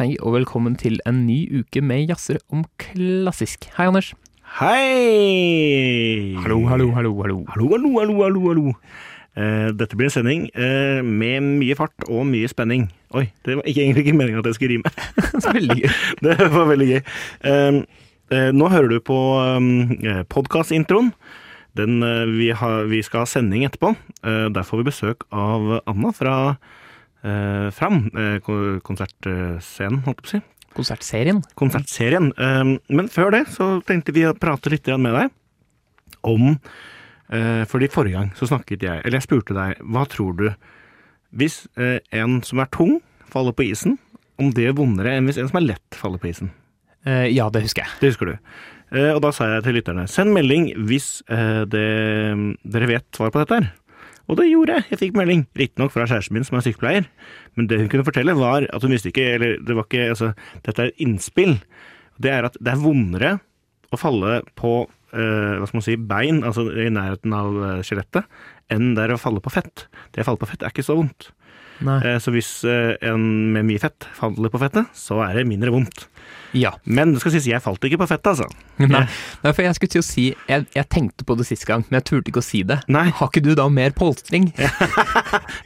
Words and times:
Hei 0.00 0.14
og 0.24 0.32
velkommen 0.32 0.78
til 0.80 0.94
en 1.04 1.26
ny 1.26 1.42
uke 1.60 1.82
med 1.84 2.06
jazzer 2.08 2.38
om 2.48 2.62
klassisk. 2.80 3.66
Hei, 3.76 3.84
Anders. 3.90 4.14
Hei! 4.56 6.38
Hallo, 6.40 6.62
hallo, 6.70 6.86
hallo, 6.96 7.10
hallo. 7.20 7.36
Hallo, 7.50 7.66
hallo, 7.74 7.90
hallo, 7.98 8.14
hallo, 8.22 8.46
hallo. 8.46 8.72
Eh, 9.36 9.68
dette 9.76 9.98
blir 10.00 10.08
en 10.08 10.14
sending 10.14 10.48
eh, 10.56 11.04
med 11.04 11.44
mye 11.60 11.76
fart 11.76 12.08
og 12.08 12.24
mye 12.30 12.48
spenning. 12.48 12.88
Oi, 13.12 13.26
det 13.44 13.58
var 13.58 13.68
ikke, 13.68 13.84
egentlig 13.84 14.06
ikke 14.06 14.16
meningen 14.16 14.40
at 14.40 14.48
jeg 14.48 14.56
skulle 14.56 14.78
rime. 14.78 14.96
Veldig 15.50 15.78
gøy. 15.82 15.92
det 16.30 16.50
var 16.56 16.72
veldig 16.72 16.90
gøy. 16.94 17.04
Eh, 17.52 17.80
eh, 18.38 18.50
nå 18.56 18.72
hører 18.72 18.88
du 18.96 18.98
på 19.04 19.22
eh, 19.44 20.24
podkastintroen. 20.32 21.12
Den, 21.76 22.00
eh, 22.00 22.24
vi, 22.40 22.54
har, 22.56 22.88
vi 22.88 23.04
skal 23.04 23.26
ha 23.26 23.34
sending 23.36 23.68
etterpå. 23.68 23.92
Eh, 24.24 24.46
der 24.48 24.64
får 24.64 24.80
vi 24.80 24.92
besøk 24.94 25.28
av 25.28 25.82
Anna 25.84 26.16
fra 26.16 26.36
eh, 27.22 27.68
Fram, 27.74 28.04
eh, 28.14 28.38
konsertscenen, 28.86 30.02
holdt 30.06 30.20
jeg 30.20 30.24
på 30.24 30.28
å 30.28 30.32
si. 30.34 30.42
Konsertserien. 30.70 31.40
konsertserien. 31.58 32.30
Um, 32.38 32.76
Men 32.88 33.08
før 33.10 33.32
det 33.34 33.48
så 33.50 33.80
tenkte 33.82 34.14
vi 34.14 34.22
å 34.28 34.36
prate 34.38 34.70
litt 34.70 34.86
med 34.86 35.16
deg 35.16 35.32
om 36.22 36.52
eh, 37.32 37.64
Fordi 37.66 37.88
forrige 37.90 38.20
gang 38.20 38.30
så 38.38 38.46
snakket 38.46 38.84
jeg 38.86 39.02
Eller 39.02 39.18
jeg 39.18 39.26
spurte 39.26 39.56
deg 39.56 39.80
hva 39.82 40.04
tror 40.06 40.36
du 40.38 40.46
Hvis 41.34 41.64
eh, 41.74 41.98
en 42.12 42.38
som 42.46 42.62
er 42.62 42.70
tung, 42.70 43.00
faller 43.26 43.52
på 43.56 43.66
isen, 43.66 43.98
om 44.38 44.52
det 44.54 44.68
er 44.70 44.78
vondere 44.78 45.16
enn 45.16 45.26
hvis 45.26 45.38
en 45.42 45.50
som 45.50 45.58
er 45.60 45.72
lett, 45.72 45.98
faller 45.98 46.22
på 46.22 46.30
isen? 46.30 46.52
Eh, 47.06 47.28
ja, 47.34 47.48
det 47.50 47.62
husker 47.64 47.84
jeg. 47.84 47.98
Det 48.00 48.12
husker 48.12 48.30
du. 48.30 48.38
Eh, 48.90 49.12
og 49.14 49.20
da 49.22 49.30
sa 49.34 49.46
jeg 49.46 49.64
til 49.66 49.76
lytterne 49.78 50.06
send 50.10 50.34
melding 50.34 50.70
hvis 50.88 51.20
eh, 51.30 51.62
det, 51.70 51.86
dere 52.62 52.90
vet 52.90 53.06
svar 53.16 53.30
på 53.30 53.42
dette 53.42 53.60
her. 53.60 53.68
Og 54.30 54.38
det 54.38 54.46
gjorde 54.46 54.76
jeg. 54.78 54.86
Jeg 54.92 55.00
fikk 55.00 55.18
melding. 55.18 55.44
Riktignok 55.58 55.92
fra 55.94 56.06
kjæresten 56.06 56.36
min 56.36 56.46
som 56.46 56.58
er 56.58 56.64
sykepleier. 56.66 57.08
Men 57.58 57.66
det 57.70 57.80
hun 57.80 57.90
kunne 57.90 58.06
fortelle, 58.06 58.36
var 58.38 58.68
at 58.70 58.86
hun 58.86 58.94
visste 58.94 59.10
ikke 59.10 59.26
Eller 59.34 59.56
det 59.58 59.76
var 59.76 59.88
ikke 59.88 60.10
Altså, 60.12 60.32
dette 60.66 60.84
er 60.84 60.92
et 60.92 61.02
innspill. 61.02 61.56
Det 62.20 62.30
er 62.30 62.46
at 62.46 62.58
det 62.60 62.72
er 62.72 62.82
vondere 62.82 63.38
å 63.90 63.98
falle 63.98 64.40
på 64.58 64.74
eh, 64.86 65.56
hva 65.58 65.66
skal 65.66 65.80
man 65.80 65.86
si, 65.86 65.96
bein, 65.98 66.42
altså 66.46 66.68
i 66.70 66.86
nærheten 66.92 67.34
av 67.34 67.56
eh, 67.58 67.80
skjelettet, 67.86 68.28
enn 68.70 68.92
det 68.94 69.06
er 69.06 69.16
å 69.16 69.18
falle 69.18 69.42
på 69.42 69.50
fett. 69.50 69.88
Det 70.14 70.22
å 70.22 70.28
falle 70.28 70.42
på 70.42 70.50
fett 70.52 70.62
er 70.62 70.70
ikke 70.70 70.86
så 70.86 70.94
vondt. 71.00 71.32
Eh, 71.80 72.18
så 72.20 72.32
hvis 72.34 72.52
eh, 72.68 72.94
en 73.08 73.24
med 73.54 73.68
mye 73.68 73.80
fett 73.82 74.06
faller 74.16 74.52
på 74.52 74.60
fettet, 74.60 74.90
så 74.96 75.22
er 75.24 75.40
det 75.40 75.48
mindre 75.48 75.72
vondt. 75.74 76.06
Ja. 76.52 76.72
Men 76.84 77.14
det 77.14 77.22
skal 77.22 77.34
sies, 77.34 77.46
jeg 77.50 77.62
falt 77.62 77.84
ikke 77.86 78.00
på 78.02 78.08
fettet, 78.10 78.32
altså. 78.32 78.46
Nei, 78.80 79.04
Nei, 79.44 79.52
for 79.52 79.62
jeg 79.62 79.76
skulle 79.76 79.92
til 79.92 80.02
å 80.02 80.06
si 80.06 80.24
jeg, 80.48 80.64
jeg 80.74 80.86
tenkte 80.90 81.26
på 81.26 81.36
det 81.38 81.46
sist 81.48 81.66
gang, 81.68 81.84
men 81.88 82.00
jeg 82.00 82.06
turte 82.08 82.32
ikke 82.32 82.42
å 82.42 82.46
si 82.46 82.62
det. 82.66 82.80
Nei. 82.90 83.08
Har 83.16 83.30
ikke 83.30 83.42
du 83.44 83.52
da 83.58 83.68
mer 83.72 83.94
polstring? 83.96 84.50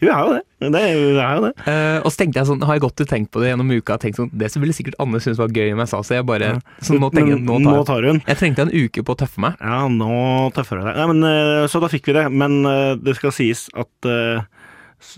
Jo, 0.01 0.09
jeg 0.09 0.15
har 0.15 0.27
jo 0.27 0.33
det. 0.35 0.43
det, 0.61 0.71
det 0.75 1.23
er 1.23 1.37
jo 1.37 1.43
det. 1.45 1.51
Uh, 1.67 1.99
og 2.05 2.13
så 2.13 2.21
tenkte 2.21 2.41
jeg 2.41 2.49
sånn, 2.49 2.65
har 2.67 2.77
jeg 2.77 2.83
gått 2.85 3.03
og 3.05 3.09
tenkt 3.09 3.31
på 3.35 3.41
det 3.43 3.51
gjennom 3.51 3.71
uka, 3.73 3.97
tenkt 4.01 4.19
sånn, 4.19 4.31
det 4.35 4.49
ville 4.59 4.75
sikkert 4.77 4.97
Anne 5.03 5.21
synes 5.23 5.41
var 5.41 5.53
gøy 5.55 5.73
om 5.75 5.83
jeg 5.85 5.91
sa, 5.93 6.01
så 6.05 6.17
jeg 6.19 6.27
bare, 6.29 6.51
så 6.85 6.99
nå 6.99 7.11
tenker 7.15 7.37
jeg, 7.37 7.45
nå 7.47 7.59
tar 7.61 7.79
nå 7.79 7.85
tar 7.89 8.09
hun. 8.09 8.21
Jeg 8.27 8.41
trengte 8.41 8.67
en 8.67 8.73
uke 8.75 9.05
på 9.07 9.15
å 9.15 9.21
tøffe 9.25 9.45
meg. 9.45 9.61
Ja, 9.61 9.85
nå 9.93 10.19
tøffer 10.57 10.81
du 10.81 10.89
deg. 10.89 10.99
Nei, 10.99 11.07
men, 11.13 11.29
eh, 11.31 11.67
så 11.71 11.81
da 11.85 11.91
fikk 11.93 12.11
vi 12.11 12.17
det. 12.17 12.27
Men 12.35 12.61
det 13.05 13.17
skal 13.19 13.35
sies 13.35 13.67
at 13.79 14.11
eh, 14.11 14.45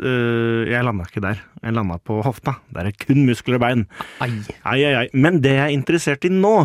jeg 0.01 0.85
landa 0.87 1.07
ikke 1.09 1.23
der. 1.25 1.41
Jeg 1.63 1.77
landa 1.77 1.99
på 2.03 2.19
hofta. 2.25 2.59
Der 2.75 2.89
er 2.91 2.97
kun 3.01 3.25
muskler 3.29 3.59
og 3.59 3.65
bein. 3.65 3.85
Ai. 4.25 4.31
Ai, 4.65 4.81
ai, 4.81 4.95
ai. 5.03 5.07
Men 5.15 5.41
det 5.45 5.55
jeg 5.57 5.65
er 5.69 5.77
interessert 5.77 6.27
i 6.29 6.33
nå, 6.33 6.57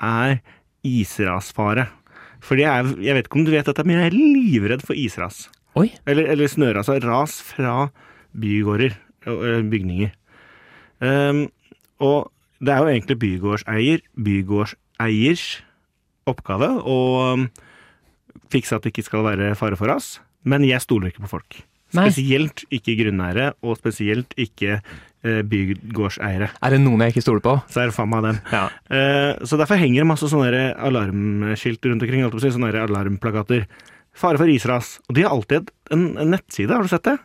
er 0.00 0.40
israsfare. 0.86 1.88
Fordi 2.44 2.64
jeg, 2.64 2.92
jeg 3.04 3.16
vet 3.16 3.28
ikke 3.28 3.40
om 3.40 3.46
du 3.46 3.52
vet 3.52 3.68
dette, 3.68 3.84
men 3.84 4.00
jeg 4.00 4.10
er 4.10 4.16
livredd 4.16 4.84
for 4.86 4.96
isras. 4.96 5.44
Oi. 5.78 5.90
Eller, 6.08 6.30
eller 6.32 6.50
snøras. 6.50 6.88
Altså 6.88 7.08
ras 7.08 7.36
fra 7.44 7.74
bygårder 8.40 8.96
eh, 9.26 9.62
bygninger. 9.70 10.12
Um, 11.00 11.46
og 12.00 12.30
det 12.60 12.74
er 12.74 12.82
jo 12.82 12.92
egentlig 12.92 13.18
bygårdseier, 13.20 14.02
bygårdseiers 14.20 15.44
oppgave 16.28 16.68
å 16.84 16.98
fikse 18.52 18.76
at 18.76 18.84
det 18.84 18.92
ikke 18.92 19.06
skal 19.06 19.24
være 19.24 19.54
fare 19.58 19.78
for 19.80 19.90
ras. 19.90 20.18
Men 20.44 20.64
jeg 20.64 20.82
stoler 20.84 21.10
ikke 21.10 21.24
på 21.26 21.34
folk. 21.36 21.60
Nei. 21.96 22.06
Spesielt 22.10 22.64
ikke 22.70 22.94
grunneiere, 23.00 23.52
og 23.66 23.78
spesielt 23.80 24.34
ikke 24.38 24.76
eh, 24.78 25.40
bygårdseiere. 25.50 26.50
Er 26.62 26.74
det 26.74 26.80
noen 26.82 27.02
jeg 27.04 27.14
ikke 27.14 27.24
stoler 27.24 27.44
på? 27.44 27.56
Så 27.72 27.82
er 27.82 27.90
det 27.90 27.96
faen 27.96 28.12
meg 28.12 28.26
dem. 28.28 28.38
Ja. 28.54 28.66
Eh, 28.94 29.32
så 29.48 29.58
derfor 29.60 29.80
henger 29.80 30.04
det 30.04 30.10
masse 30.12 30.30
sånne 30.30 30.68
alarmskilt 30.78 31.90
rundt 31.90 32.06
omkring. 32.06 32.28
Sånne 32.46 32.70
alarmplakater. 32.84 33.66
Fare 34.16 34.40
for 34.40 34.50
isras. 34.50 34.98
Og 35.08 35.18
de 35.18 35.26
har 35.26 35.34
alltid 35.34 35.72
en, 35.94 36.12
en 36.20 36.32
nettside, 36.34 36.72
har 36.74 36.86
du 36.86 36.92
sett 36.92 37.08
det? 37.08 37.18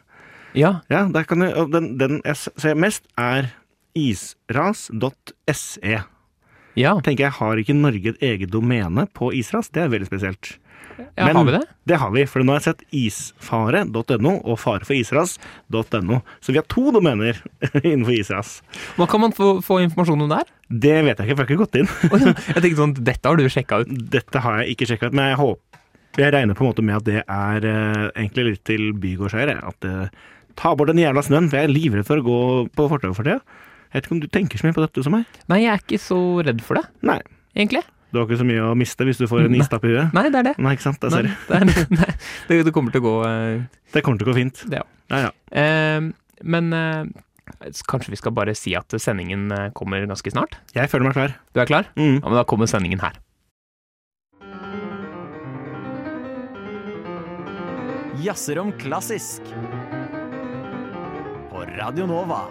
Ja. 0.55 0.79
Ja, 0.89 1.05
der 1.11 1.25
kan 1.27 1.43
du, 1.43 1.49
den, 1.73 1.93
den 1.99 2.21
jeg 2.23 2.39
ser 2.55 2.77
mest, 2.79 3.07
er 3.19 3.51
isras.se. 3.95 5.95
Ja. 6.75 6.91
Tenker 6.99 7.27
jeg, 7.27 7.35
Har 7.37 7.59
ikke 7.59 7.75
Norge 7.77 8.11
et 8.11 8.23
eget 8.23 8.51
domene 8.51 9.05
på 9.15 9.29
isras? 9.35 9.69
Det 9.71 9.85
er 9.85 9.91
veldig 9.93 10.09
spesielt. 10.09 10.55
Ja 10.97 11.25
Men- 11.27 11.35
har 11.35 11.45
vi 11.47 11.51
det? 11.57 11.61
Det 11.85 11.97
har 12.01 12.11
vi, 12.15 12.23
for 12.25 12.41
nå 12.43 12.53
har 12.55 12.59
jeg 12.61 12.67
sett 12.71 12.83
isfare.no 12.95 14.31
og 14.43 14.57
fareforisras.no. 14.61 16.19
Så 16.41 16.51
vi 16.53 16.59
har 16.59 16.67
to 16.71 16.91
domener 16.95 17.39
innenfor 17.83 18.13
isras. 18.15 18.61
Hva 18.97 19.07
kan 19.11 19.21
man 19.25 19.33
få, 19.35 19.57
få 19.65 19.79
informasjon 19.85 20.25
om 20.25 20.31
der? 20.31 20.49
Det 20.69 20.95
vet 21.05 21.19
jeg 21.19 21.27
ikke, 21.29 21.37
for 21.37 21.45
jeg 21.45 21.45
har 21.45 21.49
ikke 21.51 21.63
gått 21.63 21.79
inn. 21.81 21.89
Jeg 22.55 22.61
tenkte 22.63 22.79
sånn, 22.81 22.95
dette 23.05 23.29
har 23.29 23.37
du 23.39 23.45
sjekka 23.51 23.81
ut. 23.83 23.91
Dette 24.15 24.41
har 24.45 24.61
jeg 24.63 24.75
ikke 24.75 24.87
sjekka 24.91 25.11
ut, 25.11 25.17
men 25.17 25.31
jeg 25.33 25.39
håper 25.41 25.81
Jeg 26.15 26.31
regner 26.31 26.55
på 26.55 26.63
en 26.63 26.69
måte 26.71 26.83
med 26.87 26.95
at 26.95 27.03
det 27.09 27.21
er 27.27 27.65
eh, 27.67 28.05
egentlig 28.15 28.45
litt 28.53 28.61
til 28.67 28.93
bygårdseiere. 29.03 29.57
At 29.67 29.83
eh, 29.89 30.07
ta 30.55 30.71
bort 30.79 30.87
den 30.93 31.01
jævla 31.03 31.21
snøen, 31.27 31.49
for 31.51 31.59
jeg 31.59 31.67
er 31.67 31.73
livredd 31.75 32.07
for 32.07 32.21
å 32.21 32.25
gå 32.25 32.37
på 32.71 32.85
fortauet 32.93 33.17
for 33.17 33.27
tida. 33.27 33.41
Jeg 33.91 33.99
vet 33.99 34.07
ikke 34.07 34.15
om 34.15 34.21
du 34.23 34.29
tenker 34.31 34.59
så 34.61 34.67
mye 34.69 34.75
på 34.77 34.83
dette 34.85 35.03
som 35.03 35.13
meg? 35.15 35.27
Nei, 35.51 35.59
jeg 35.65 35.73
er 35.73 35.83
ikke 35.83 35.99
så 36.01 36.19
redd 36.47 36.63
for 36.63 36.79
det, 36.79 36.85
Nei. 37.07 37.19
egentlig. 37.55 37.83
Du 38.15 38.21
har 38.21 38.29
ikke 38.29 38.39
så 38.39 38.47
mye 38.47 38.63
å 38.63 38.75
miste 38.79 39.03
hvis 39.03 39.17
du 39.19 39.25
får 39.27 39.49
en 39.49 39.55
istapp 39.59 39.83
i 39.83 39.89
huet? 39.91 40.13
Nei, 40.15 40.29
det 40.31 40.39
er 40.39 40.47
det. 40.47 40.53
Nei, 40.63 40.71
ikke 40.77 40.85
sant? 40.85 41.01
Nei, 41.11 41.25
det. 41.25 41.33
er, 41.51 41.65
nei, 41.91 42.13
det, 42.47 42.59
det 42.63 42.71
kommer 42.71 42.95
til 42.95 43.03
å 43.03 43.05
gå 43.09 43.15
uh, 43.27 43.65
Det 43.91 44.03
kommer 44.05 44.21
til 44.21 44.29
å 44.29 44.31
gå 44.31 44.37
fint. 44.37 44.61
det, 44.71 44.79
ja. 44.79 44.87
Ja, 45.11 45.27
ja. 45.27 45.33
Uh, 45.51 46.39
men 46.47 46.71
uh, 46.71 47.03
kanskje 47.91 48.15
vi 48.15 48.21
skal 48.21 48.31
bare 48.39 48.55
si 48.55 48.71
at 48.79 48.95
sendingen 49.03 49.51
kommer 49.75 50.07
ganske 50.07 50.31
snart? 50.31 50.55
Jeg 50.77 50.87
føler 50.91 51.09
meg 51.09 51.19
klar. 51.19 51.35
Du 51.51 51.59
er 51.59 51.67
klar? 51.67 51.91
Mm. 51.99 52.21
Ja, 52.21 52.25
men 52.29 52.39
da 52.39 52.47
kommer 52.47 52.71
sendingen 52.71 53.03
her. 53.03 53.19
Jazzer 58.23 58.63
om 58.63 58.71
klassisk. 58.79 59.55
På 61.51 61.67
Radio 61.75 62.07
Nova. 62.07 62.45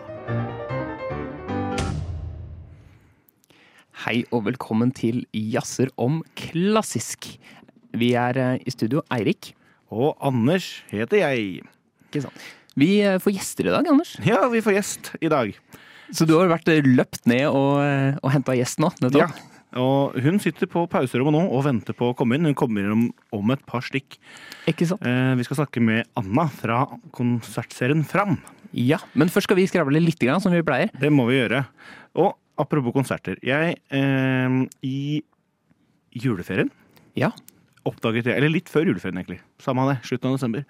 Hei 4.02 4.24
og 4.34 4.42
velkommen 4.48 4.90
til 4.90 5.20
Jazzer 5.30 5.92
om 6.02 6.18
klassisk. 6.34 7.28
Vi 7.94 8.10
er 8.18 8.38
eh, 8.42 8.64
i 8.66 8.74
studio, 8.74 9.04
Eirik. 9.14 9.52
Og 9.94 10.18
Anders 10.18 10.66
heter 10.90 11.20
jeg. 11.20 11.62
Ikke 12.08 12.24
sant? 12.26 12.46
Vi 12.74 12.96
eh, 13.06 13.20
får 13.22 13.36
gjester 13.36 13.70
i 13.70 13.74
dag, 13.76 13.86
Anders. 13.92 14.16
Ja, 14.26 14.42
vi 14.50 14.64
får 14.66 14.80
gjest 14.80 15.12
i 15.22 15.30
dag. 15.30 15.54
Så 16.10 16.26
du 16.26 16.34
har 16.40 16.50
vært 16.50 16.68
eh, 16.74 16.82
løpt 16.82 17.22
ned 17.30 17.46
og, 17.52 17.78
og 18.18 18.34
henta 18.34 18.58
gjest 18.58 18.82
nå? 18.82 18.90
Nettopp. 18.98 19.30
Ja. 19.30 19.54
Og 19.78 20.14
hun 20.22 20.38
sitter 20.42 20.68
på 20.70 20.84
pauserommet 20.90 21.34
nå 21.34 21.46
og 21.48 21.64
venter 21.66 21.96
på 21.96 22.12
å 22.12 22.18
komme 22.18 22.36
inn. 22.36 22.46
Hun 22.50 22.58
kommer 22.58 22.84
inn 22.84 22.94
om, 22.94 23.06
om 23.34 23.54
et 23.54 23.62
par 23.66 23.82
stikk. 23.82 24.18
Ikke 24.70 24.86
sant? 24.90 25.02
Eh, 25.06 25.34
vi 25.38 25.46
skal 25.46 25.62
snakke 25.62 25.82
med 25.82 26.06
Anna 26.18 26.46
fra 26.50 26.84
konsertserien 27.14 28.04
Fram. 28.06 28.38
Ja, 28.74 28.98
Men 29.14 29.30
først 29.30 29.46
skal 29.46 29.58
vi 29.58 29.68
skravle 29.70 30.02
litt, 30.02 30.18
grann, 30.18 30.42
som 30.42 30.54
vi 30.54 30.62
pleier. 30.66 30.90
Det 30.98 31.10
må 31.14 31.28
vi 31.28 31.38
gjøre. 31.38 31.62
Og 32.18 32.34
apropos 32.60 32.94
konserter. 32.94 33.38
Jeg 33.44 33.78
eh, 33.90 34.60
I 34.86 35.22
juleferien 36.14 36.70
Ja. 37.18 37.32
oppdaget 37.84 38.26
jeg, 38.30 38.36
eller 38.38 38.48
litt 38.54 38.70
før 38.72 38.86
juleferien 38.88 39.18
egentlig, 39.20 39.40
samme 39.60 39.84
det, 39.90 39.98
slutten 40.06 40.30
av 40.30 40.36
desember, 40.38 40.64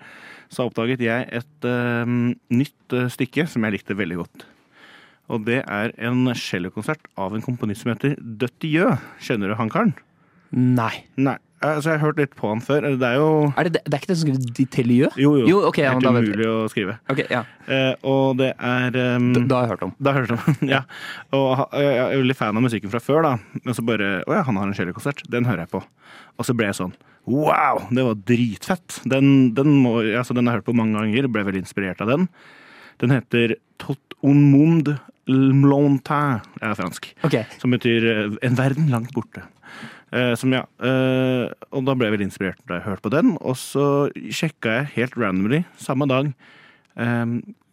så 0.50 0.67
oppdaget 0.69 1.05
jeg 1.05 1.28
et 1.31 1.69
eh, 1.69 2.15
nytt 2.50 2.97
stykke 3.15 3.47
som 3.50 3.62
jeg 3.65 3.77
likte 3.78 3.95
veldig 3.99 4.17
godt. 4.22 4.47
Og 5.33 5.45
det 5.47 5.62
er 5.65 5.93
en 6.05 6.27
cellokonsert 6.37 7.06
av 7.17 7.33
en 7.36 7.45
komponist 7.45 7.84
som 7.84 7.95
heter 7.95 8.16
Døttiø. 8.21 8.91
Kjenner 9.25 9.48
du 9.48 9.54
han 9.57 9.71
karen? 9.72 9.95
Nei. 10.53 11.07
Nei, 11.16 11.39
altså 11.72 11.93
jeg 11.93 11.99
har 11.99 12.03
hørt 12.05 12.21
litt 12.21 12.34
på 12.39 12.51
han 12.51 12.61
før. 12.65 12.87
Det 13.01 13.09
er 13.09 13.19
jo 13.21 13.28
Er 13.57 13.69
det, 13.69 13.81
det 13.84 13.95
er 13.95 14.03
ikke 14.03 14.11
det 14.11 14.16
som 14.19 14.28
skriver 14.28 14.55
Ditelieu? 14.59 15.09
Jo, 15.21 15.31
jo. 15.41 15.47
Jo, 15.51 15.61
okay, 15.69 15.84
ja, 15.87 15.95
Helt 15.97 16.09
umulig 16.09 16.49
å 16.51 16.59
skrive. 16.72 16.97
Ok, 17.13 17.25
ja. 17.31 17.43
Eh, 17.66 17.93
og 18.11 18.37
det 18.41 18.51
er 18.59 18.99
um, 19.16 19.31
Da, 19.37 19.45
da 19.51 19.61
har 19.61 19.66
jeg 19.66 19.72
hørt 19.75 19.87
om. 19.89 19.95
Da 19.99 20.13
har 20.13 20.21
jeg 20.21 20.28
hørt 20.28 20.37
om, 20.37 20.69
ja. 20.75 20.83
Og 21.37 21.78
jeg 21.81 22.03
er 22.05 22.21
veldig 22.25 22.39
fan 22.39 22.61
av 22.61 22.66
musikken 22.66 22.93
fra 22.93 23.03
før, 23.03 23.22
da. 23.27 23.63
Men 23.63 23.78
så 23.78 23.87
bare 23.87 24.13
Å 24.27 24.37
ja, 24.39 24.45
han 24.51 24.61
har 24.61 24.69
en 24.69 24.77
cellokonsert. 24.77 25.25
Den 25.33 25.49
hører 25.49 25.65
jeg 25.65 25.72
på. 25.77 25.83
Og 26.39 26.49
så 26.49 26.57
ble 26.57 26.71
jeg 26.71 26.81
sånn 26.83 26.95
Wow! 27.25 27.87
Det 27.95 28.05
var 28.05 28.21
dritfett. 28.28 29.01
Den, 29.09 29.55
den, 29.57 29.71
må, 29.81 29.97
altså, 30.05 30.37
den 30.37 30.45
har 30.47 30.59
jeg 30.59 30.65
hørt 30.65 30.69
på 30.69 30.77
mange 30.77 30.99
ganger. 30.99 31.31
Ble 31.33 31.47
veldig 31.49 31.65
inspirert 31.65 32.03
av 32.05 32.13
den. 32.13 32.28
Den 33.01 33.15
heter 33.17 33.57
Tot 33.81 34.19
un 34.25 34.43
monde 34.53 34.99
l'montain, 35.28 36.45
er 36.60 36.75
fransk. 36.77 37.09
Ok, 37.25 37.39
Som 37.60 37.72
betyr 37.72 38.07
eh, 38.10 38.39
en 38.45 38.59
verden 38.59 38.91
langt 38.93 39.13
borte. 39.17 39.45
Eh, 40.15 40.34
som 40.39 40.53
ja, 40.55 40.63
eh, 40.78 41.51
Og 41.75 41.83
da 41.87 41.95
ble 41.99 42.07
jeg 42.07 42.15
veldig 42.15 42.28
inspirert 42.31 42.61
da 42.69 42.78
jeg 42.78 42.87
hørte 42.87 43.03
på 43.09 43.11
den. 43.15 43.34
Og 43.43 43.57
så 43.59 43.87
sjekka 44.31 44.78
jeg 44.78 44.91
helt 44.95 45.16
randomly 45.19 45.65
samme 45.81 46.07
dag 46.11 46.31
eh, 46.97 47.27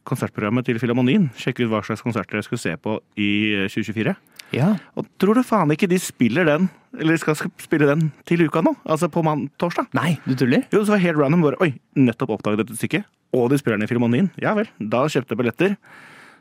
konsertprogrammet 0.09 0.65
til 0.65 0.79
Filharmonien. 0.81 1.29
Sjekke 1.37 1.67
ut 1.67 1.69
hva 1.73 1.83
slags 1.85 2.01
konserter 2.01 2.39
jeg 2.39 2.47
skulle 2.49 2.63
se 2.63 2.73
på 2.81 2.97
i 3.21 3.29
eh, 3.59 3.67
2024. 3.69 4.15
Ja. 4.51 4.73
Og 4.99 5.05
tror 5.21 5.37
du 5.37 5.45
faen 5.47 5.71
ikke 5.71 5.87
de 5.87 5.95
spiller 6.01 6.43
den, 6.49 6.65
eller 6.99 7.15
skal 7.21 7.37
skal 7.39 7.53
spille 7.61 7.87
den 7.87 8.09
til 8.27 8.41
uka 8.49 8.59
nå? 8.65 8.73
Altså 8.83 9.07
på 9.07 9.21
mann 9.23 9.45
torsdag? 9.61 9.87
Nei, 9.95 10.17
du 10.25 10.33
tuller? 10.35 10.65
Jo, 10.73 10.81
så 10.83 10.97
var 10.97 11.03
helt 11.05 11.21
random. 11.21 11.45
Bare, 11.45 11.61
Oi, 11.63 11.69
nettopp 11.95 12.33
oppdaget 12.35 12.65
dette 12.65 12.75
stykket. 12.75 13.05
Og 13.37 13.45
de 13.53 13.61
spiller 13.61 13.77
den 13.79 13.85
i 13.85 13.91
Filharmonien. 13.91 14.27
Ja 14.41 14.51
vel. 14.57 14.67
Da 14.81 15.05
kjøpte 15.07 15.37
jeg 15.37 15.39
billetter. 15.39 15.77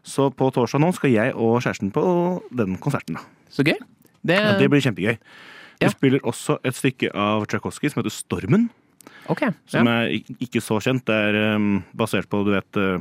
Så 0.02 0.30
på 0.34 0.48
torsdag 0.56 0.80
nå 0.82 0.90
skal 0.96 1.12
jeg 1.12 1.36
og 1.36 1.60
kjæresten 1.62 1.92
på 1.94 2.02
den 2.56 2.80
konserten. 2.82 3.20
da. 3.20 3.22
Så 3.52 3.62
gøy. 3.62 3.76
Det, 4.26 4.40
Ja, 4.40 4.56
det 4.58 4.66
blir 4.72 4.82
kjempegøy. 4.82 5.20
Ja. 5.86 5.90
spiller 5.94 6.20
også 6.26 6.58
et 6.66 6.76
stykke 6.76 7.10
av 7.14 7.46
Tsjajkovskij 7.48 7.90
som 7.92 8.02
heter 8.02 8.12
Stormen. 8.14 8.68
Ok. 9.32 9.46
Som 9.70 9.86
ja. 9.88 10.02
er 10.04 10.36
ikke 10.42 10.60
så 10.60 10.80
kjent. 10.82 11.06
Det 11.08 11.14
er 11.14 11.56
um, 11.56 11.80
basert 11.96 12.28
på, 12.28 12.42
du 12.44 12.50
vet 12.52 12.76
uh, 12.80 13.00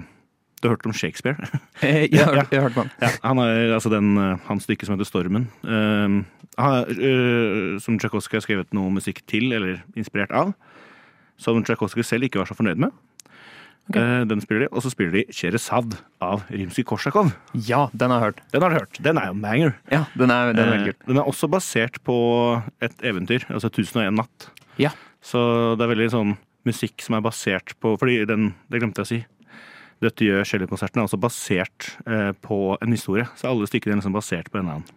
Du 0.61 0.67
har 0.67 0.75
hørt 0.75 0.85
om 0.85 0.93
Shakespeare? 0.93 1.35
Eh, 1.81 2.07
jeg, 2.11 2.19
har, 2.23 2.35
hørt- 2.41 2.51
jeg 2.51 2.61
har 2.61 2.69
hørt 2.69 2.75
på 2.75 2.83
ja, 3.03 3.09
han 3.23 3.39
er 3.39 3.73
altså 3.73 3.89
den, 3.93 4.17
uh, 4.17 4.37
hans 4.47 4.63
stykke 4.67 4.85
som 4.85 4.95
heter 4.97 5.07
Stormen. 5.07 5.49
Um, 5.63 6.25
han, 6.59 6.89
uh, 6.99 7.79
som 7.79 7.99
Tsjajkovskij 7.99 8.39
har 8.39 8.45
skrevet 8.47 8.73
noe 8.75 8.91
musikk 8.91 9.21
til, 9.27 9.51
eller 9.55 9.79
inspirert 9.95 10.31
av. 10.35 10.53
Som 11.39 11.63
Tsjajkovskij 11.63 12.03
selv 12.03 12.27
ikke 12.27 12.39
var 12.41 12.49
så 12.51 12.57
fornøyd 12.59 12.79
med. 12.83 12.91
Ok. 13.89 13.97
Uh, 13.97 14.21
den 14.29 14.41
spiller 14.43 14.65
de. 14.65 14.69
Og 14.73 14.83
så 14.85 14.91
spiller 14.93 15.15
de 15.17 15.23
Cheresad 15.33 15.95
av 16.21 16.43
Rimsky-Korsakov. 16.51 17.31
Ja, 17.65 17.87
den 17.93 18.13
har 18.13 18.19
jeg 18.19 18.27
hørt. 18.27 18.43
Den 18.53 18.65
har 18.65 18.69
du 18.73 18.79
hørt. 18.81 19.01
Den 19.05 19.17
er 19.21 19.31
jo 19.31 19.37
en 19.37 19.41
banger. 19.45 19.73
Ja, 19.89 20.03
den 20.19 20.35
er, 20.35 20.53
den 20.53 20.73
er 20.73 20.85
Eh. 20.89 20.93
Den 21.07 21.17
er 21.17 21.27
også 21.27 21.49
basert 21.49 21.97
på 22.05 22.17
et 22.81 23.01
eventyr, 23.01 23.47
altså 23.49 23.71
1001 23.71 24.13
natt. 24.19 24.51
Ja. 24.77 24.93
Så 25.21 25.75
det 25.75 25.83
er 25.83 25.93
veldig 25.95 26.11
sånn 26.13 26.37
musikk 26.67 27.01
som 27.01 27.17
er 27.17 27.23
basert 27.23 27.73
på 27.79 27.97
Fordi 27.99 28.25
den, 28.27 28.53
det 28.69 28.79
glemte 28.79 29.01
jeg 29.01 29.07
å 29.07 29.09
si. 29.09 29.19
Dette 29.99 30.23
gjør 30.23 30.45
Shelley-konserten 30.47 31.01
er 31.01 31.09
også 31.09 31.19
basert 31.19 31.89
eh, 32.07 32.31
på 32.31 32.77
en 32.79 32.95
historie. 32.95 33.27
Så 33.35 33.49
alle 33.49 33.67
stykkene 33.67 33.97
er 33.97 33.99
liksom 33.99 34.15
basert 34.15 34.51
på 34.51 34.59
en 34.59 34.67
eller 34.67 34.79
annen 34.79 34.95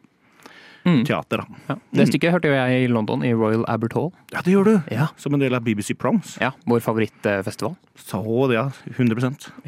Mm. 0.84 1.04
teater. 1.06 1.44
Ja. 1.68 1.76
Det 1.94 2.08
stykket 2.10 2.34
hørte 2.34 2.50
jeg 2.50 2.84
i 2.84 2.90
London, 2.90 3.24
i 3.26 3.32
Royal 3.36 3.64
Albert 3.70 3.94
Hall. 3.98 4.10
Ja, 4.32 4.42
det 4.42 4.54
gjør 4.54 4.68
du! 4.68 4.74
Ja. 4.90 5.08
Som 5.20 5.36
en 5.36 5.42
del 5.44 5.54
av 5.54 5.64
BBC 5.64 5.94
Proms. 5.98 6.36
Ja, 6.42 6.52
Vår 6.66 6.82
favorittfestival. 6.84 7.76
Så 7.98 8.22
det, 8.50 8.58
ja. 8.58 8.68
100 8.96 9.14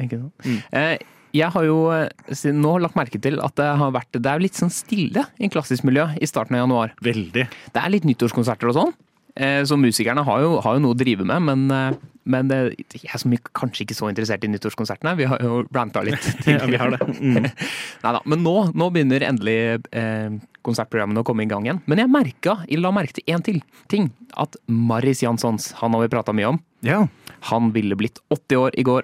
Ikke 0.03 0.19
sant? 0.19 0.33
Mm. 0.45 0.57
Eh, 0.75 0.97
jeg 1.35 1.51
har 1.51 1.65
jo 1.67 1.79
eh, 1.91 2.51
nå 2.55 2.75
lagt 2.83 2.95
merke 2.99 3.19
til 3.21 3.41
at 3.43 3.55
det 3.59 3.67
har 3.79 3.91
vært 3.91 4.15
Det 4.15 4.31
er 4.31 4.43
litt 4.43 4.55
sånn 4.55 4.71
stille 4.71 5.25
i 5.39 5.49
klassisk 5.51 5.83
miljø 5.87 6.07
i 6.19 6.29
starten 6.29 6.55
av 6.55 6.65
januar. 6.65 6.95
Veldig. 7.03 7.47
Det 7.75 7.81
er 7.81 7.91
litt 7.91 8.07
nyttårskonserter 8.07 8.71
og 8.71 8.77
sånn. 8.77 8.95
Eh, 9.35 9.61
så 9.67 9.75
musikerne 9.75 10.23
har 10.23 10.43
jo, 10.45 10.59
har 10.63 10.77
jo 10.77 10.83
noe 10.85 10.95
å 10.95 10.97
drive 10.97 11.25
med, 11.27 11.41
men, 11.43 11.63
eh, 11.71 11.97
men 12.25 12.47
det, 12.47 12.59
jeg 12.95 13.19
som 13.21 13.33
kanskje 13.57 13.83
ikke 13.83 13.97
så 13.97 14.07
interessert 14.09 14.45
i 14.47 14.49
nyttårskonsertene, 14.53 15.11
vi 15.19 15.27
har 15.27 15.41
jo 15.43 15.63
ranta 15.75 16.03
litt. 16.07 16.23
Ja, 16.47 16.61
vi 16.69 16.79
har 16.79 16.93
det. 16.95 17.01
Mm. 17.19 17.49
Neida, 18.05 18.21
men 18.25 18.43
nå, 18.45 18.55
nå 18.73 18.87
begynner 18.95 19.25
endelig 19.27 19.57
eh, 19.91 20.37
konsertprogrammene 20.65 21.19
å 21.21 21.27
komme 21.27 21.43
i 21.43 21.49
gang 21.51 21.67
igjen. 21.67 21.81
Men 21.85 22.01
jeg 22.01 22.13
merka, 22.15 22.55
jeg 22.69 22.79
la 22.81 22.93
merke 22.95 23.17
til 23.19 23.27
én 23.35 23.43
til 23.45 23.59
ting. 23.91 24.07
At 24.39 24.55
Maris 24.71 25.21
Janssons, 25.25 25.73
han 25.81 25.93
har 25.93 26.05
vi 26.05 26.13
prata 26.15 26.33
mye 26.35 26.53
om, 26.55 26.61
Ja. 26.87 27.03
han 27.51 27.73
ville 27.75 27.95
blitt 27.99 28.23
80 28.33 28.61
år 28.63 28.79
i 28.79 28.87
går. 28.87 29.03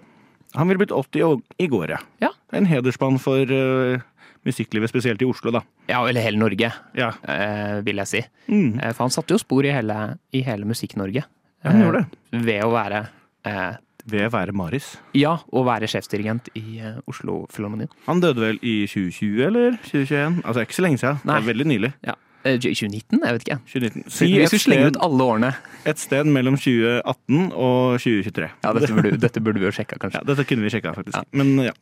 Han 0.55 0.67
ville 0.67 0.81
blitt 0.81 0.91
80 0.95 1.21
år 1.27 1.37
i 1.63 1.67
går, 1.71 1.93
ja. 1.93 1.99
Ja. 2.23 2.31
En 2.55 2.65
hedersmann 2.67 3.19
for 3.23 3.47
eh, 3.47 4.01
musikklivet, 4.45 4.89
spesielt 4.89 5.21
i 5.21 5.25
Oslo, 5.29 5.51
da. 5.51 5.61
Ja, 5.89 6.01
eller 6.07 6.21
hele 6.21 6.37
Norge, 6.41 6.71
Ja. 6.97 7.11
eh, 7.27 7.81
vil 7.85 7.95
jeg 8.01 8.07
si. 8.07 8.21
Mm. 8.49 8.79
Eh, 8.81 8.91
for 8.93 9.03
han 9.05 9.09
satte 9.13 9.31
jo 9.35 9.37
spor 9.37 9.65
i 9.65 9.71
hele, 9.71 10.17
i 10.33 10.41
hele 10.41 10.65
Musikk-Norge. 10.65 11.23
Ja, 11.63 11.69
han 11.71 11.81
gjorde 11.83 12.01
det. 12.05 12.19
Eh, 12.33 12.41
ved 12.47 12.63
å 12.65 12.71
være 12.73 13.07
eh, 13.45 13.75
Ved 14.09 14.25
å 14.25 14.31
være 14.33 14.51
Maris. 14.57 14.97
Ja, 15.13 15.35
og 15.53 15.67
være 15.67 15.85
sjefsdirigent 15.85 16.47
i 16.57 16.79
eh, 16.81 16.95
Oslo 17.07 17.43
Filharmonien. 17.53 17.87
Han 18.07 18.19
døde 18.19 18.41
vel 18.41 18.57
i 18.65 18.87
2020 18.89 19.43
eller 19.45 19.75
2021? 19.85 20.41
Altså 20.41 20.63
ikke 20.65 20.73
så 20.79 20.81
lenge 20.87 20.97
siden. 20.97 21.19
Nei. 21.23 21.35
Det 21.37 21.43
er 21.43 21.49
veldig 21.53 21.67
nylig. 21.69 21.91
Ja. 22.09 22.15
Eh, 22.43 22.57
2019? 22.57 23.19
Jeg 23.21 23.35
vet 23.37 23.45
ikke. 23.45 23.59
2019. 23.69 24.09
Si 24.09 24.31
Hvis 24.33 24.49
du 24.49 24.57
slenger 24.57 24.87
ut 24.89 24.97
alle 25.05 25.21
årene. 25.35 25.51
et 25.85 25.99
sted 26.01 26.25
mellom 26.25 26.57
2018 26.57 27.51
og 27.53 27.99
2023. 28.01 28.49
Ja, 28.65 28.73
dette 28.73 28.89
burde, 28.97 29.19
dette 29.21 29.39
burde 29.45 29.61
vi 29.61 29.69
jo 29.69 29.75
sjekka, 29.77 29.99
kanskje. 30.01 30.17
Ja, 30.17 30.25
dette 30.33 30.47
kunne 30.49 30.65
vi 30.65 30.73
sjekka, 30.73 30.95
faktisk. 30.97 31.21
Ja. 31.21 31.23
Men 31.37 31.53
ja, 31.69 31.73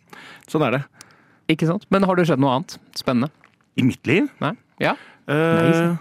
sånn 0.52 0.68
er 0.68 0.72
det. 0.76 0.84
Ikke 1.50 1.68
sant? 1.70 1.88
Men 1.94 2.06
har 2.08 2.20
det 2.20 2.28
skjedd 2.30 2.42
noe 2.44 2.58
annet 2.60 2.78
spennende? 2.98 3.32
I 3.80 3.86
mitt 3.88 4.06
liv? 4.10 4.28
Nei? 4.44 4.54
Ja? 4.84 4.96
Uh, 5.30 5.96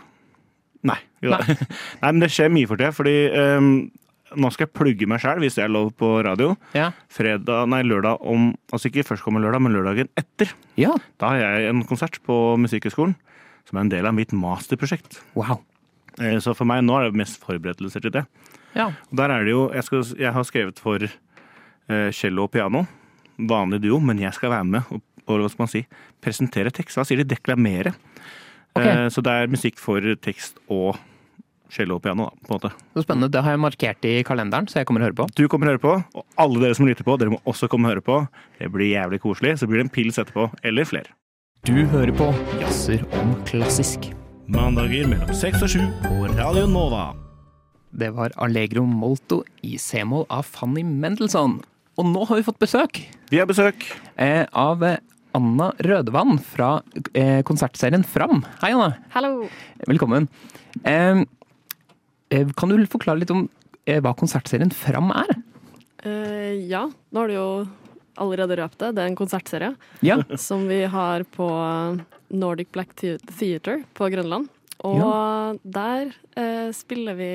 nei. 0.86 0.98
Jo, 1.24 1.32
nei. 1.34 1.56
nei, 2.02 2.10
men 2.10 2.20
det 2.24 2.30
skjer 2.34 2.52
mye 2.52 2.68
for 2.70 2.80
tida, 2.80 2.92
fordi 2.96 3.14
um, 3.32 3.70
nå 4.38 4.50
skal 4.52 4.66
jeg 4.66 4.74
plugge 4.76 5.08
meg 5.08 5.22
sjæl, 5.22 5.40
hvis 5.42 5.56
det 5.56 5.64
er 5.64 5.72
lov 5.72 5.90
på 5.98 6.10
radio. 6.26 6.52
Ja. 6.76 6.90
Fredag, 7.12 7.68
nei, 7.72 7.80
lørdag 7.86 8.20
om 8.28 8.50
Altså 8.74 8.90
ikke 8.90 9.06
førstkommende 9.08 9.46
lørdag, 9.46 9.62
men 9.64 9.72
lørdagen 9.76 10.10
etter. 10.20 10.52
Ja. 10.80 10.92
Da 11.20 11.32
har 11.32 11.40
jeg 11.40 11.70
en 11.72 11.80
konsert 11.88 12.20
på 12.26 12.36
Musikkhøgskolen 12.60 13.16
som 13.68 13.76
er 13.76 13.84
en 13.84 13.90
del 13.92 14.06
av 14.08 14.14
mitt 14.16 14.30
masterprosjekt. 14.36 15.18
Wow. 15.36 15.58
Eh, 16.20 16.38
Så 16.40 16.54
for 16.56 16.68
meg 16.68 16.80
nå 16.86 16.94
er 16.96 17.08
det 17.10 17.20
mest 17.20 17.40
forberedelser 17.44 18.04
til 18.04 18.14
det. 18.14 18.22
Ja. 18.76 18.90
Der 19.12 19.32
er 19.32 19.44
det 19.44 19.52
jo 19.52 19.66
Jeg, 19.74 19.84
skal, 19.84 20.04
jeg 20.16 20.32
har 20.32 20.46
skrevet 20.48 20.80
for 20.80 21.04
eh, 21.04 22.08
cello 22.16 22.46
og 22.48 22.52
piano. 22.54 22.84
Vanlig 23.38 23.82
duo, 23.84 24.00
men 24.00 24.18
jeg 24.20 24.32
skal 24.36 24.50
være 24.54 24.64
med 24.68 24.88
og, 24.92 25.02
og 25.28 25.44
hva 25.44 25.50
skal 25.52 25.64
man 25.66 25.72
si, 25.72 25.84
presentere 26.24 26.72
tekst. 26.74 26.96
Hva 26.98 27.04
sier 27.08 27.20
de? 27.22 27.28
Deklamere. 27.34 27.92
Ok. 28.76 28.84
Eh, 28.84 29.08
så 29.12 29.22
det 29.24 29.32
er 29.34 29.52
musikk 29.52 29.78
for 29.82 30.00
tekst 30.24 30.58
og 30.68 30.96
cello 31.72 31.98
og 31.98 32.02
piano, 32.02 32.30
da, 32.30 32.46
på 32.46 32.54
en 32.54 32.56
måte. 32.56 32.70
Så 32.96 33.02
spennende. 33.04 33.28
Det 33.32 33.42
har 33.44 33.52
jeg 33.52 33.60
markert 33.60 34.06
i 34.08 34.14
kalenderen, 34.24 34.68
så 34.70 34.80
jeg 34.80 34.86
kommer 34.88 35.02
og 35.04 35.10
hører 35.10 35.18
på. 35.20 35.26
Du 35.36 35.44
kommer 35.52 35.68
og 35.68 35.74
hører 35.76 35.84
på, 35.84 35.94
og 36.16 36.24
alle 36.40 36.62
dere 36.64 36.74
som 36.78 36.86
lytter 36.88 37.04
på, 37.04 37.18
dere 37.20 37.34
må 37.34 37.40
også 37.44 37.68
komme 37.68 37.90
og 37.90 37.96
høre 37.98 38.04
på. 38.06 38.20
Det 38.60 38.70
blir 38.72 38.94
jævlig 38.94 39.20
koselig. 39.20 39.58
Så 39.60 39.68
blir 39.68 39.82
det 39.82 39.88
en 39.90 39.92
pils 39.92 40.16
etterpå, 40.22 40.48
eller 40.64 40.88
flere. 40.88 41.12
Du 41.68 41.74
hører 41.90 42.14
på 42.16 42.30
Jazzer 42.62 43.02
om 43.20 43.34
klassisk. 43.44 44.08
Mandager 44.48 45.04
mellom 45.10 45.34
seks 45.36 45.60
og 45.66 45.68
sju 45.68 45.82
på 46.06 46.28
Radio 46.38 46.64
Nova. 46.70 47.10
Det 47.92 48.08
var 48.16 48.32
Allegro 48.40 48.86
Molto 48.88 49.42
i 49.64 49.76
C-moll 49.80 50.24
av 50.32 50.46
Fanny 50.48 50.82
Mendelssohn. 50.86 51.58
Og 51.98 52.06
nå 52.06 52.22
har 52.28 52.38
vi 52.38 52.44
fått 52.46 52.60
besøk 52.62 53.00
Vi 53.32 53.40
har 53.40 53.46
besøk. 53.50 53.84
eh, 54.16 54.46
av 54.52 54.80
Anna 55.36 55.70
Rødevann 55.84 56.38
fra 56.42 56.78
eh, 57.14 57.42
konsertserien 57.46 58.04
Fram. 58.06 58.40
Hei, 58.62 58.72
Anna. 58.74 58.94
Hallo! 59.14 59.48
Velkommen. 59.86 60.28
Eh, 60.84 61.20
kan 62.56 62.72
du 62.72 62.78
forklare 62.90 63.20
litt 63.22 63.32
om 63.34 63.44
eh, 63.88 64.00
hva 64.04 64.14
konsertserien 64.18 64.72
Fram 64.74 65.12
er? 65.14 65.34
Eh, 66.06 66.54
ja, 66.70 66.86
nå 67.12 67.20
har 67.24 67.28
du 67.30 67.36
jo 67.36 67.48
allerede 68.18 68.56
røpt 68.58 68.80
det. 68.82 68.92
Det 68.96 69.04
er 69.04 69.10
en 69.12 69.18
konsertserie 69.18 69.72
Ja. 70.06 70.16
som 70.40 70.64
vi 70.70 70.82
har 70.90 71.22
på 71.36 71.48
Nordic 72.34 72.72
Black 72.74 72.96
The- 72.98 73.18
Theatre 73.38 73.82
på 73.94 74.08
Grønland. 74.12 74.48
Og 74.86 75.58
der 75.64 76.12
eh, 76.38 76.70
spiller 76.76 77.16
vi 77.18 77.30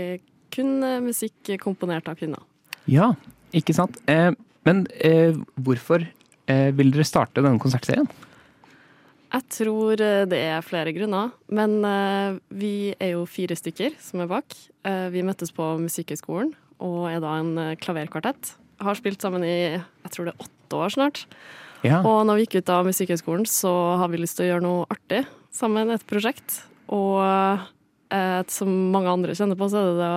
kun 0.54 0.78
musikk 1.04 1.54
komponert 1.62 2.08
av 2.12 2.18
kvinner. 2.20 2.42
ja. 2.90 3.14
Ikke 3.54 3.70
sant. 3.78 4.00
Eh, 4.10 4.32
men 4.66 4.80
eh, 4.98 5.36
hvorfor 5.62 6.02
vil 6.48 6.92
dere 6.94 7.06
starte 7.08 7.42
denne 7.44 7.62
konsertserien? 7.62 8.08
Jeg 9.34 9.48
tror 9.50 10.02
eh, 10.04 10.26
det 10.30 10.40
er 10.46 10.66
flere 10.66 10.92
grunner, 10.94 11.32
men 11.50 11.80
eh, 11.90 12.36
vi 12.54 12.74
er 13.02 13.16
jo 13.16 13.24
fire 13.26 13.56
stykker 13.58 13.96
som 14.04 14.22
er 14.22 14.30
bak. 14.30 14.54
Eh, 14.86 15.08
Vi 15.10 15.24
møttes 15.26 15.50
på 15.56 15.72
Musikkhøgskolen 15.82 16.52
og 16.84 17.08
er 17.10 17.24
da 17.24 17.40
en 17.40 17.58
eh, 17.58 17.76
klaverkvartett. 17.82 18.54
Har 18.84 19.00
spilt 19.00 19.24
sammen 19.26 19.46
i 19.48 19.56
jeg 19.74 20.12
tror 20.14 20.30
det 20.30 20.36
er 20.36 20.46
åtte 20.46 20.82
år 20.84 20.94
snart. 20.94 21.24
Ja. 21.84 22.04
Og 22.06 22.22
når 22.28 22.38
vi 22.38 22.46
gikk 22.46 22.60
ut 22.62 22.72
av 22.76 22.86
Musikkhøgskolen, 22.86 23.48
så 23.50 23.74
har 24.00 24.12
vi 24.14 24.22
lyst 24.22 24.38
til 24.38 24.46
å 24.46 24.52
gjøre 24.54 24.66
noe 24.68 24.86
artig 24.94 25.24
sammen, 25.54 25.90
et 25.94 26.06
prosjekt. 26.10 26.62
Og 26.94 27.18
eh, 28.14 28.42
som 28.54 28.70
mange 28.94 29.12
andre 29.18 29.34
kjenner 29.34 29.58
på, 29.58 29.68
så 29.74 29.82
er 29.82 29.90
det 29.90 29.98
det 30.04 30.14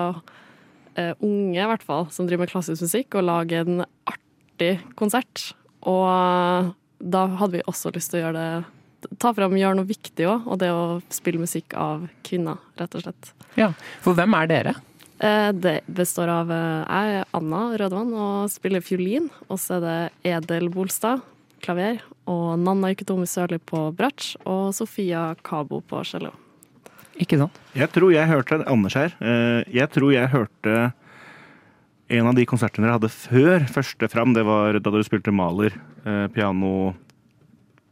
eh, 1.00 1.14
unge, 1.25 1.56
i 1.56 1.71
hvert 1.73 1.87
fall, 1.88 2.11
som 2.12 2.28
driver 2.28 2.45
med 2.45 2.52
klassisk 2.52 2.85
musikk, 2.85 3.16
og 3.16 3.26
lager 3.30 3.64
en 3.64 3.87
artig 4.12 4.75
konsert. 4.99 5.54
Og 5.87 6.73
da 6.99 7.26
hadde 7.38 7.59
vi 7.59 7.66
også 7.71 7.93
lyst 7.95 8.11
til 8.12 8.21
å 8.21 8.26
gjøre 8.26 8.40
det 8.40 8.73
Ta 9.21 9.31
fram, 9.37 9.52
gjøre 9.55 9.76
noe 9.78 9.87
viktig 9.87 10.25
òg, 10.26 10.47
og 10.50 10.57
det 10.59 10.71
å 10.73 10.97
spille 11.14 11.38
musikk 11.38 11.75
av 11.78 12.07
kvinner, 12.26 12.57
rett 12.81 12.95
og 12.97 13.05
slett. 13.05 13.28
ja. 13.55 13.69
For 14.02 14.16
hvem 14.19 14.35
er 14.35 14.49
dere? 14.50 14.73
Eh, 15.21 15.52
Det 15.52 15.75
består 15.87 16.28
av 16.33 16.50
eh, 16.50 16.88
Jeg 17.12 17.26
Anna 17.37 17.61
Rødvann 17.78 18.11
og 18.16 18.50
spiller 18.50 18.83
fiolin. 18.83 19.28
Og 19.49 19.61
så 19.62 19.76
er 19.76 19.85
det 19.85 20.33
Edel 20.33 20.69
Bolstad, 20.75 21.23
klaver. 21.62 22.00
Og 22.26 22.59
Nanna 22.59 22.90
Yketomi 22.97 23.28
Sørli 23.31 23.61
på 23.62 23.85
bratsj. 23.95 24.35
Og 24.49 24.75
Sofia 24.75 25.37
Kabo 25.45 25.83
på 25.87 26.02
cello. 26.09 26.33
Ikke 27.21 27.38
sant? 27.38 27.61
Jeg 27.76 27.93
tror 27.95 28.11
jeg 28.16 28.26
hørte 28.33 28.64
Anders 28.66 28.95
her. 28.99 29.14
eh, 29.21 29.62
Jeg 29.73 29.93
tror 29.95 30.11
jeg 30.16 30.33
hørte 30.35 30.93
en 32.08 32.26
av 32.30 32.34
de 32.38 32.44
konsertene 32.46 32.86
dere 32.86 32.96
hadde 32.98 33.10
før 33.12 33.64
første 33.72 34.08
fram. 34.12 34.32
Det 34.36 34.44
var 34.46 34.78
da 34.78 34.92
dere 34.94 35.06
spilte 35.06 35.32
Maler, 35.34 35.75
eh, 36.06 36.26
piano 36.34 36.94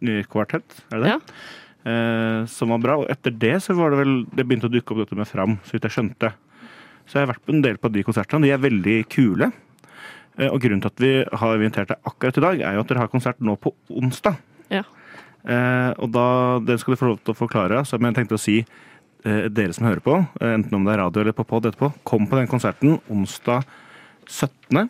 eh, 0.02 0.22
kvartett, 0.30 0.82
er 0.92 1.00
det 1.00 1.04
det? 1.08 1.12
Ja. 1.14 1.18
Eh, 1.84 2.46
Som 2.48 2.70
var 2.72 2.78
bra. 2.80 2.96
Og 3.02 3.10
etter 3.10 3.30
det 3.36 3.56
så 3.62 3.74
var 3.76 3.90
det 3.92 3.98
vel 4.00 4.14
Det 4.32 4.46
begynte 4.46 4.70
å 4.70 4.72
dukke 4.72 4.94
opp 4.94 5.02
dette 5.04 5.16
med 5.18 5.28
fram, 5.28 5.58
så 5.64 5.76
vidt 5.76 5.84
jeg 5.88 5.96
skjønte. 5.98 6.32
Så 7.04 7.18
jeg 7.18 7.26
har 7.26 7.34
vært 7.34 7.44
på 7.44 7.52
en 7.52 7.60
del 7.62 7.76
på 7.76 7.90
de 7.92 8.02
konsertene. 8.06 8.46
De 8.46 8.52
er 8.54 8.62
veldig 8.62 8.98
kule. 9.12 9.50
Eh, 10.38 10.48
Og 10.48 10.60
grunnen 10.62 10.80
til 10.80 10.90
at 10.94 11.00
vi 11.02 11.12
har 11.42 11.56
invitert 11.58 11.88
deg 11.92 11.98
akkurat 12.08 12.38
i 12.38 12.40
dag, 12.46 12.60
er 12.60 12.74
jo 12.74 12.80
at 12.80 12.88
dere 12.88 12.98
har 13.04 13.08
konsert 13.12 13.40
nå 13.40 13.56
på 13.60 13.74
onsdag. 13.90 14.38
Ja. 14.70 14.82
Eh, 15.44 15.92
og 16.00 16.08
da, 16.14 16.58
det 16.64 16.78
skal 16.80 16.94
du 16.94 17.00
få 17.02 17.10
lov 17.12 17.20
til 17.20 17.34
å 17.34 17.36
forklare. 17.42 17.84
Så 17.84 17.98
jeg 18.00 18.14
tenkte 18.16 18.38
å 18.38 18.40
si 18.40 18.60
eh, 19.24 19.48
dere 19.52 19.74
som 19.76 19.84
hører 19.84 20.00
på, 20.00 20.16
eh, 20.40 20.54
enten 20.56 20.72
om 20.78 20.84
det 20.86 20.94
er 20.94 21.02
radio 21.04 21.20
eller 21.20 21.36
på 21.36 21.44
pod 21.44 21.66
etterpå, 21.68 21.92
kom 22.04 22.24
på 22.26 22.38
den 22.40 22.48
konserten 22.48 22.96
onsdag 23.12 23.64
17. 24.28 24.88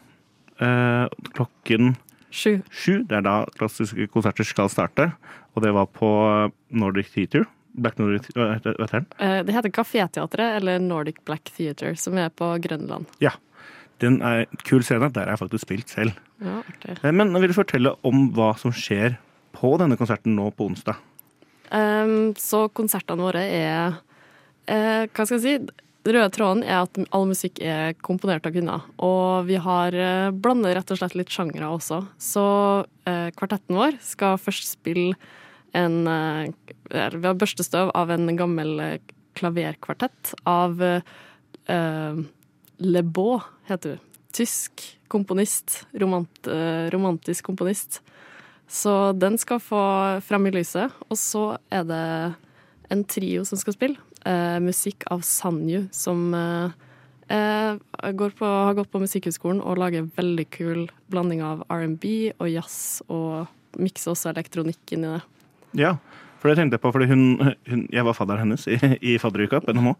Eh, 0.60 1.06
klokken 1.34 1.94
Sju. 2.34 2.58
Det 3.06 3.14
er 3.14 3.22
da 3.22 3.44
klassiske 3.54 4.08
konserter 4.10 4.46
skal 4.46 4.66
starte. 4.72 5.12
Og 5.54 5.62
det 5.62 5.70
var 5.74 5.86
på 5.86 6.08
Nordic 6.74 7.12
Theatre. 7.14 7.44
Black 7.74 7.98
Nordic, 7.98 8.26
hva 8.34 8.52
heter 8.56 8.74
den? 8.90 9.06
Eh, 9.18 9.42
Det 9.46 9.54
heter 9.54 9.70
Kaféteatret, 9.70 10.56
eller 10.58 10.78
Nordic 10.82 11.16
Black 11.24 11.50
Theatre, 11.54 11.94
som 11.96 12.18
er 12.18 12.30
på 12.30 12.56
Grønland. 12.62 13.06
Ja. 13.20 13.30
Den 14.02 14.20
er 14.22 14.44
en 14.44 14.62
kul 14.66 14.82
scene. 14.82 15.12
Der 15.12 15.24
har 15.24 15.36
jeg 15.36 15.38
faktisk 15.44 15.62
spilt 15.66 15.88
selv. 15.88 16.12
Ja, 16.42 16.62
artig. 16.62 16.98
Eh, 17.04 17.12
Men 17.12 17.32
vil 17.34 17.48
du 17.48 17.54
fortelle 17.54 17.94
om 18.02 18.32
hva 18.34 18.56
som 18.58 18.72
skjer 18.72 19.16
på 19.54 19.78
denne 19.78 19.96
konserten 19.96 20.34
nå 20.34 20.50
på 20.50 20.66
onsdag? 20.66 20.96
Um, 21.70 22.34
så 22.34 22.68
konsertene 22.68 23.22
våre 23.24 23.40
er 23.42 23.94
uh, 24.68 25.06
Hva 25.06 25.24
skal 25.24 25.38
jeg 25.38 25.42
si? 25.42 25.54
Røde 26.04 26.28
tråden 26.36 26.60
er 26.66 26.82
at 26.82 26.98
all 27.16 27.24
musikk 27.30 27.62
er 27.64 27.94
komponert 28.04 28.44
av 28.44 28.52
kvinner. 28.52 28.84
Og 29.00 29.46
vi 29.48 29.56
har 29.56 29.94
eh, 29.96 30.28
blander 30.36 30.76
rett 30.76 30.92
og 30.92 31.00
slett 31.00 31.16
litt 31.16 31.32
sjangre 31.32 31.70
også. 31.72 32.02
Så 32.20 32.44
eh, 33.08 33.30
kvartetten 33.32 33.78
vår 33.78 33.96
skal 34.04 34.36
først 34.40 34.68
spille 34.74 35.16
en 35.74 36.04
eh, 36.06 36.52
Vi 36.92 37.00
har 37.00 37.40
børstestøv 37.40 37.94
av 37.96 38.12
en 38.12 38.28
gammel 38.36 38.76
eh, 38.84 38.98
klaverkvartett 39.34 40.34
av 40.44 40.84
eh, 40.84 42.20
Le 42.84 43.02
Beau, 43.08 43.40
heter 43.70 43.96
hun. 43.96 44.12
Tysk 44.34 44.84
komponist. 45.08 45.86
Romant, 45.96 46.46
eh, 46.52 46.90
romantisk 46.92 47.48
komponist. 47.48 48.02
Så 48.68 49.14
den 49.16 49.38
skal 49.40 49.60
få 49.62 49.84
frem 50.24 50.50
i 50.50 50.52
lyset. 50.58 50.92
Og 51.08 51.16
så 51.16 51.54
er 51.72 51.88
det 51.88 52.06
en 52.92 53.04
trio 53.08 53.44
som 53.48 53.56
skal 53.56 53.76
spille. 53.76 54.10
Eh, 54.24 54.58
musikk 54.64 55.04
av 55.12 55.20
Sanju, 55.20 55.82
som 55.92 56.32
eh, 56.34 56.70
eh, 57.36 57.76
går 58.16 58.30
på, 58.38 58.46
har 58.48 58.74
gått 58.78 58.88
på 58.92 59.00
Musikkhøgskolen 59.02 59.60
og 59.60 59.76
lager 59.82 60.06
veldig 60.16 60.46
kul 60.54 60.86
blanding 61.12 61.42
av 61.44 61.64
R&B 61.68 62.32
og 62.38 62.48
jazz, 62.48 63.02
og 63.12 63.46
mikser 63.76 64.14
også 64.14 64.30
elektronikk 64.32 64.94
inn 64.96 65.04
i 65.04 65.10
det. 65.16 65.22
Ja, 65.76 65.90
for 66.40 66.48
det 66.48 66.56
tenkte 66.56 66.78
jeg 66.78 66.84
på, 66.84 66.92
fordi 66.94 67.08
hun, 67.10 67.22
hun 67.68 67.82
Jeg 67.92 68.04
var 68.06 68.14
fadderen 68.16 68.44
hennes 68.46 68.64
i, 68.68 68.76
i 69.12 69.18
fadderuka 69.20 69.60
på 69.64 69.74
NHH. 69.76 69.92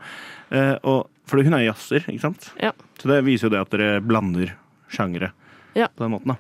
Eh, 0.57 0.75
og 0.89 1.11
fordi 1.29 1.45
hun 1.49 1.57
er 1.59 1.67
jazzer, 1.67 2.05
ikke 2.09 2.25
sant? 2.25 2.49
Ja. 2.61 2.73
Så 3.01 3.11
det 3.11 3.23
viser 3.29 3.49
jo 3.49 3.55
det 3.57 3.61
at 3.65 3.73
dere 3.77 4.01
blander 4.05 4.55
sjangere 4.93 5.33
Ja. 5.77 5.89
på 5.93 6.05
den 6.05 6.15
måten, 6.17 6.33
da. 6.33 6.39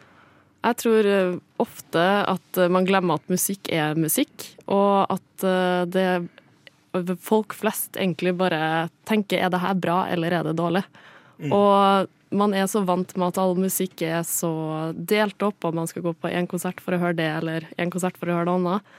Jeg 0.64 0.80
tror 0.80 1.10
eh, 1.10 1.36
ofte 1.60 2.06
at 2.32 2.60
eh, 2.64 2.72
man 2.72 2.88
glemmer 2.88 3.20
at 3.20 3.28
musikk 3.32 3.68
er 3.74 3.92
musikk, 4.00 4.54
og 4.72 5.04
at 5.18 5.44
det 5.92 6.08
folk 7.20 7.56
flest 7.58 7.98
egentlig 7.98 8.34
bare 8.38 8.88
tenker 9.08 9.42
er 9.42 9.50
det 9.50 9.62
her 9.62 9.74
bra 9.78 10.04
eller 10.12 10.34
er 10.34 10.46
det 10.48 10.58
dårlig. 10.58 10.84
Og 11.50 12.10
man 12.34 12.54
er 12.54 12.66
så 12.70 12.82
vant 12.86 13.14
med 13.16 13.30
at 13.30 13.40
all 13.42 13.54
musikk 13.58 14.02
er 14.06 14.22
så 14.26 14.50
delt 14.94 15.42
opp, 15.46 15.66
og 15.66 15.76
man 15.78 15.88
skal 15.90 16.04
gå 16.06 16.14
på 16.18 16.30
én 16.30 16.48
konsert 16.50 16.80
for 16.82 16.96
å 16.96 17.00
høre 17.02 17.18
det, 17.18 17.30
eller 17.40 17.66
én 17.78 17.92
konsert 17.94 18.18
for 18.18 18.30
å 18.30 18.38
høre 18.38 18.48
det 18.48 18.56
annet. 18.58 18.94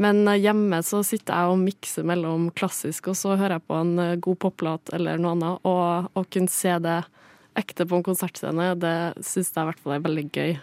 Men 0.00 0.22
eh, 0.28 0.40
hjemme 0.40 0.80
så 0.86 1.02
sitter 1.06 1.36
jeg 1.36 1.52
og 1.52 1.62
mikser 1.62 2.06
mellom 2.08 2.48
klassisk, 2.56 3.10
og 3.12 3.18
så 3.18 3.36
hører 3.36 3.58
jeg 3.58 3.66
på 3.68 3.78
en 3.78 3.92
eh, 4.00 4.16
god 4.22 4.40
poplåt 4.46 4.92
eller 4.96 5.20
noe 5.20 5.36
annet. 5.36 5.68
Og 5.68 6.16
å 6.16 6.24
kunne 6.32 6.52
se 6.52 6.76
det 6.82 7.02
ekte 7.58 7.86
på 7.88 7.98
en 7.98 8.06
konsertscene, 8.06 8.72
det 8.80 8.96
syns 9.18 9.52
jeg 9.52 9.60
i 9.60 9.70
hvert 9.70 9.82
fall 9.82 9.98
er 9.98 10.04
veldig 10.06 10.26
gøy. 10.30 10.56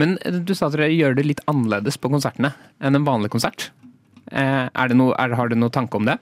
Men 0.00 0.16
eh, 0.26 0.38
du 0.38 0.54
sa 0.54 0.68
at 0.68 0.76
dere 0.76 0.90
gjør 0.92 1.18
det 1.18 1.26
litt 1.26 1.44
annerledes 1.50 1.98
på 2.00 2.12
konsertene 2.12 2.54
enn 2.80 2.98
en 2.98 3.08
vanlig 3.08 3.32
konsert. 3.34 3.70
Eh, 4.28 4.66
Er 4.68 4.90
det 4.90 4.98
noe, 4.98 5.14
er, 5.18 5.36
har 5.38 5.48
du 5.48 5.56
noen 5.56 5.72
tanke 5.72 5.96
om 5.96 6.08
det? 6.08 6.18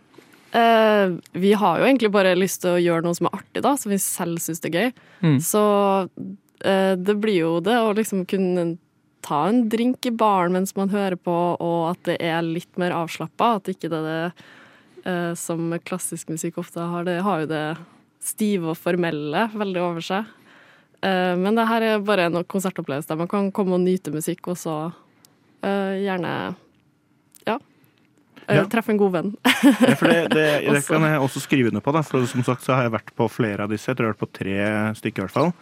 Uh, 0.49 1.19
vi 1.37 1.53
har 1.53 1.77
jo 1.77 1.85
egentlig 1.85 2.09
bare 2.09 2.33
lyst 2.39 2.63
til 2.63 2.73
å 2.73 2.81
gjøre 2.81 3.05
noe 3.05 3.17
som 3.19 3.27
er 3.29 3.35
artig, 3.37 3.61
da, 3.67 3.75
som 3.77 3.93
vi 3.93 3.99
selv 4.01 4.41
syns 4.41 4.63
er 4.65 4.73
gøy. 4.73 4.87
Mm. 5.21 5.35
Så 5.45 5.63
uh, 6.09 6.95
det 6.97 7.17
blir 7.21 7.43
jo 7.43 7.51
det 7.61 7.77
å 7.77 7.93
liksom 7.97 8.25
kunne 8.29 8.71
ta 9.27 9.43
en 9.51 9.67
drink 9.69 10.09
i 10.09 10.15
baren 10.15 10.55
mens 10.57 10.73
man 10.79 10.89
hører 10.89 11.19
på, 11.21 11.35
og 11.61 11.91
at 11.91 12.01
det 12.09 12.17
er 12.25 12.41
litt 12.47 12.81
mer 12.81 12.97
avslappa. 12.97 13.59
At 13.59 13.69
ikke 13.69 13.91
det 13.93 14.01
er 14.01 14.09
det 14.09 14.49
uh, 15.05 15.35
som 15.37 15.69
klassisk 15.85 16.33
musikk 16.33 16.63
ofte 16.65 16.81
har. 16.81 17.05
Det 17.05 17.19
har 17.27 17.45
jo 17.45 17.53
det 17.53 17.65
stive 18.25 18.73
og 18.73 18.81
formelle 18.81 19.51
veldig 19.53 19.85
over 19.85 20.05
seg. 20.05 20.35
Men 20.99 21.55
det 21.55 21.69
her 21.71 21.85
er 21.87 22.01
bare 22.03 22.25
en 22.27 22.41
konsertopplevelse 22.43 23.07
der 23.07 23.21
man 23.21 23.29
kan 23.31 23.53
komme 23.55 23.77
og 23.77 23.85
nyte 23.85 24.11
musikk, 24.11 24.49
og 24.51 24.57
så 24.59 24.73
gjerne 25.63 26.33
ja. 27.47 27.55
Eh, 28.49 28.57
Ja. 28.59 28.65
Treffe 28.73 28.95
en 28.95 29.01
god 29.01 29.13
venn. 29.15 29.35
Ja, 29.45 29.95
for 29.99 30.09
det, 30.11 30.21
det, 30.35 30.47
det 30.75 30.83
kan 30.87 31.05
jeg 31.07 31.21
også 31.21 31.43
skrive 31.45 31.73
under 31.73 31.85
på. 31.85 31.93
Da. 31.95 32.03
For 32.07 32.25
som 32.31 32.45
sagt 32.47 32.65
så 32.67 32.75
har 32.77 32.89
jeg 32.89 32.97
vært 32.97 33.13
på 33.19 33.29
flere 33.33 33.67
av 33.67 33.73
disse. 33.73 33.91
Jeg 33.91 33.99
tror 33.99 34.09
jeg 34.09 34.15
har 34.15 34.19
vært 34.19 34.25
på 34.27 34.39
tre 34.41 34.57
stykker 34.99 35.23
i 35.23 35.27
hvert 35.27 35.37
fall. 35.37 35.53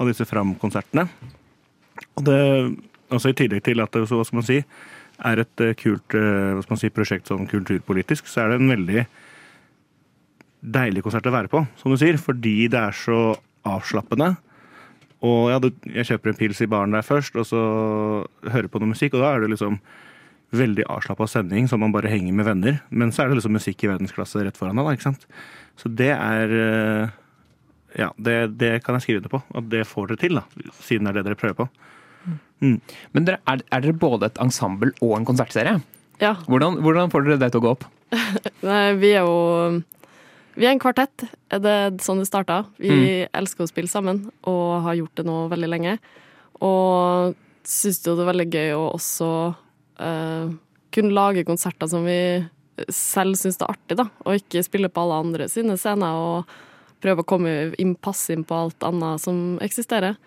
Av 0.00 0.08
disse 0.10 0.26
Fram-konsertene. 0.28 1.06
Og 2.16 2.24
det, 2.26 2.38
altså 3.12 3.32
I 3.32 3.36
tillegg 3.38 3.64
til 3.68 3.82
at 3.84 3.92
det 3.94 4.06
så, 4.08 4.18
hva 4.18 4.26
skal 4.26 4.40
man 4.40 4.48
si, 4.48 4.60
er 5.22 5.42
et 5.44 5.62
eh, 5.62 5.74
kult 5.78 6.16
eh, 6.18 6.54
hva 6.56 6.62
skal 6.64 6.74
man 6.74 6.80
si, 6.80 6.90
prosjekt 6.94 7.28
sånn 7.30 7.44
kulturpolitisk, 7.50 8.26
så 8.30 8.42
er 8.42 8.52
det 8.52 8.62
en 8.62 8.72
veldig 8.72 9.04
deilig 10.72 11.02
konsert 11.04 11.26
å 11.28 11.34
være 11.34 11.50
på, 11.52 11.64
som 11.80 11.92
du 11.92 11.98
sier. 12.00 12.18
Fordi 12.22 12.56
det 12.72 12.80
er 12.80 12.96
så 12.96 13.18
avslappende. 13.68 14.32
Og 15.22 15.52
ja, 15.52 15.60
du, 15.62 15.68
jeg 15.86 16.08
kjøper 16.08 16.32
en 16.32 16.38
pils 16.38 16.62
i 16.64 16.70
baren 16.70 16.94
der 16.96 17.06
først, 17.06 17.36
og 17.38 17.46
så 17.46 17.60
hører 18.50 18.70
på 18.70 18.80
noe 18.82 18.90
musikk, 18.90 19.14
og 19.14 19.22
da 19.22 19.36
er 19.36 19.44
det 19.44 19.52
liksom 19.52 19.78
veldig 20.56 20.84
avslappa 20.92 21.26
sending, 21.30 21.68
som 21.68 21.80
man 21.82 21.94
bare 21.94 22.10
henger 22.12 22.34
med 22.36 22.46
venner. 22.48 22.78
Men 22.90 23.12
så 23.12 23.24
er 23.24 23.30
det 23.30 23.40
liksom 23.40 23.56
musikk 23.56 23.84
i 23.84 23.90
verdensklasse 23.90 24.44
rett 24.44 24.58
foran 24.58 24.78
deg, 24.78 24.86
da, 24.88 24.96
ikke 24.96 25.08
sant. 25.08 25.26
Så 25.80 25.92
det 25.92 26.12
er 26.14 26.56
eh, 26.58 27.18
Ja, 27.98 28.08
det, 28.16 28.36
det 28.60 28.78
kan 28.84 28.96
jeg 28.96 29.04
skrive 29.04 29.22
under 29.22 29.32
på. 29.34 29.42
At 29.58 29.66
det 29.72 29.86
får 29.88 30.12
dere 30.12 30.22
til, 30.22 30.38
da. 30.40 30.72
Siden 30.84 31.08
det 31.08 31.12
er 31.12 31.20
det 31.20 31.26
dere 31.30 31.40
prøver 31.40 31.58
på. 31.64 31.68
Men 32.62 33.26
dere, 33.26 33.40
er, 33.50 33.64
er 33.74 33.82
dere 33.84 33.98
både 33.98 34.30
et 34.30 34.38
ensemble 34.40 34.92
og 35.02 35.16
en 35.18 35.26
konsertserie? 35.28 35.80
Ja. 36.22 36.36
Hvordan, 36.46 36.78
hvordan 36.84 37.10
får 37.12 37.26
dere 37.26 37.40
det 37.42 37.50
til 37.52 37.62
å 37.62 37.64
gå 37.64 37.72
opp? 37.74 37.88
Nei, 38.68 38.92
vi 39.00 39.14
er 39.16 39.26
jo 39.26 39.80
Vi 40.54 40.68
er 40.68 40.74
en 40.74 40.82
kvartett. 40.82 41.24
Det 41.48 41.72
er 41.72 41.96
sånn 42.04 42.20
det 42.22 42.28
starta. 42.28 42.62
Vi 42.78 43.24
elsker 43.32 43.64
å 43.64 43.70
spille 43.70 43.90
sammen 43.90 44.26
og 44.48 44.82
har 44.86 45.00
gjort 45.00 45.16
det 45.18 45.26
nå 45.26 45.38
veldig 45.52 45.70
lenge. 45.72 45.96
Og 46.62 47.34
syns 47.66 48.02
jo 48.04 48.16
det 48.18 48.24
er 48.24 48.32
veldig 48.32 48.48
gøy 48.52 48.74
å 48.76 48.82
også 48.92 49.28
eh, 50.02 50.52
kunne 50.92 51.16
lage 51.16 51.46
konserter 51.48 51.88
som 51.88 52.04
vi 52.04 52.18
selv 52.88 53.36
syns 53.38 53.58
det 53.60 53.66
er 53.66 53.74
artig, 53.74 53.98
da. 54.00 54.08
Og 54.26 54.40
ikke 54.40 54.64
spille 54.66 54.90
på 54.92 55.04
alle 55.04 55.20
andre 55.24 55.48
sine 55.52 55.76
scener 55.80 56.18
og 56.18 56.52
prøve 57.02 57.24
å 57.24 57.28
komme 57.28 57.52
inn, 57.82 57.94
passe 57.98 58.34
inn 58.34 58.44
på 58.46 58.56
alt 58.56 58.86
annet 58.86 59.22
som 59.22 59.58
eksisterer. 59.64 60.18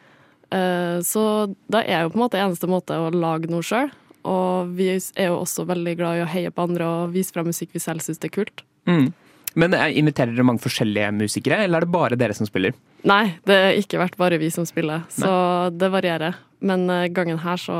Eh, 0.53 0.98
så 1.05 1.25
da 1.72 1.82
er 1.84 2.05
jo 2.05 2.13
på 2.13 2.20
en 2.20 2.25
måte 2.25 2.41
eneste 2.41 2.70
måte 2.70 2.98
å 3.00 3.12
lage 3.13 3.51
noe 3.51 3.65
sjøl. 3.65 3.91
Og 4.25 4.72
vi 4.77 4.89
er 4.96 5.29
jo 5.29 5.41
også 5.44 5.67
veldig 5.70 5.94
glad 6.00 6.20
i 6.20 6.24
å 6.25 6.32
heie 6.32 6.53
på 6.53 6.65
andre 6.65 6.88
og 6.89 7.13
vise 7.13 7.34
frem 7.34 7.51
musikk 7.51 7.75
vi 7.75 7.84
selv 7.84 8.03
syns 8.05 8.22
er 8.25 8.34
kult. 8.34 8.65
Mm. 8.89 9.12
Men 9.55 9.77
eh, 9.77 9.94
Inviterer 10.01 10.34
dere 10.34 10.48
mange 10.48 10.63
forskjellige 10.65 11.13
musikere, 11.15 11.62
eller 11.63 11.82
er 11.82 11.88
det 11.88 11.94
bare 11.94 12.20
dere 12.20 12.36
som 12.38 12.50
spiller? 12.50 12.75
Nei, 13.08 13.38
det 13.48 13.62
har 13.62 13.79
ikke 13.79 14.01
vært 14.01 14.17
bare 14.20 14.41
vi 14.41 14.50
som 14.53 14.65
spiller, 14.67 15.05
så 15.13 15.70
det 15.70 15.91
varierer. 15.94 16.41
Men 16.65 16.89
gangen 17.13 17.38
her 17.44 17.60
så 17.62 17.75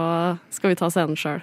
skal 0.54 0.70
vi 0.70 0.78
ta 0.78 0.92
scenen 0.94 1.18
sjøl. 1.18 1.42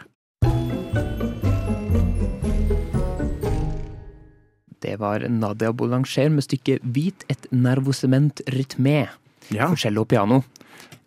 Det 4.82 4.96
var 5.00 5.24
Nadia 5.30 5.72
Boulanger 5.72 6.30
med 6.34 6.44
stykket 6.44 6.82
'Hvit 6.82 7.24
et 7.30 7.46
nervosement 7.52 8.42
rytme' 8.50 9.08
Ja. 9.50 9.66
for 9.68 9.76
cello 9.76 10.02
og 10.02 10.08
piano. 10.08 10.42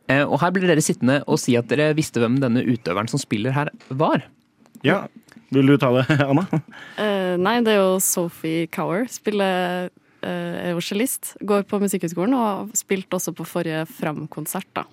Eh, 0.08 0.22
og 0.24 0.40
her 0.42 0.52
blir 0.52 0.68
dere 0.68 0.84
sittende 0.84 1.24
og 1.28 1.40
si 1.42 1.56
at 1.58 1.68
dere 1.68 1.94
visste 1.98 2.20
hvem 2.22 2.40
denne 2.40 2.62
utøveren 2.64 3.10
som 3.10 3.20
spiller 3.20 3.52
her, 3.56 3.70
var. 3.90 4.24
ja. 4.84 5.08
Vil 5.54 5.68
du 5.68 5.78
ta 5.78 5.92
det, 5.94 6.06
Anna? 6.26 6.42
Uh, 6.98 7.38
nei, 7.38 7.60
det 7.62 7.76
er 7.76 7.78
jo 7.80 8.00
Sophie 8.02 8.66
Cower. 8.68 9.06
Spiller 9.08 9.88
uh, 10.26 10.28
er 10.28 10.72
jo 10.74 10.82
cellist. 10.82 11.36
Går 11.46 11.64
på 11.70 11.80
Musikkhøgskolen 11.80 12.34
og 12.34 12.44
har 12.44 12.72
spilt 12.76 13.14
også 13.14 13.32
på 13.38 13.46
forrige 13.46 13.86
Fram-konsert, 13.88 14.66
da. 14.76 14.84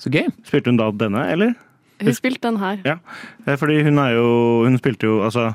Så 0.00 0.10
gøy. 0.10 0.24
Spilte 0.48 0.72
hun 0.72 0.80
da 0.80 0.88
denne, 0.90 1.26
eller? 1.30 1.52
Hun 2.00 2.16
spilte 2.16 2.48
den 2.48 2.56
her. 2.62 2.80
Ja. 2.88 2.96
Fordi 3.60 3.82
hun 3.84 3.98
er 4.00 4.16
jo 4.16 4.64
Hun 4.64 4.78
spilte 4.80 5.04
jo 5.06 5.20
altså 5.26 5.50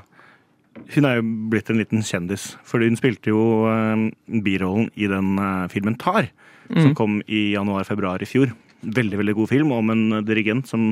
Hun 0.75 1.07
er 1.07 1.19
jo 1.19 1.25
blitt 1.51 1.69
en 1.71 1.79
liten 1.79 2.03
kjendis. 2.05 2.53
Fordi 2.67 2.89
hun 2.89 2.99
spilte 2.99 3.31
jo 3.31 3.65
eh, 3.71 4.07
birollen 4.43 4.89
i 4.99 5.09
den 5.11 5.35
eh, 5.39 5.67
filmen 5.71 5.97
Tar, 6.01 6.29
som 6.71 6.95
kom 6.97 7.19
i 7.29 7.51
januar-februar 7.53 8.23
i 8.25 8.27
fjor. 8.29 8.51
Veldig 8.81 9.19
veldig 9.21 9.35
god 9.37 9.51
film 9.51 9.73
om 9.75 9.91
en 9.93 10.05
dirigent 10.25 10.67
som 10.69 10.89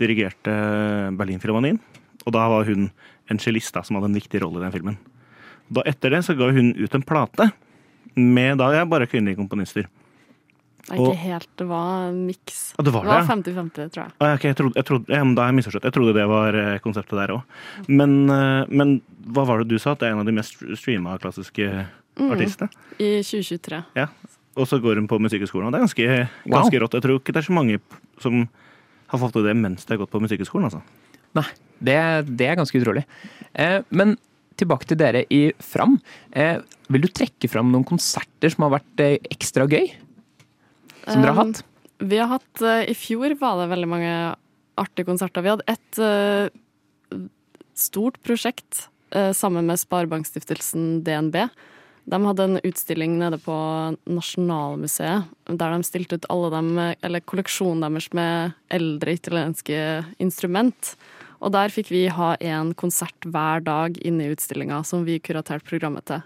dirigerte 0.00 0.52
Berlinfilharmonien. 1.18 1.80
Og 2.22 2.34
da 2.34 2.44
var 2.50 2.68
hun 2.68 2.88
en 3.30 3.40
cellist 3.42 3.74
som 3.74 3.98
hadde 3.98 4.12
en 4.12 4.18
viktig 4.18 4.42
rolle 4.42 4.60
i 4.60 4.64
den 4.64 4.74
filmen. 4.74 4.98
Da 5.72 5.84
Etter 5.88 6.14
det 6.14 6.22
så 6.26 6.36
ga 6.38 6.50
hun 6.54 6.72
ut 6.78 6.94
en 6.94 7.06
plate 7.06 7.50
med 8.14 8.60
da 8.60 8.68
er 8.76 8.88
bare 8.88 9.08
kvinnelige 9.08 9.40
komponister. 9.40 9.88
Nei, 10.90 10.96
er 10.98 11.02
ikke 11.06 11.18
helt. 11.22 11.48
Det 11.56 11.66
var 11.70 12.12
miks. 12.12 12.60
Det 12.76 12.92
var 12.92 13.04
Det 13.06 13.12
var 13.12 13.20
det, 13.22 13.28
50-50, 13.30 13.90
tror 13.94 14.02
jeg. 14.02 14.12
Ah, 14.20 14.34
okay, 14.34 14.48
jeg 14.50 14.56
trodde, 14.58 14.74
jeg 14.80 14.84
trodde, 14.88 15.14
ja, 15.14 15.22
men 15.24 15.34
da 15.38 15.42
har 15.46 15.52
jeg 15.52 15.58
misforstått. 15.60 15.84
Jeg 15.88 15.94
trodde 15.94 16.14
det 16.16 16.26
var 16.28 16.58
eh, 16.58 16.78
konseptet 16.82 17.18
der 17.20 17.34
òg. 17.36 17.42
Men, 17.88 18.16
eh, 18.30 18.64
men 18.68 19.00
hva 19.30 19.44
var 19.46 19.62
det 19.62 19.68
du 19.70 19.78
sa? 19.78 19.92
At 19.94 20.00
det 20.02 20.08
er 20.10 20.16
en 20.16 20.22
av 20.24 20.26
de 20.26 20.32
mest 20.36 20.58
streama 20.80 21.18
klassiske 21.22 21.86
Mm. 22.12 22.28
artistene? 22.34 22.68
I 23.00 23.22
2023. 23.24 23.78
Ja. 23.96 24.08
Og 24.54 24.66
så 24.68 24.76
går 24.82 24.98
hun 25.00 25.06
på 25.08 25.16
Musikkhøgskolen. 25.18 25.66
og 25.68 25.72
Det 25.72 25.80
er 25.80 25.86
ganske, 25.86 26.28
Wow. 26.44 26.68
rått. 26.82 26.92
Jeg 26.92 27.02
tror 27.02 27.18
ikke 27.20 27.32
det 27.32 27.40
er 27.40 27.48
så 27.48 27.54
mange 27.56 27.80
som 28.20 28.48
har 29.08 29.18
fått 29.18 29.32
til 29.32 29.44
det 29.44 29.56
mens 29.56 29.86
de 29.86 29.94
har 29.96 30.04
gått 30.04 30.10
på 30.10 30.20
Musikkhøgskolen. 30.20 30.64
Altså. 30.68 30.82
Nei, 31.34 31.46
det, 31.82 32.36
det 32.36 32.46
er 32.50 32.56
ganske 32.56 32.76
utrolig. 32.76 33.04
Eh, 33.54 33.80
men 33.90 34.18
tilbake 34.60 34.84
til 34.86 34.98
dere 35.00 35.24
i 35.32 35.52
Fram. 35.58 35.98
Eh, 36.36 36.58
vil 36.90 37.00
du 37.00 37.08
trekke 37.08 37.48
fram 37.48 37.72
noen 37.72 37.86
konserter 37.88 38.50
som 38.52 38.66
har 38.68 38.78
vært 38.78 39.00
eh, 39.00 39.16
ekstra 39.32 39.64
gøy? 39.66 39.88
Som 41.06 41.22
dere 41.22 41.34
har 41.34 41.42
Um, 41.42 41.52
hatt? 41.52 41.64
Vi 42.02 42.18
har 42.18 42.30
hatt, 42.30 42.54
uh, 42.62 42.82
I 42.84 42.94
fjor 42.94 43.34
var 43.40 43.60
det 43.60 43.70
veldig 43.72 43.90
mange 43.90 44.14
artige 44.80 45.08
konserter. 45.08 45.44
Vi 45.44 45.52
hadde 45.52 45.68
et 45.70 46.00
uh, 46.02 46.48
stort 47.74 48.18
prosjekt 48.22 48.88
uh, 49.14 49.32
sammen 49.32 49.66
med 49.66 49.80
Sparebankstiftelsen 49.80 51.02
DNB. 51.06 51.46
De 52.04 52.18
hadde 52.26 52.44
en 52.48 52.60
utstilling 52.66 53.14
nede 53.20 53.38
på 53.38 53.54
Nasjonalmuseet 54.10 55.28
der 55.46 55.74
de 55.74 55.86
stilte 55.86 56.18
ut 56.18 56.26
alle 56.34 56.48
dem, 56.50 56.70
eller 56.98 57.22
kolleksjonen 57.22 57.84
deres 57.84 58.08
med 58.16 58.56
eldre 58.74 59.14
italienske 59.14 59.76
instrument. 60.18 60.96
Og 61.42 61.54
der 61.54 61.70
fikk 61.74 61.90
vi 61.90 62.06
ha 62.10 62.34
en 62.40 62.72
konsert 62.78 63.26
hver 63.26 63.62
dag 63.62 63.98
inne 64.02 64.26
i 64.26 64.34
utstillinga 64.34 64.82
som 64.86 65.06
vi 65.06 65.20
kuraterte 65.22 65.66
programmet 65.66 66.06
til. 66.10 66.22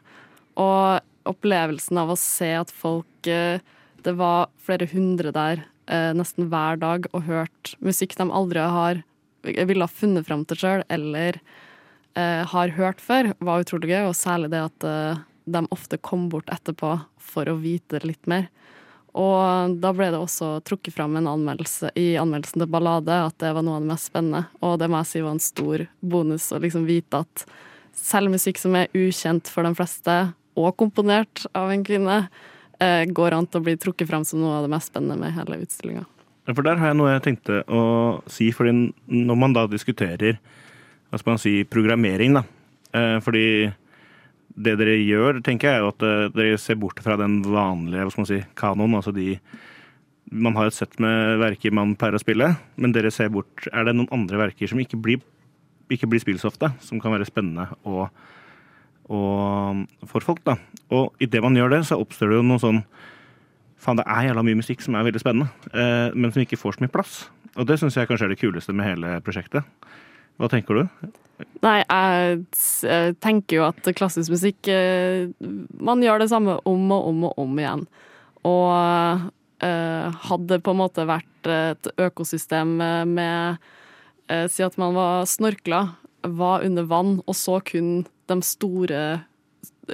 Og 0.61 1.05
opplevelsen 1.29 2.01
av 2.01 2.13
å 2.13 2.21
se 2.21 2.53
at 2.57 2.73
folk 2.73 3.29
eh, 3.29 3.61
Det 4.07 4.15
var 4.15 4.53
flere 4.63 4.87
hundre 4.87 5.33
der 5.35 5.65
eh, 5.91 6.13
nesten 6.15 6.47
hver 6.53 6.79
dag 6.79 7.09
og 7.11 7.27
hørt 7.27 7.75
musikk 7.83 8.15
de 8.19 8.29
aldri 8.31 8.63
har 8.63 9.03
ville 9.47 9.85
ha 9.85 9.91
funnet 9.91 10.27
fram 10.27 10.45
til 10.47 10.59
sjøl 10.59 10.85
eller 10.91 11.39
eh, 12.19 12.43
har 12.47 12.75
hørt 12.79 13.03
før, 13.03 13.33
var 13.39 13.63
utrolig 13.63 13.93
gøy. 13.93 14.09
Og 14.09 14.17
særlig 14.19 14.51
det 14.55 14.63
at 14.65 14.87
eh, 14.87 15.25
de 15.47 15.63
ofte 15.75 15.99
kom 16.03 16.29
bort 16.33 16.51
etterpå 16.51 16.97
for 17.23 17.49
å 17.49 17.59
vite 17.63 18.03
litt 18.07 18.27
mer. 18.31 18.49
Og 19.17 19.77
da 19.81 19.93
ble 19.97 20.11
det 20.13 20.19
også 20.21 20.59
trukket 20.67 20.95
fram 20.97 21.15
en 21.17 21.31
anmeldelse 21.31 21.95
i 21.97 22.19
anmeldelsen 22.21 22.61
til 22.61 22.73
Ballade 22.73 23.23
at 23.31 23.39
det 23.41 23.55
var 23.57 23.65
noe 23.65 23.79
av 23.79 23.87
det 23.87 23.93
mest 23.95 24.11
spennende. 24.11 24.43
Og 24.61 24.77
det 24.81 24.91
må 24.93 25.01
jeg 25.01 25.13
si 25.13 25.23
var 25.25 25.37
en 25.37 25.47
stor 25.47 25.87
bonus 26.05 26.51
å 26.53 26.61
liksom 26.61 26.85
vite 26.89 27.23
at 27.25 27.47
selv 27.97 28.35
musikk 28.35 28.61
som 28.61 28.77
er 28.77 28.93
ukjent 28.93 29.49
for 29.49 29.65
de 29.65 29.73
fleste, 29.79 30.17
og 30.57 30.77
komponert 30.81 31.45
av 31.57 31.71
en 31.73 31.83
kvinne, 31.85 32.19
går 32.79 33.35
an 33.37 33.47
til 33.49 33.61
å 33.61 33.65
bli 33.65 33.77
trukket 33.81 34.09
fram 34.11 34.25
som 34.27 34.43
noe 34.43 34.59
av 34.59 34.67
det 34.67 34.73
mest 34.75 34.91
spennende 34.93 35.17
med 35.21 35.33
hele 35.33 35.63
utstillinga. 35.65 36.05
For 36.53 36.63
der 36.63 36.79
har 36.79 36.93
jeg 36.93 36.99
noe 36.99 37.15
jeg 37.15 37.25
tenkte 37.25 37.63
å 37.67 37.83
si, 38.31 38.53
fordi 38.55 38.75
når 39.11 39.39
man 39.41 39.57
da 39.57 39.65
diskuterer 39.71 40.39
hva 41.11 41.19
skal 41.19 41.33
man 41.35 41.43
si, 41.43 41.55
programmering, 41.71 42.37
da. 42.37 42.43
Eh, 42.97 43.17
fordi 43.25 43.47
det 44.57 44.77
dere 44.81 44.97
gjør, 45.01 45.41
tenker 45.45 45.71
jeg, 45.71 45.81
er 45.81 45.89
at 45.91 46.05
eh, 46.07 46.29
dere 46.35 46.61
ser 46.61 46.79
bort 46.81 47.01
fra 47.05 47.19
den 47.21 47.41
vanlige 47.45 48.07
hva 48.07 48.15
skal 48.15 48.25
man 48.25 48.31
si, 48.31 48.43
kanoen. 48.59 48.99
Altså 48.99 49.15
de 49.17 49.39
Man 50.27 50.57
har 50.59 50.67
et 50.67 50.75
sett 50.75 50.97
med 50.99 51.39
verker 51.39 51.71
man 51.71 51.95
pleier 51.95 52.17
å 52.19 52.23
spille, 52.23 52.49
men 52.75 52.91
dere 52.91 53.13
ser 53.15 53.29
bort 53.31 53.69
Er 53.71 53.85
det 53.87 53.93
noen 53.95 54.11
andre 54.11 54.41
verker 54.41 54.67
som 54.67 54.81
ikke 54.83 54.99
blir, 54.99 55.21
ikke 55.87 56.09
blir 56.11 56.19
spilt 56.19 56.43
så 56.43 56.51
ofte, 56.51 56.73
som 56.83 56.99
kan 56.99 57.15
være 57.15 57.29
spennende 57.29 57.69
og, 57.85 58.09
og 59.13 59.85
for 60.11 60.25
folk, 60.25 60.43
da? 60.47 60.57
Og 60.95 61.15
idet 61.23 61.43
man 61.45 61.57
gjør 61.59 61.77
det, 61.77 61.85
så 61.87 61.99
oppstår 62.01 62.33
det 62.33 62.41
jo 62.41 62.47
noe 62.47 62.63
sånn 62.63 62.83
Faen, 63.77 63.99
det 64.01 64.07
er 64.09 64.31
jævla 64.31 64.43
mye 64.43 64.57
musikk 64.59 64.81
som 64.83 64.97
er 64.97 65.05
veldig 65.05 65.21
spennende, 65.21 65.51
eh, 65.77 66.15
men 66.17 66.33
som 66.33 66.41
ikke 66.41 66.57
får 66.59 66.79
så 66.79 66.83
mye 66.83 66.91
plass. 66.91 67.19
Og 67.61 67.69
det 67.69 67.77
syns 67.79 67.95
jeg 67.95 68.09
kanskje 68.09 68.25
er 68.27 68.33
det 68.33 68.39
kuleste 68.41 68.73
med 68.75 68.89
hele 68.89 69.19
prosjektet. 69.23 69.69
Hva 70.41 70.49
tenker 70.51 70.81
du? 70.81 71.11
Nei, 71.65 71.77
jeg 71.85 72.39
eh, 72.89 73.11
tenker 73.21 73.59
jo 73.59 73.67
at 73.67 73.91
klassisk 73.97 74.33
musikk 74.33 74.69
eh, 74.73 75.29
Man 75.77 76.01
gjør 76.05 76.23
det 76.23 76.31
samme 76.33 76.57
om 76.65 76.93
og 76.97 77.11
om 77.11 77.23
og 77.29 77.41
om 77.45 77.61
igjen. 77.61 77.85
Og 78.49 79.29
eh, 79.65 80.19
hadde 80.31 80.61
på 80.65 80.73
en 80.73 80.81
måte 80.81 81.07
vært 81.09 81.53
et 81.53 81.93
økosystem 82.09 82.79
eh, 82.81 83.03
med 83.07 83.73
Si 84.51 84.65
at 84.67 84.75
man 84.75 84.97
var 84.97 85.21
snorkla, 85.31 85.81
var 86.35 86.65
under 86.67 86.83
vann, 86.91 87.21
og 87.31 87.37
så 87.39 87.61
kun 87.63 88.01
de 88.31 88.41
store 88.45 89.01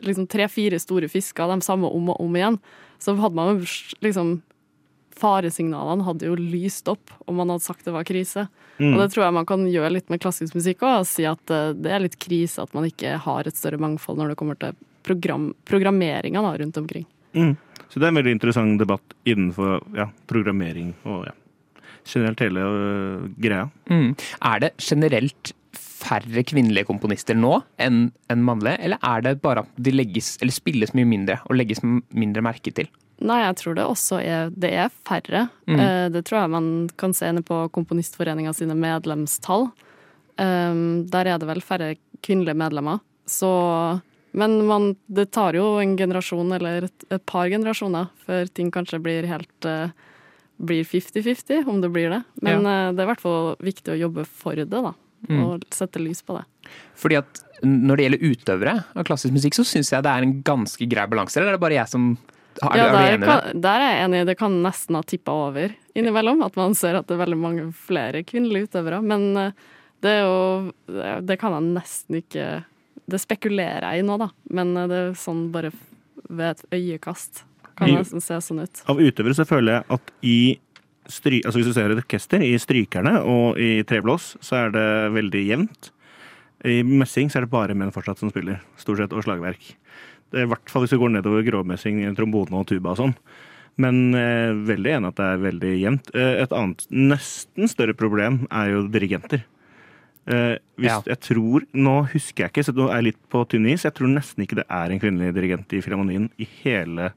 liksom 0.01 0.27
tre-fire 0.31 0.79
store 0.81 1.09
fisker, 1.13 1.51
de 1.51 1.65
samme 1.65 1.91
om 1.91 2.13
og 2.15 2.23
om 2.23 2.39
igjen, 2.39 2.57
så 3.03 3.15
hadde 3.19 3.39
man 3.39 3.53
jo 3.53 3.69
liksom 4.05 4.41
Faresignalene 5.23 6.07
hadde 6.07 6.25
jo 6.25 6.35
lyst 6.35 6.89
opp 6.89 7.13
om 7.29 7.37
man 7.37 7.51
hadde 7.53 7.63
sagt 7.67 7.85
det 7.85 7.93
var 7.95 8.07
krise. 8.09 8.47
Mm. 8.81 8.95
Og 8.95 9.03
det 9.03 9.11
tror 9.13 9.27
jeg 9.27 9.35
man 9.37 9.47
kan 9.47 9.67
gjøre 9.69 9.91
litt 9.93 10.09
med 10.11 10.23
klassisk 10.25 10.57
musikk 10.57 10.81
òg. 10.89 11.05
Si 11.07 11.27
at 11.29 11.53
eh, 11.53 11.75
det 11.77 11.93
er 11.93 12.03
litt 12.03 12.17
krise 12.19 12.65
at 12.65 12.73
man 12.75 12.89
ikke 12.89 13.19
har 13.21 13.47
et 13.47 13.59
større 13.59 13.79
mangfold 13.83 14.19
når 14.19 14.33
det 14.33 14.39
kommer 14.41 14.59
til 14.59 14.73
program, 15.05 15.51
programmeringa 15.69 16.43
rundt 16.43 16.81
omkring. 16.81 17.05
Mm. 17.37 17.55
Så 17.93 18.01
det 18.01 18.09
er 18.09 18.15
en 18.15 18.19
veldig 18.23 18.35
interessant 18.39 18.81
debatt 18.81 19.15
innenfor 19.29 19.85
ja, 20.01 20.09
programmering 20.33 20.95
og 21.05 21.27
ja, 21.29 21.37
generelt 22.09 22.41
hele 22.43 22.65
uh, 22.65 23.27
greia. 23.37 23.69
Mm. 23.93 24.15
Er 24.49 24.65
det 24.65 24.73
generelt 24.81 25.53
færre 26.03 26.45
kvinnelige 26.47 26.89
komponister 26.89 27.39
nå 27.39 27.61
enn 27.83 28.09
en 28.33 28.45
mannlige, 28.47 28.81
eller 28.83 29.01
er 29.07 29.25
det 29.25 29.39
bare 29.45 29.65
at 29.65 29.79
de 29.79 29.95
legges, 29.95 30.35
eller 30.43 30.55
spilles 30.55 30.95
mye 30.97 31.09
mindre 31.09 31.39
og 31.47 31.57
legges 31.59 31.83
mindre 31.83 32.45
merke 32.45 32.75
til? 32.75 32.91
Nei, 33.23 33.39
jeg 33.45 33.59
tror 33.61 33.77
det 33.79 33.87
også 33.87 34.19
er 34.19 34.51
Det 34.51 34.71
er 34.75 34.93
færre. 35.07 35.47
Mm. 35.71 35.79
Eh, 35.79 36.07
det 36.11 36.25
tror 36.27 36.43
jeg 36.43 36.55
man 36.57 36.69
kan 36.99 37.15
se 37.15 37.31
ned 37.31 37.47
på 37.47 37.65
Komponistforeninga 37.75 38.55
sine 38.57 38.75
medlemstall. 38.75 39.69
Um, 40.41 41.05
der 41.13 41.29
er 41.29 41.39
det 41.39 41.47
vel 41.47 41.63
færre 41.63 41.95
kvinnelige 42.25 42.59
medlemmer. 42.59 43.03
Så 43.27 44.01
Men 44.33 44.65
man, 44.67 44.97
det 45.13 45.31
tar 45.31 45.53
jo 45.53 45.77
en 45.79 45.93
generasjon 45.97 46.55
eller 46.57 46.87
et, 46.89 47.05
et 47.13 47.23
par 47.29 47.51
generasjoner 47.53 48.09
før 48.25 48.49
ting 48.49 48.71
kanskje 48.73 48.99
blir 49.05 49.29
helt 49.29 49.67
eh, 49.69 49.93
blir 50.57 50.87
50-50, 50.89 51.67
om 51.69 51.83
det 51.83 51.91
blir 51.93 52.09
det. 52.09 52.23
Men 52.41 52.65
ja. 52.65 52.93
det 52.97 53.03
er 53.03 53.05
i 53.05 53.11
hvert 53.11 53.21
fall 53.21 53.51
viktig 53.61 53.93
å 53.93 53.99
jobbe 54.07 54.25
for 54.25 54.57
det, 54.57 54.71
da. 54.73 54.95
Mm. 55.29 55.41
Og 55.45 55.65
sette 55.71 56.01
lys 56.03 56.23
på 56.27 56.35
det. 56.39 56.45
Fordi 56.99 57.17
at 57.21 57.43
når 57.63 57.97
det 57.97 58.05
gjelder 58.07 58.25
utøvere 58.33 58.73
av 58.99 59.05
klassisk 59.07 59.35
musikk, 59.37 59.55
så 59.55 59.65
syns 59.67 59.93
jeg 59.93 60.03
det 60.03 60.11
er 60.11 60.25
en 60.27 60.43
ganske 60.43 60.89
grei 60.91 61.05
balanse. 61.07 61.37
Eller 61.39 61.53
er 61.53 61.57
det 61.59 61.63
bare 61.63 61.77
jeg 61.79 61.89
som 61.93 62.09
er, 62.63 62.77
Ja, 62.77 62.87
er 62.89 62.93
der, 62.93 63.13
enig 63.17 63.29
kan, 63.29 63.61
der 63.63 63.85
er 63.85 63.93
jeg 63.95 64.01
enig. 64.09 64.23
Det 64.27 64.39
kan 64.41 64.57
nesten 64.65 64.99
ha 64.99 65.03
tippa 65.07 65.37
over 65.47 65.77
innimellom. 65.95 66.43
At 66.45 66.59
man 66.59 66.75
ser 66.75 66.99
at 66.99 67.07
det 67.07 67.15
er 67.15 67.23
veldig 67.23 67.39
mange 67.39 67.69
flere 67.73 68.25
kvinnelige 68.27 68.67
utøvere. 68.69 68.99
Men 69.03 69.29
eh, 69.37 69.53
det 70.03 70.11
er 70.19 70.21
jo 70.27 70.73
det- 71.23 71.39
kan 71.39 71.55
jeg 71.55 71.71
nesten 71.77 72.19
ikke 72.23 72.65
Det 73.11 73.19
spekulerer 73.21 73.83
jeg 73.93 74.03
i 74.03 74.07
nå, 74.07 74.19
da. 74.19 74.29
Men 74.51 74.77
eh, 74.77 74.87
det 74.91 74.99
er 74.99 75.15
sånn 75.19 75.51
bare 75.55 75.71
ved 76.29 76.51
et 76.51 76.65
øyekast. 76.73 77.45
Kan 77.77 77.89
I- 77.89 77.97
nesten 77.97 78.21
se 78.23 78.35
sånn 78.43 78.63
ut. 78.63 78.83
Av 78.89 78.97
utøvere 78.99 79.35
så 79.39 79.47
føler 79.47 79.79
jeg 79.79 79.85
at 79.91 80.11
i 80.23 80.37
stry, 81.11 81.41
altså 81.45 81.61
hvis 81.61 81.71
du 81.71 81.75
ser 81.77 81.93
et 81.93 82.03
orkester, 82.03 82.43
i 82.45 82.55
strykerne 82.61 83.19
og 83.27 83.59
i 83.61 83.83
treblås, 83.89 84.37
så 84.45 84.65
er 84.67 84.75
det 84.75 84.87
veldig 85.17 85.43
jevnt. 85.49 85.93
I 86.69 86.83
messing 86.87 87.31
så 87.31 87.41
er 87.41 87.47
det 87.47 87.55
bare 87.55 87.75
menn 87.75 87.91
fortsatt 87.95 88.21
som 88.23 88.31
spiller, 88.31 88.61
stort 88.79 89.01
sett, 89.03 89.15
og 89.15 89.25
slagverk. 89.27 89.73
Det 90.33 90.43
er 90.43 90.47
I 90.47 90.53
hvert 90.53 90.71
fall 90.73 90.85
hvis 90.85 90.95
du 90.95 91.01
går 91.03 91.13
nedover 91.17 91.45
gråmessing, 91.47 92.01
trombone 92.17 92.61
og 92.61 92.69
tuba 92.71 92.95
og 92.95 93.01
sånn. 93.01 93.17
Men 93.81 94.13
eh, 94.17 94.53
veldig 94.69 94.93
enig 94.99 95.11
at 95.11 95.19
det 95.19 95.27
er 95.29 95.43
veldig 95.47 95.73
jevnt. 95.81 96.13
Eh, 96.17 96.35
et 96.45 96.55
annet 96.57 96.85
nesten 96.93 97.71
større 97.73 97.97
problem 97.97 98.43
er 98.53 98.73
jo 98.75 98.85
dirigenter. 98.93 99.47
Eh, 100.29 100.59
hvis, 100.79 100.93
Ja. 100.93 101.01
Jeg 101.07 101.21
tror, 101.25 101.65
Nå 101.75 101.95
husker 102.13 102.45
jeg 102.45 102.53
ikke, 102.53 102.65
så 102.69 102.75
nå 102.77 102.91
er 102.91 103.01
jeg 103.01 103.09
litt 103.11 103.23
på 103.33 103.43
tynn 103.49 103.67
is. 103.73 103.85
Jeg 103.89 103.97
tror 103.97 104.13
nesten 104.13 104.45
ikke 104.45 104.61
det 104.61 104.69
er 104.69 104.93
en 104.93 105.01
kvinnelig 105.03 105.35
dirigent 105.35 105.73
i 105.73 105.81
Filharmonien 105.83 106.31
i 106.39 106.49
hele 106.63 107.11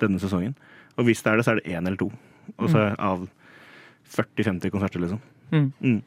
denne 0.00 0.18
sesongen. 0.18 0.56
Og 0.98 1.06
hvis 1.06 1.22
det 1.22 1.32
er 1.32 1.36
det, 1.36 1.46
så 1.46 1.52
er 1.54 1.60
det 1.60 1.70
én 1.70 1.86
eller 1.86 2.00
to. 2.00 2.10
Altså 2.58 2.86
av 2.98 3.28
40-50 4.10 4.72
konserter, 4.74 5.02
liksom. 5.04 5.20
Mm. 5.52 5.68
Mm. 5.84 6.00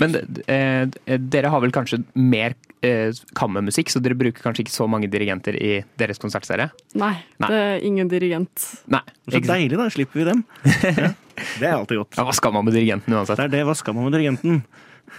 Men 0.00 0.14
eh, 0.50 1.16
dere 1.32 1.50
har 1.52 1.62
vel 1.62 1.72
kanskje 1.74 2.00
mer 2.18 2.54
eh, 2.84 3.10
kammermusikk, 3.38 3.90
så 3.92 4.00
dere 4.02 4.16
bruker 4.18 4.42
kanskje 4.44 4.64
ikke 4.66 4.74
så 4.74 4.86
mange 4.90 5.08
dirigenter 5.12 5.56
i 5.56 5.72
deres 6.00 6.20
konsertserie? 6.20 6.68
Nei, 7.00 7.14
Nei. 7.42 7.48
det 7.50 7.60
er 7.64 7.86
ingen 7.88 8.10
dirigent. 8.12 8.66
Nei. 8.92 9.02
Så 9.30 9.40
deilig, 9.46 9.78
da. 9.80 9.88
Slipper 9.92 10.22
vi 10.22 10.28
dem. 10.30 10.44
Ja, 11.40 11.46
det 11.56 11.68
er 11.70 11.72
alltid 11.78 11.96
godt. 11.96 12.16
ja, 12.18 12.24
hva 12.28 12.32
skal 12.36 12.52
man 12.52 12.66
med 12.66 12.74
dirigenten 12.76 13.14
uansett? 13.16 13.38
Det 13.40 13.46
er 13.46 13.52
det. 13.54 13.60
Hva 13.64 13.72
skal 13.78 13.94
man 13.96 14.04
med 14.04 14.12
dirigenten? 14.12 14.58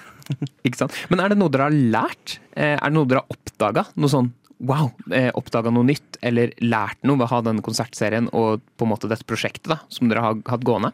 Ikke 0.68 0.78
sant? 0.84 0.94
Men 1.10 1.24
er 1.24 1.32
det 1.34 1.38
noe 1.42 1.50
dere 1.50 1.66
har 1.66 1.74
lært? 1.96 2.36
Eh, 2.54 2.76
Er 2.76 2.84
det 2.92 2.94
noe 2.94 3.10
dere 3.10 3.24
har 3.24 3.34
oppdaga? 3.34 3.88
Noe 3.98 4.12
sånn 4.12 4.30
wow, 4.62 4.92
eh, 5.14 5.32
oppdaga 5.38 5.72
noe 5.74 5.88
nytt, 5.88 6.20
eller 6.22 6.54
lært 6.62 7.02
noe 7.08 7.18
ved 7.18 7.28
å 7.28 7.34
ha 7.34 7.42
denne 7.46 7.66
konsertserien 7.66 8.30
og 8.30 8.62
på 8.78 8.86
en 8.86 8.92
måte 8.94 9.10
dette 9.10 9.28
prosjektet 9.28 9.72
da, 9.74 9.80
som 9.90 10.10
dere 10.12 10.24
har 10.26 10.40
hatt 10.52 10.66
gående? 10.68 10.94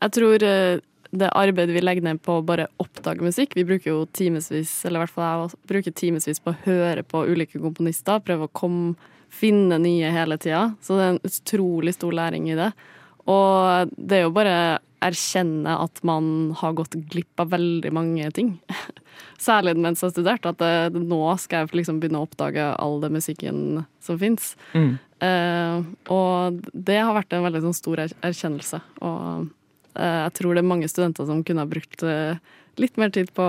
Jeg 0.00 0.14
tror 0.16 0.44
eh, 0.48 0.80
det 1.14 1.30
arbeidet 1.38 1.76
vi 1.76 1.82
legger 1.84 2.06
ned 2.06 2.22
på 2.24 2.38
å 2.38 2.44
bare 2.46 2.66
oppdage 2.82 3.22
musikk 3.22 3.54
Vi 3.56 3.66
bruker 3.68 3.92
jo 3.92 3.98
timevis, 4.10 4.72
eller 4.84 4.98
i 4.98 5.04
hvert 5.04 5.14
fall 5.14 5.44
jeg 5.44 5.60
bruker 5.70 5.94
timevis 5.94 6.42
på 6.42 6.54
å 6.54 6.60
høre 6.64 7.04
på 7.06 7.26
ulike 7.28 7.60
komponister, 7.62 8.22
prøve 8.24 8.48
å 8.48 8.54
komme, 8.54 8.96
finne 9.34 9.80
nye 9.82 10.10
hele 10.14 10.38
tida. 10.38 10.68
Så 10.82 10.96
det 10.98 11.04
er 11.04 11.14
en 11.14 11.24
utrolig 11.26 11.94
stor 11.96 12.14
læring 12.14 12.48
i 12.50 12.58
det. 12.58 12.70
Og 13.30 13.94
det 13.96 14.18
er 14.18 14.26
jo 14.26 14.34
bare 14.34 14.56
erkjenne 15.04 15.76
at 15.84 16.00
man 16.06 16.54
har 16.60 16.74
gått 16.78 16.96
glipp 17.12 17.40
av 17.42 17.52
veldig 17.52 17.92
mange 17.94 18.30
ting. 18.36 18.54
Særlig 19.44 19.76
mens 19.76 20.00
jeg 20.02 20.08
har 20.10 20.14
studert, 20.14 20.48
at 20.48 20.60
det, 20.62 21.02
nå 21.04 21.20
skal 21.42 21.64
jeg 21.64 21.80
liksom 21.80 22.00
begynne 22.02 22.22
å 22.22 22.28
oppdage 22.28 22.64
all 22.80 23.00
den 23.02 23.16
musikken 23.18 23.60
som 24.04 24.18
fins. 24.20 24.54
Mm. 24.72 24.96
Uh, 25.24 25.84
og 26.12 26.64
det 26.72 26.98
har 27.00 27.14
vært 27.16 27.36
en 27.36 27.46
veldig 27.46 27.62
sånn 27.68 27.76
stor 27.76 28.02
er 28.04 28.16
erkjennelse. 28.26 28.80
Og 29.04 29.48
uh, 29.96 30.20
jeg 30.26 30.36
tror 30.40 30.54
det 30.56 30.64
er 30.64 30.72
mange 30.72 30.90
studenter 30.90 31.28
som 31.28 31.44
kunne 31.46 31.64
ha 31.64 31.70
brukt 31.70 32.04
uh, 32.06 32.36
litt 32.80 32.96
mer 32.98 33.12
tid 33.14 33.30
på 33.34 33.44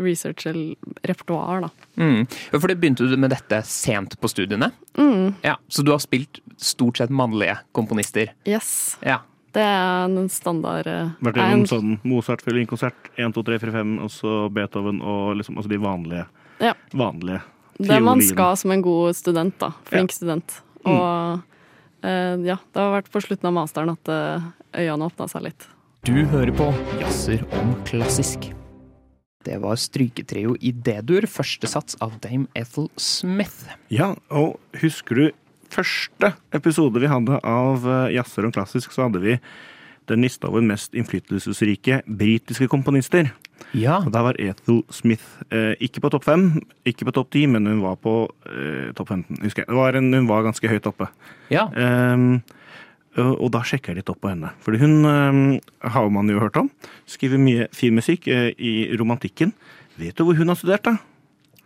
research 0.00 0.46
eller 0.48 0.76
repertoar, 1.06 1.66
da. 1.66 1.70
Mm. 2.00 2.22
For 2.54 2.68
det 2.70 2.78
begynte 2.80 3.08
du 3.08 3.16
med 3.20 3.32
dette 3.34 3.60
sent 3.68 4.16
på 4.20 4.30
studiene? 4.30 4.70
Mm, 4.98 5.34
Ja, 5.44 5.58
Så 5.68 5.82
du 5.84 5.92
har 5.92 6.00
spilt 6.02 6.40
stort 6.56 6.96
sett 6.98 7.10
mannlige 7.10 7.58
komponister? 7.76 8.32
yes. 8.46 8.96
Ja. 9.04 9.20
Det 9.58 9.64
er 9.66 10.04
en 10.06 10.28
standard 10.30 10.86
eh, 10.86 11.08
Vært 11.24 11.38
gjennom 11.40 11.64
en- 11.64 11.70
sånn 11.70 11.94
Mozart-fiolinkonsert, 12.06 13.08
1, 13.18 13.32
2, 13.34 13.42
3, 13.48 13.58
4, 13.64 13.72
5, 13.74 13.94
og 14.04 14.10
så 14.14 14.34
Beethoven 14.54 15.00
og 15.02 15.32
liksom 15.40 15.58
altså 15.58 15.72
de 15.72 15.80
vanlige. 15.82 16.26
Ja. 16.62 16.74
vanlige 16.94 17.40
Det 17.78 17.98
man 18.02 18.20
skal 18.22 18.56
som 18.58 18.70
en 18.74 18.82
god 18.82 19.14
student, 19.14 19.54
da. 19.58 19.72
Flink 19.86 20.10
student. 20.14 20.60
Mm. 20.84 20.92
Og 20.92 21.42
eh, 22.02 22.36
ja, 22.46 22.56
det 22.58 22.78
har 22.82 22.94
vært 23.00 23.10
på 23.14 23.22
slutten 23.22 23.50
av 23.50 23.54
masteren 23.54 23.90
at 23.94 24.08
eh, 24.14 24.46
øynene 24.82 25.10
åpna 25.10 25.28
seg 25.30 25.42
litt. 25.48 25.66
Du 26.06 26.14
hører 26.30 26.54
på 26.54 26.70
Jazzer 27.00 27.42
om 27.58 27.74
klassisk. 27.86 28.52
Det 29.46 29.56
var 29.62 29.78
stryketrio 29.78 30.56
i 30.60 30.72
D-dur, 30.74 31.26
første 31.30 31.66
sats 31.70 31.96
av 32.04 32.14
Dame 32.22 32.46
Ethel 32.58 32.88
Smith. 32.98 33.66
Ja, 33.90 34.12
og 34.30 34.58
husker 34.82 35.14
du 35.14 35.26
første 35.74 36.32
episode 36.56 37.02
vi 37.02 37.10
hadde 37.10 37.40
av 37.42 37.84
uh, 37.86 38.06
Jazzer 38.14 38.48
om 38.48 38.54
klassisk, 38.54 38.94
så 38.94 39.06
hadde 39.06 39.22
vi 39.24 39.38
den 40.08 40.24
lista 40.24 40.48
over 40.48 40.64
mest 40.64 40.96
innflytelsesrike 40.96 42.02
britiske 42.06 42.68
komponister. 42.72 43.28
Ja. 43.76 43.98
Og 44.00 44.12
Da 44.14 44.22
var 44.24 44.38
Ethel 44.40 44.82
Smith 44.94 45.24
eh, 45.52 45.74
ikke 45.84 46.00
på 46.04 46.10
topp 46.14 46.24
fem, 46.24 46.46
ikke 46.88 47.08
på 47.08 47.14
topp 47.18 47.32
ti, 47.34 47.44
men 47.50 47.66
hun 47.68 47.82
var 47.84 47.98
på 48.00 48.14
eh, 48.48 48.94
topp 48.96 49.12
15. 49.12 49.42
husker 49.42 49.64
jeg. 49.64 49.68
Det 49.68 49.76
var 49.76 49.98
en, 49.98 50.12
hun 50.14 50.30
var 50.30 50.46
ganske 50.46 50.70
høyt 50.70 50.88
oppe. 50.88 51.10
ja. 51.52 51.68
Um, 51.76 52.40
og, 53.18 53.32
og 53.42 53.48
da 53.50 53.64
sjekker 53.66 53.90
jeg 53.90 54.02
litt 54.02 54.10
opp 54.12 54.20
på 54.22 54.30
henne. 54.30 54.52
Fordi 54.62 54.78
hun 54.78 54.92
ehm, 55.08 55.38
har 55.90 56.10
man 56.14 56.28
jo 56.30 56.38
hørt 56.38 56.58
om. 56.60 56.68
Skriver 57.08 57.40
mye 57.42 57.64
fin 57.74 57.96
musikk 57.96 58.28
eh, 58.30 58.52
i 58.54 58.92
romantikken. 59.00 59.50
Vet 59.98 60.14
du 60.14 60.22
hvor 60.22 60.38
hun 60.38 60.52
har 60.52 60.58
studert, 60.60 60.86
da? 60.86 61.64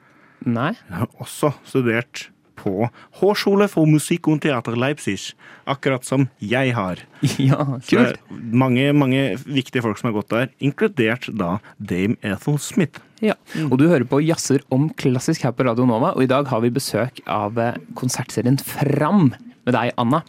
Nei? 0.49 0.71
Hun 0.89 1.03
har 1.03 1.11
også 1.21 1.53
studert 1.69 2.31
på 2.59 2.89
hårskjole 3.21 3.69
for 3.71 3.89
musikk 3.89 4.29
og 4.31 4.41
teater 4.45 4.77
Leipzig, 4.79 5.33
akkurat 5.69 6.07
som 6.07 6.29
jeg 6.39 6.75
har. 6.77 7.03
Ja, 7.43 7.79
kult. 7.87 8.19
mange, 8.31 8.89
mange 8.97 9.23
viktige 9.47 9.83
folk 9.85 9.99
som 9.99 10.11
har 10.11 10.17
gått 10.19 10.33
der, 10.35 10.51
inkludert 10.63 11.29
da 11.39 11.57
Dame 11.79 12.19
Ethel 12.27 12.59
Smith. 12.63 13.03
Ja. 13.23 13.37
Og 13.69 13.77
du 13.79 13.87
hører 13.87 14.07
på 14.09 14.21
Jazzer 14.25 14.65
om 14.75 14.89
klassisk 14.99 15.45
her 15.47 15.55
på 15.55 15.67
Radio 15.69 15.87
Nova, 15.89 16.13
og 16.17 16.25
i 16.25 16.31
dag 16.31 16.51
har 16.51 16.63
vi 16.65 16.73
besøk 16.75 17.23
av 17.31 17.59
eh, 17.63 17.79
konsertserien 17.99 18.59
Fram 18.63 19.31
med 19.31 19.77
deg, 19.77 19.93
Anna. 20.01 20.23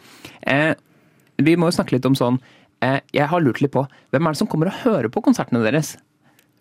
Eh, 0.46 0.74
vi 1.42 1.56
må 1.58 1.70
jo 1.72 1.78
snakke 1.80 1.96
litt 1.96 2.06
om 2.06 2.16
sånn 2.18 2.38
eh, 2.86 3.00
Jeg 3.16 3.26
har 3.32 3.42
lurt 3.42 3.64
litt 3.64 3.74
på 3.74 3.82
hvem 4.14 4.28
er 4.30 4.36
det 4.36 4.42
som 4.44 4.50
kommer 4.50 4.70
og 4.70 4.82
hører 4.84 5.10
på 5.10 5.24
konsertene 5.26 5.64
deres? 5.66 5.96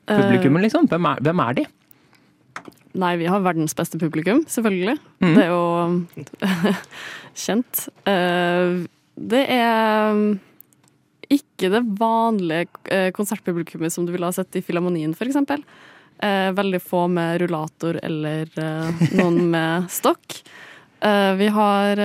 Publikummet, 0.08 0.64
liksom? 0.64 0.88
Hvem 0.90 1.06
er, 1.12 1.20
hvem 1.22 1.42
er 1.44 1.58
de? 1.60 1.66
Nei, 2.92 3.14
vi 3.16 3.28
har 3.30 3.40
verdens 3.44 3.74
beste 3.76 3.98
publikum, 4.00 4.42
selvfølgelig. 4.48 4.98
Mm. 5.22 5.34
Det 5.36 5.44
er 5.44 5.52
jo 5.52 6.72
kjent. 7.44 7.86
Eh, 8.08 8.82
det 9.32 9.42
er 9.54 10.20
ikke 11.32 11.70
det 11.72 11.82
vanlige 12.00 12.68
eh, 12.92 13.08
konsertpublikummet 13.16 13.94
som 13.94 14.04
du 14.04 14.12
ville 14.12 14.28
ha 14.28 14.36
sett 14.36 14.60
i 14.60 14.64
Filharmonien, 14.64 15.14
f.eks. 15.16 15.40
Eh, 16.22 16.50
veldig 16.54 16.82
få 16.84 17.06
med 17.12 17.40
rullator 17.42 17.98
eller 18.04 18.52
noen 19.16 19.48
med 19.54 19.88
stokk. 19.90 20.42
Vi 21.02 21.46
har 21.50 21.98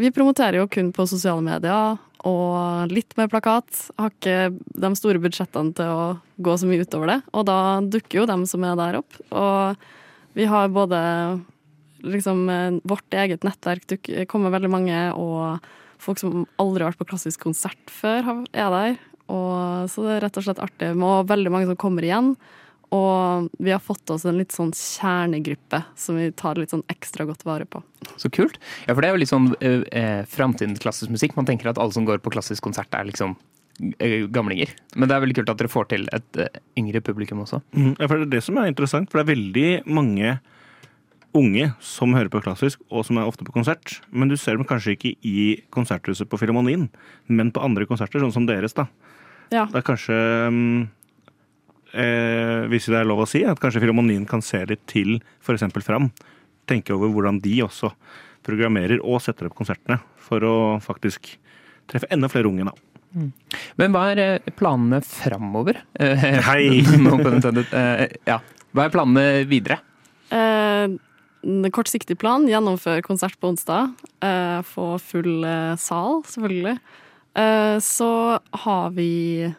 Vi 0.00 0.10
promoterer 0.14 0.60
jo 0.60 0.70
kun 0.72 0.90
på 0.94 1.06
sosiale 1.08 1.44
medier 1.44 1.98
og 2.28 2.92
litt 2.92 3.16
med 3.18 3.30
plakat. 3.32 3.68
Har 3.98 4.12
ikke 4.12 4.52
de 4.54 4.90
store 4.98 5.20
budsjettene 5.22 5.74
til 5.76 5.90
å 5.90 6.04
gå 6.42 6.54
så 6.58 6.68
mye 6.70 6.86
utover 6.86 7.10
det. 7.10 7.18
Og 7.34 7.46
da 7.48 7.58
dukker 7.82 8.22
jo 8.22 8.28
dem 8.30 8.46
som 8.48 8.64
er 8.66 8.78
der 8.78 9.00
opp. 9.02 9.18
Og 9.34 9.82
vi 10.38 10.46
har 10.48 10.72
både 10.72 11.00
liksom 12.02 12.46
vårt 12.88 13.14
eget 13.14 13.44
nettverk 13.46 13.86
dukker, 13.90 14.24
kommer 14.30 14.54
veldig 14.54 14.70
mange, 14.72 14.98
og 15.14 15.62
folk 16.02 16.18
som 16.18 16.46
aldri 16.62 16.82
har 16.82 16.92
vært 16.92 17.02
på 17.02 17.10
klassisk 17.12 17.44
konsert 17.44 17.92
før, 17.92 18.42
er 18.50 18.74
der. 18.74 18.96
Og, 19.30 19.90
så 19.92 20.06
det 20.06 20.16
er 20.16 20.24
rett 20.26 20.40
og 20.40 20.46
slett 20.46 20.62
artig. 20.62 20.90
Og 20.96 21.28
veldig 21.30 21.52
mange 21.52 21.70
som 21.70 21.78
kommer 21.78 22.06
igjen. 22.06 22.34
Og 22.92 23.48
vi 23.62 23.72
har 23.72 23.80
fått 23.80 24.10
oss 24.12 24.26
en 24.28 24.36
litt 24.36 24.52
sånn 24.52 24.74
kjernegruppe 24.76 25.80
som 25.96 26.18
vi 26.20 26.28
tar 26.36 26.60
litt 26.60 26.74
sånn 26.74 26.84
ekstra 26.92 27.24
godt 27.28 27.46
vare 27.48 27.64
på. 27.64 27.80
Så 28.20 28.28
kult. 28.32 28.58
Ja, 28.84 28.92
for 28.92 29.00
det 29.00 29.08
er 29.08 29.16
jo 29.16 29.22
litt 29.22 29.32
sånn 29.32 29.48
eh, 29.64 29.86
eh, 29.96 30.20
framtidens 30.28 30.82
klassisk 30.82 31.14
musikk. 31.14 31.36
Man 31.38 31.48
tenker 31.48 31.70
at 31.72 31.80
alle 31.80 31.96
som 31.96 32.04
går 32.08 32.20
på 32.20 32.34
klassisk 32.34 32.66
konsert, 32.66 32.92
er 32.92 33.08
liksom 33.08 33.38
eh, 33.96 34.28
gamlinger. 34.28 34.74
Men 34.92 35.08
det 35.08 35.16
er 35.16 35.24
veldig 35.24 35.38
kult 35.40 35.54
at 35.54 35.62
dere 35.62 35.72
får 35.72 35.88
til 35.94 36.08
et 36.12 36.42
eh, 36.44 36.60
yngre 36.82 37.00
publikum 37.04 37.40
også. 37.46 37.62
Mm, 37.72 37.94
ja, 37.94 38.04
for 38.04 38.18
Det 38.20 38.28
er 38.28 38.34
det 38.36 38.44
som 38.44 38.60
er 38.60 38.68
interessant, 38.68 39.08
for 39.08 39.22
det 39.22 39.24
er 39.24 39.34
veldig 39.34 39.68
mange 39.88 40.36
unge 41.32 41.70
som 41.80 42.12
hører 42.12 42.28
på 42.28 42.42
klassisk, 42.44 42.82
og 42.92 43.06
som 43.08 43.16
er 43.16 43.28
ofte 43.28 43.46
på 43.48 43.54
konsert. 43.54 44.02
Men 44.12 44.28
du 44.28 44.36
ser 44.36 44.58
dem 44.58 44.68
kanskje 44.68 44.98
ikke 44.98 45.14
i 45.24 45.62
konserthuset 45.72 46.28
på 46.28 46.36
Filharmonien, 46.40 46.90
men 47.32 47.52
på 47.56 47.62
andre 47.64 47.88
konserter, 47.88 48.20
sånn 48.20 48.34
som 48.36 48.48
deres. 48.48 48.76
da. 48.76 48.90
Ja. 49.48 49.64
Det 49.64 49.80
er 49.80 49.86
kanskje 49.86 50.18
mm, 50.52 50.82
eh, 51.94 52.68
Hvis 52.72 52.88
det 52.90 52.98
er 53.00 53.08
lov 53.08 53.24
å 53.24 53.28
si, 53.28 53.44
at 53.46 53.60
kanskje 53.62 53.82
Filharmonien 53.82 54.26
kan 54.28 54.42
se 54.44 54.62
litt 54.68 54.84
til 54.90 55.18
f.eks. 55.42 55.64
Fram. 55.84 56.10
Tenke 56.68 56.94
over 56.94 57.10
hvordan 57.12 57.40
de 57.42 57.58
også 57.64 57.92
programmerer 58.46 59.02
og 59.02 59.20
setter 59.22 59.48
opp 59.48 59.56
konsertene, 59.58 60.00
for 60.18 60.42
å 60.46 60.56
faktisk 60.82 61.34
treffe 61.90 62.08
enda 62.14 62.30
flere 62.32 62.50
unge. 62.50 62.66
da. 62.70 62.74
Men 63.80 63.92
hva 63.94 64.06
er 64.12 64.20
eh, 64.22 64.50
planene 64.56 65.02
framover? 65.04 65.82
Eh, 66.00 66.28
Hei! 66.48 66.82
Eh, 67.72 68.06
ja. 68.28 68.38
Hva 68.72 68.86
er 68.86 68.92
planene 68.92 69.44
videre? 69.48 69.78
Eh, 70.32 70.94
en 71.42 71.70
kortsiktig 71.74 72.16
plan, 72.20 72.46
gjennomføre 72.48 73.04
konsert 73.04 73.36
på 73.40 73.50
onsdag. 73.52 73.92
Eh, 74.24 74.60
få 74.66 74.94
full 75.02 75.44
sal, 75.80 76.22
selvfølgelig. 76.30 76.78
Eh, 77.34 77.78
så 77.78 78.38
har 78.50 78.90
vi 78.90 79.52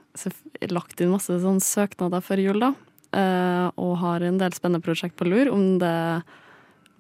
lagt 0.70 1.02
inn 1.02 1.14
masse 1.14 1.40
sånn 1.42 1.62
søknader 1.64 2.22
før 2.24 2.42
jul, 2.44 2.62
da. 2.62 2.74
Eh, 3.14 3.68
og 3.82 3.98
har 4.02 4.26
en 4.26 4.40
del 4.42 4.54
spennende 4.54 4.86
prosjekt 4.86 5.18
på 5.18 5.28
lur, 5.28 5.50
om 5.54 5.80
det 5.82 5.98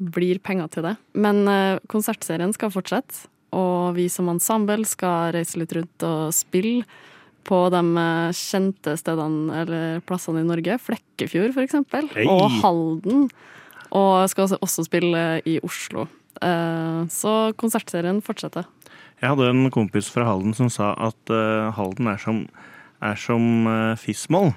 blir 0.03 0.41
penger 0.43 0.71
til 0.73 0.87
det. 0.87 0.95
Men 1.13 1.45
eh, 1.49 1.79
konsertserien 1.91 2.53
skal 2.55 2.73
fortsette, 2.73 3.29
og 3.53 3.93
vi 3.97 4.07
som 4.09 4.31
ensemble 4.33 4.81
skal 4.89 5.33
reise 5.35 5.59
litt 5.61 5.75
rundt 5.77 6.05
og 6.07 6.33
spille 6.33 6.87
på 7.45 7.57
de 7.69 7.81
kjente 8.33 8.95
stedene 8.97 9.61
eller 9.61 10.03
plassene 10.07 10.41
i 10.41 10.47
Norge. 10.47 10.79
Flekkefjord, 10.79 11.51
for 11.53 11.65
eksempel. 11.65 12.07
hey. 12.15 12.25
Og 12.31 12.47
Halden. 12.63 13.27
Og 13.93 14.13
skal 14.31 14.47
også, 14.47 14.57
også 14.63 14.85
spille 14.87 15.23
i 15.45 15.59
Oslo. 15.61 16.07
Så 17.13 17.33
konsertserien 17.59 18.23
fortsetter. 18.25 18.65
Jeg 19.23 19.31
hadde 19.31 19.49
en 19.53 19.71
kompis 19.71 20.09
fra 20.11 20.27
Halden 20.27 20.51
som 20.57 20.67
sa 20.67 20.91
at 20.99 21.31
uh, 21.31 21.71
Halden 21.77 22.09
er 22.11 22.19
som, 22.19 22.43
er 22.99 23.15
som 23.15 23.67
uh, 23.69 23.95
Fismål. 23.95 24.51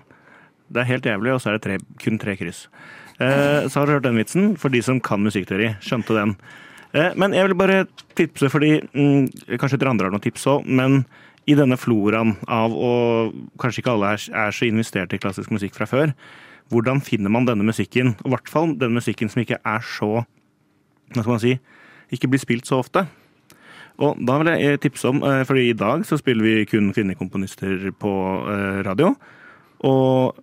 Det 0.66 0.82
er 0.82 0.88
helt 0.90 1.06
jævlig, 1.06 1.36
og 1.36 1.38
så 1.38 1.52
er 1.52 1.56
det 1.56 1.62
tre, 1.62 1.76
kun 2.02 2.18
tre 2.18 2.34
kryss. 2.34 2.64
Uh, 3.20 3.70
så 3.70 3.78
har 3.78 3.86
du 3.86 3.94
hørt 3.94 4.08
den 4.08 4.18
vitsen, 4.18 4.56
for 4.58 4.74
de 4.74 4.82
som 4.82 4.98
kan 4.98 5.22
musikkteori. 5.22 5.76
Skjønte 5.86 6.16
den. 6.18 6.34
Eh, 6.96 7.12
men 7.18 7.34
jeg 7.34 7.48
vil 7.48 7.58
bare 7.58 7.84
tipse, 8.16 8.48
fordi 8.50 8.78
mm, 8.94 9.56
kanskje 9.60 9.78
dere 9.80 9.92
andre 9.92 10.08
har 10.08 10.14
noen 10.14 10.24
tips 10.24 10.46
òg, 10.50 10.66
men 10.66 11.02
i 11.46 11.56
denne 11.58 11.78
floraen 11.78 12.34
av 12.50 12.74
å 12.74 12.92
Kanskje 13.62 13.82
ikke 13.82 13.92
alle 13.94 14.14
er, 14.16 14.24
er 14.34 14.54
så 14.54 14.66
investert 14.66 15.14
i 15.14 15.20
klassisk 15.22 15.52
musikk 15.54 15.76
fra 15.76 15.86
før. 15.90 16.14
Hvordan 16.72 17.02
finner 17.04 17.30
man 17.30 17.46
denne 17.46 17.66
musikken? 17.66 18.14
Og 18.24 18.30
I 18.30 18.34
hvert 18.34 18.50
fall 18.50 18.74
den 18.80 18.96
musikken 18.96 19.30
som 19.30 19.42
ikke 19.42 19.60
er 19.62 19.84
så 19.86 20.24
Hva 21.14 21.22
skal 21.22 21.32
man 21.36 21.42
si? 21.42 21.54
Ikke 22.14 22.30
blir 22.30 22.42
spilt 22.42 22.66
så 22.66 22.80
ofte. 22.82 23.04
Og 24.02 24.18
da 24.28 24.36
vil 24.40 24.52
jeg 24.52 24.80
tipse 24.84 25.08
om, 25.08 25.22
eh, 25.24 25.44
fordi 25.48 25.70
i 25.70 25.76
dag 25.76 26.04
så 26.04 26.18
spiller 26.20 26.44
vi 26.44 26.66
kun 26.68 26.92
kvinnekomponister 26.92 27.92
på 27.96 28.12
eh, 28.52 28.82
radio. 28.84 29.14
Og 29.88 30.36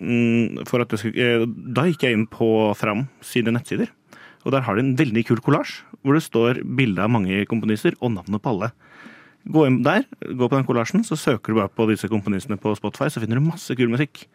mm, 0.00 0.66
for 0.68 0.84
at 0.84 0.92
det 0.92 1.14
eh, 1.16 1.46
da 1.46 1.86
gikk 1.88 2.04
jeg 2.04 2.16
inn 2.16 2.26
på 2.28 2.74
Fram 2.76 3.06
sine 3.24 3.54
nettsider. 3.54 3.88
Og 4.44 4.52
der 4.52 4.64
har 4.66 4.76
de 4.76 4.84
en 4.84 4.96
veldig 4.96 5.24
kul 5.28 5.40
kollasj, 5.44 5.80
hvor 6.04 6.14
det 6.14 6.24
står 6.24 6.62
bilde 6.62 7.02
av 7.02 7.10
mange 7.10 7.44
komponister 7.48 7.96
og 8.00 8.12
navnet 8.14 8.42
på 8.44 8.52
alle. 8.52 8.70
Gå 9.48 9.64
inn 9.64 9.80
der, 9.86 10.02
gå 10.20 10.44
på 10.44 10.56
den 10.58 10.66
kollasjen, 10.68 11.04
så 11.06 11.16
søker 11.16 11.54
du 11.54 11.60
bare 11.62 11.72
på 11.72 11.86
disse 11.88 12.10
komponistene 12.10 12.58
på 12.60 12.74
Spotify, 12.76 13.08
så 13.08 13.22
finner 13.22 13.40
du 13.40 13.46
masse 13.46 13.72
kul 13.78 13.88
musikk. 13.88 14.26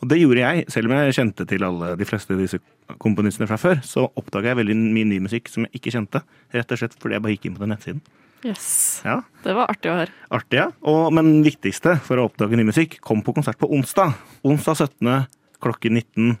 Og 0.00 0.10
det 0.12 0.20
gjorde 0.20 0.44
jeg, 0.44 0.66
selv 0.70 0.86
om 0.86 0.94
jeg 0.94 1.16
kjente 1.16 1.46
til 1.50 1.66
alle 1.66 1.96
de 1.98 2.06
fleste 2.06 2.36
av 2.36 2.40
disse 2.40 2.60
komponistene 3.02 3.48
fra 3.50 3.58
før. 3.60 3.82
Så 3.82 4.06
oppdaga 4.06 4.52
jeg 4.52 4.60
veldig 4.62 4.76
mye 4.78 5.08
ny 5.10 5.18
musikk 5.26 5.50
som 5.50 5.66
jeg 5.66 5.80
ikke 5.80 5.94
kjente, 5.96 6.22
rett 6.54 6.72
og 6.72 6.80
slett 6.80 6.96
fordi 7.00 7.18
jeg 7.18 7.24
bare 7.26 7.34
gikk 7.34 7.50
inn 7.50 7.58
på 7.58 7.64
den 7.64 7.74
nettsiden. 7.74 8.02
Yes. 8.44 9.02
Ja, 9.04 9.18
Det 9.44 9.52
var 9.54 9.68
artig 9.68 9.90
å 9.92 9.96
høre. 9.98 10.12
Artig, 10.32 10.56
ja. 10.62 10.68
Og, 10.88 11.10
men 11.12 11.42
viktigste 11.44 11.98
for 12.06 12.16
å 12.22 12.28
oppdage 12.30 12.56
ny 12.56 12.64
musikk, 12.64 12.98
kom 13.04 13.20
på 13.24 13.34
konsert 13.36 13.58
på 13.60 13.68
onsdag. 13.72 14.14
Onsdag 14.48 14.78
17. 14.86 15.26
klokken 15.60 15.98
19 16.00 16.38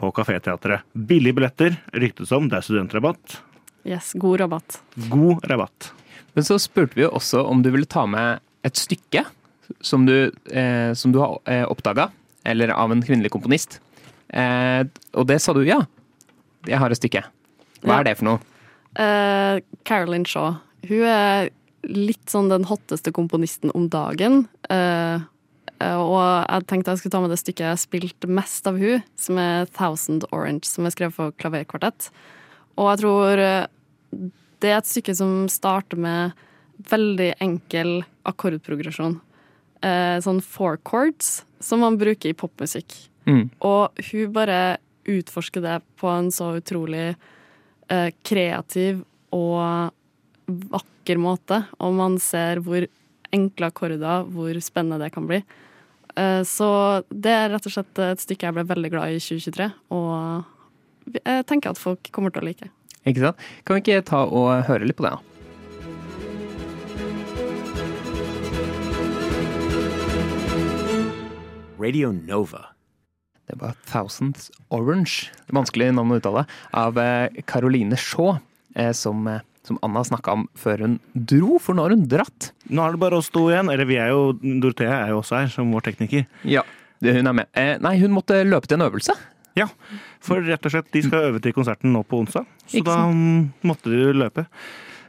på 0.00 0.10
Kaféteatret. 0.16 0.82
Billige 0.92 1.36
billetter, 1.38 1.76
ryktes 1.94 2.32
om. 2.34 2.48
Det 2.50 2.58
er 2.58 2.66
studentrabatt. 2.66 3.38
Yes, 3.86 4.10
God 4.18 4.40
rabatt. 4.42 4.80
God 5.08 5.46
rabatt. 5.46 5.92
Men 6.34 6.44
så 6.44 6.58
spurte 6.60 6.98
vi 6.98 7.06
jo 7.06 7.12
også 7.14 7.44
om 7.46 7.62
du 7.62 7.70
ville 7.72 7.86
ta 7.88 8.02
med 8.10 8.42
et 8.66 8.74
stykke 8.76 9.22
som 9.80 10.02
du, 10.06 10.32
eh, 10.50 10.90
som 10.98 11.14
du 11.14 11.20
har 11.22 11.38
eh, 11.46 11.62
oppdaga, 11.70 12.10
eller 12.46 12.74
av 12.74 12.90
en 12.92 13.02
kvinnelig 13.06 13.30
komponist. 13.34 13.78
Eh, 14.34 14.82
og 15.14 15.26
det 15.30 15.38
sa 15.42 15.54
du 15.54 15.62
ja. 15.66 15.78
Jeg 16.66 16.82
har 16.82 16.90
et 16.90 16.98
stykke. 16.98 17.22
Hva 17.86 17.94
Ja. 17.94 18.00
er 18.00 18.04
det 18.10 18.16
for 18.18 18.24
noe? 18.26 18.40
Eh, 18.98 19.60
Carolyn 19.86 20.26
Shaw. 20.26 20.56
Hun 20.88 21.06
er 21.08 21.50
litt 21.86 22.30
sånn 22.30 22.50
den 22.50 22.66
hotteste 22.66 23.12
komponisten 23.14 23.72
om 23.76 23.88
dagen. 23.92 24.46
Eh, 24.70 25.22
og 25.76 26.16
jeg 26.16 26.66
tenkte 26.70 26.94
jeg 26.94 27.02
skulle 27.02 27.14
ta 27.14 27.20
med 27.20 27.34
det 27.34 27.40
stykket 27.42 27.66
jeg 27.66 27.74
har 27.74 27.80
spilt 27.80 28.26
mest 28.32 28.68
av 28.68 28.78
hun, 28.80 29.04
som 29.20 29.40
er 29.40 29.68
Thousand 29.76 30.24
Orange, 30.32 30.64
som 30.68 30.88
er 30.88 30.94
skrevet 30.94 31.16
for 31.18 31.36
klaverkvartett. 31.36 32.08
Og 32.80 32.90
jeg 32.90 33.02
tror 33.04 33.42
eh, 33.42 33.66
det 34.64 34.72
er 34.72 34.80
et 34.80 34.88
stykke 34.88 35.14
som 35.16 35.34
starter 35.52 36.00
med 36.00 36.46
veldig 36.90 37.34
enkel 37.44 38.00
akkordprogresjon. 38.28 39.18
Eh, 39.84 40.16
sånn 40.24 40.40
four 40.44 40.80
chords, 40.88 41.44
som 41.60 41.84
man 41.84 41.98
bruker 42.00 42.32
i 42.32 42.36
popmusikk. 42.36 42.96
Mm. 43.28 43.48
Og 43.66 44.06
hun 44.10 44.32
bare 44.34 44.78
utforsker 45.06 45.62
det 45.62 45.80
på 46.00 46.08
en 46.10 46.32
så 46.34 46.54
utrolig 46.58 47.10
eh, 47.12 48.10
kreativ 48.26 49.04
og 49.34 49.92
vakker 50.46 51.20
måte. 51.20 51.62
Og 51.82 51.94
man 51.98 52.18
ser 52.22 52.62
hvor 52.64 52.86
enkle 53.34 53.70
akkorder, 53.70 54.26
hvor 54.32 54.60
spennende 54.64 55.02
det 55.02 55.12
kan 55.14 55.26
bli. 55.28 55.42
Eh, 56.16 56.42
så 56.48 56.68
det 57.10 57.32
er 57.34 57.50
rett 57.52 57.68
og 57.68 57.74
slett 57.74 58.02
et 58.06 58.22
stykke 58.22 58.48
jeg 58.48 58.56
ble 58.56 58.66
veldig 58.70 58.92
glad 58.94 59.12
i 59.12 59.18
i 59.18 59.22
2023, 59.22 59.70
og 59.92 61.18
jeg 61.20 61.46
tenker 61.46 61.74
at 61.74 61.80
folk 61.80 62.08
kommer 62.14 62.32
til 62.32 62.42
å 62.42 62.48
like. 62.48 62.70
Ikke 63.06 63.22
sant? 63.22 63.48
Kan 63.66 63.78
vi 63.78 63.84
ikke 63.84 64.06
ta 64.08 64.24
og 64.26 64.64
høre 64.66 64.88
litt 64.88 64.98
på 64.98 65.06
det, 65.06 65.14
da? 65.14 65.22
Radio 71.76 72.10
Nova. 72.10 72.72
Det 73.46 73.60
var 73.60 73.76
Thousands 73.86 74.50
Orange, 74.74 75.28
det 75.46 75.54
navn 75.94 76.10
å 76.10 76.16
uttale, 76.18 76.46
av 76.74 76.96
eh, 76.98 77.28
Caroline 77.46 77.94
Shaw, 78.00 78.40
eh, 78.74 78.90
som, 78.96 79.28
som 79.66 79.78
Anna 79.86 80.02
snakka 80.06 80.32
om 80.36 80.46
før 80.58 80.84
hun 80.86 80.96
dro, 81.14 81.58
for 81.62 81.74
nå 81.76 81.84
har 81.86 81.94
hun 81.96 82.06
dratt. 82.10 82.50
Nå 82.70 82.82
er 82.86 82.94
det 82.96 83.02
bare 83.02 83.18
oss 83.20 83.30
to 83.34 83.46
igjen. 83.50 83.70
Eller 83.72 83.88
vi 83.88 83.98
er 84.00 84.12
jo 84.14 84.32
Dorothea 84.40 85.02
er 85.04 85.14
jo 85.14 85.20
også 85.22 85.40
her, 85.42 85.48
som 85.52 85.70
vår 85.74 85.84
tekniker. 85.90 86.26
Ja, 86.46 86.62
det, 87.02 87.16
hun 87.18 87.26
er 87.30 87.36
med. 87.42 87.50
Eh, 87.58 87.74
nei, 87.82 87.96
hun 88.00 88.14
måtte 88.16 88.38
løpe 88.46 88.70
til 88.70 88.78
en 88.80 88.86
øvelse. 88.88 89.16
Ja, 89.56 89.66
for 90.20 90.42
rett 90.44 90.66
og 90.68 90.72
slett, 90.74 90.90
de 90.92 91.00
skal 91.06 91.30
øve 91.30 91.40
til 91.40 91.54
konserten 91.56 91.92
nå 91.94 92.02
på 92.04 92.18
onsdag. 92.20 92.44
Så 92.68 92.82
da 92.84 92.98
måtte 93.10 93.88
de 93.92 94.10
løpe. 94.12 94.46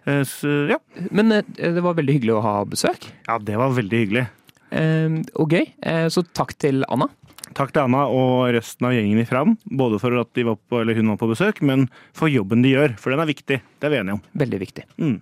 Eh, 0.08 0.22
Så, 0.24 0.54
ja. 0.72 0.78
Men 1.12 1.34
eh, 1.36 1.44
det 1.60 1.84
var 1.84 1.98
veldig 1.98 2.14
hyggelig 2.16 2.36
å 2.38 2.44
ha 2.46 2.54
besøk, 2.66 3.10
ja, 3.28 3.36
det 3.44 3.58
var 3.60 3.74
veldig 3.76 4.00
hyggelig. 4.06 4.26
eh, 4.72 5.18
og 5.36 5.52
gøy. 5.52 5.66
Eh, 5.84 6.08
så 6.16 6.24
takk 6.32 6.56
til 6.64 6.86
Anna. 6.88 7.10
Takk 7.56 7.72
til 7.72 7.86
Anna 7.86 8.04
og 8.12 8.50
resten 8.56 8.88
av 8.90 8.96
gjengen 8.96 9.22
i 9.22 9.26
Fram, 9.28 9.56
både 9.80 10.00
for 10.02 10.16
at 10.20 10.32
de 10.36 10.46
var 10.48 10.58
på, 10.60 10.82
eller 10.82 10.98
hun 11.00 11.14
var 11.14 11.20
på 11.22 11.32
besøk, 11.32 11.62
men 11.66 11.88
for 12.18 12.32
jobben 12.32 12.66
de 12.66 12.76
gjør, 12.76 12.98
for 13.00 13.14
den 13.14 13.24
er 13.24 13.32
viktig. 13.32 13.62
Det 13.64 13.88
er 13.88 13.94
vi 13.94 14.02
enige 14.02 14.20
om. 14.20 14.24
Veldig 14.38 14.62
viktig. 14.66 14.88
Mm. 15.00 15.20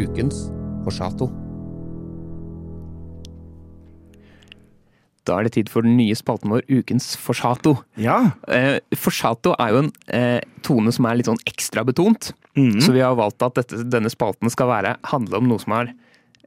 Ukens 0.00 0.48
Forsato. 0.84 1.49
Da 5.28 5.36
er 5.36 5.46
det 5.46 5.54
tid 5.56 5.70
for 5.72 5.84
den 5.86 5.98
nye 5.98 6.16
spalten 6.16 6.52
vår, 6.52 6.64
Ukens 6.70 7.12
Forsato. 7.20 7.76
Ja. 8.00 8.32
Eh, 8.48 8.78
Forsato 8.96 9.52
er 9.60 9.74
jo 9.74 9.82
en 9.84 9.90
eh, 10.16 10.40
tone 10.66 10.92
som 10.94 11.08
er 11.08 11.18
litt 11.18 11.28
sånn 11.28 11.42
ekstra 11.48 11.84
betont. 11.86 12.32
Mm. 12.58 12.78
Så 12.82 12.94
vi 12.96 13.02
har 13.04 13.18
valgt 13.18 13.44
at 13.46 13.58
dette, 13.60 13.82
denne 13.92 14.10
spalten 14.12 14.50
skal 14.52 14.70
være, 14.72 14.96
handle 15.12 15.42
om 15.42 15.50
noe 15.50 15.62
som, 15.62 15.76
har, 15.76 15.92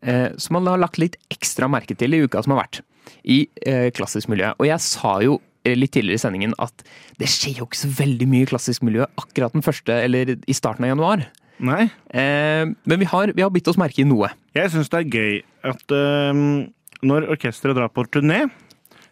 eh, 0.02 0.30
som 0.42 0.58
man 0.58 0.72
har 0.72 0.82
lagt 0.82 1.00
litt 1.02 1.20
ekstra 1.34 1.70
merke 1.72 1.98
til 2.00 2.18
i 2.18 2.24
uka 2.26 2.44
som 2.44 2.56
har 2.56 2.66
vært. 2.66 2.82
I 3.24 3.44
eh, 3.68 3.90
klassisk 3.96 4.32
miljø. 4.32 4.52
Og 4.58 4.68
jeg 4.68 4.84
sa 4.84 5.16
jo 5.24 5.38
eh, 5.64 5.78
litt 5.78 5.94
tidligere 5.96 6.20
i 6.20 6.26
sendingen 6.26 6.58
at 6.64 6.86
det 7.22 7.30
skjer 7.32 7.62
jo 7.62 7.70
ikke 7.70 7.84
så 7.86 7.94
veldig 8.02 8.28
mye 8.32 8.48
i 8.48 8.52
klassisk 8.52 8.84
miljø 8.88 9.08
akkurat 9.22 9.56
den 9.56 9.66
første, 9.66 10.02
eller 10.02 10.36
i 10.36 10.58
starten 10.58 10.88
av 10.88 10.96
januar. 10.96 11.28
Nei. 11.64 11.86
Eh, 12.10 12.66
men 12.66 13.00
vi 13.00 13.08
har, 13.08 13.32
vi 13.36 13.46
har 13.46 13.52
bitt 13.54 13.70
oss 13.70 13.80
merke 13.80 14.02
i 14.04 14.08
noe. 14.08 14.32
Jeg 14.58 14.74
syns 14.74 14.90
det 14.92 15.04
er 15.04 15.14
gøy 15.14 15.36
at 15.70 15.94
øhm, 15.96 16.74
når 17.06 17.30
orkesteret 17.36 17.78
drar 17.78 17.92
på 17.94 18.06
turné, 18.10 18.46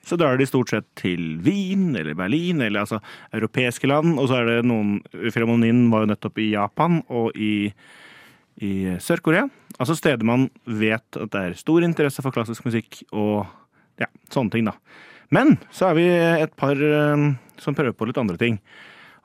så 0.02 0.18
drar 0.18 0.40
de 0.40 0.48
stort 0.50 0.72
sett 0.74 0.88
til 0.98 1.36
Wien 1.46 1.92
eller 1.94 2.16
Berlin, 2.18 2.62
eller 2.66 2.84
altså 2.84 2.98
europeiske 3.36 3.90
land. 3.90 4.16
Og 4.18 4.32
så 4.32 4.40
er 4.40 4.50
det 4.50 4.70
noen 4.70 4.98
Filharmonien 5.14 5.84
var 5.92 6.06
jo 6.06 6.12
nettopp 6.14 6.42
i 6.42 6.50
Japan 6.56 7.04
og 7.14 7.38
i, 7.38 7.70
i 8.66 8.72
Sør-Korea. 8.98 9.46
Altså 9.78 9.96
steder 10.00 10.26
man 10.26 10.48
vet 10.66 11.20
at 11.20 11.36
det 11.36 11.44
er 11.44 11.60
stor 11.60 11.86
interesse 11.86 12.26
for 12.26 12.34
klassisk 12.34 12.66
musikk 12.66 13.04
og 13.12 13.46
ja, 14.02 14.10
sånne 14.34 14.56
ting, 14.56 14.66
da. 14.66 14.74
Men 15.32 15.56
så 15.72 15.92
er 15.92 16.00
vi 16.00 16.08
et 16.10 16.58
par 16.60 16.82
som 17.62 17.78
prøver 17.78 17.96
på 17.96 18.10
litt 18.10 18.20
andre 18.20 18.40
ting. 18.42 18.58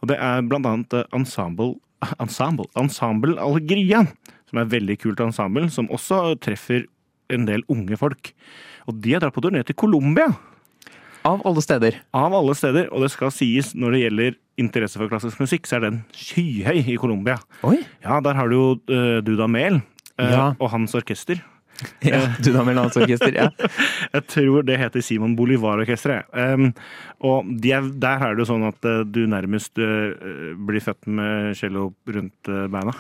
Og 0.05 0.11
det 0.13 0.21
er 0.21 0.45
blant 0.47 0.69
annet 0.69 0.97
eh, 1.01 1.09
Ensemble 1.17 1.75
Ensemble, 2.23 2.69
ensemble 2.77 3.39
Algeria, 3.41 4.03
som 4.47 4.59
er 4.59 4.67
et 4.67 4.75
veldig 4.75 4.99
kult 5.01 5.23
ensemble, 5.25 5.65
som 5.73 5.89
også 5.89 6.37
treffer 6.45 6.85
en 7.31 7.47
del 7.49 7.63
unge 7.73 7.97
folk. 8.01 8.33
Og 8.87 9.01
de 9.03 9.13
har 9.17 9.21
dratt 9.25 9.35
på 9.35 9.43
turné 9.45 9.65
til 9.67 9.75
Colombia, 9.79 10.29
Av 11.27 11.41
alle 11.45 11.59
steder. 11.61 11.97
av 12.15 12.33
alle 12.39 12.55
steder. 12.55 12.87
Og 12.95 13.03
det 13.03 13.11
skal 13.11 13.33
sies, 13.35 13.73
når 13.75 13.91
det 13.97 14.01
gjelder 14.05 14.35
interesse 14.63 14.97
for 15.01 15.09
klassisk 15.11 15.41
musikk, 15.43 15.67
så 15.67 15.77
er 15.77 15.81
den 15.89 16.05
skyhøy 16.15 16.85
i 16.87 16.97
Colombia. 16.97 17.35
Oi! 17.67 17.81
Ja, 18.05 18.21
der 18.23 18.35
har 18.39 18.47
du 18.49 18.55
jo 18.55 18.69
uh, 18.93 19.19
Dudamel 19.27 19.81
uh, 19.81 20.23
Ja. 20.23 20.45
og 20.61 20.71
hans 20.71 20.95
orkester. 20.95 21.43
Ja, 22.07 22.21
Dynamel 22.43 22.77
Landsorkester. 22.79 23.35
Ja. 23.35 23.51
Jeg 24.17 24.27
tror 24.33 24.67
det 24.67 24.79
heter 24.81 25.05
Simon 25.05 25.37
Bolivar-orkesteret. 25.39 26.31
Um, 26.33 26.71
og 27.27 27.49
de 27.63 27.73
er, 27.77 27.89
der 28.03 28.25
er 28.27 28.37
det 28.37 28.45
jo 28.45 28.49
sånn 28.53 28.67
at 28.69 28.89
uh, 28.89 29.03
du 29.09 29.25
nærmest 29.31 29.79
uh, 29.81 30.13
blir 30.69 30.85
født 30.85 31.09
med 31.19 31.57
cello 31.59 31.91
rundt 32.17 32.53
uh, 32.53 32.67
beina. 32.73 32.95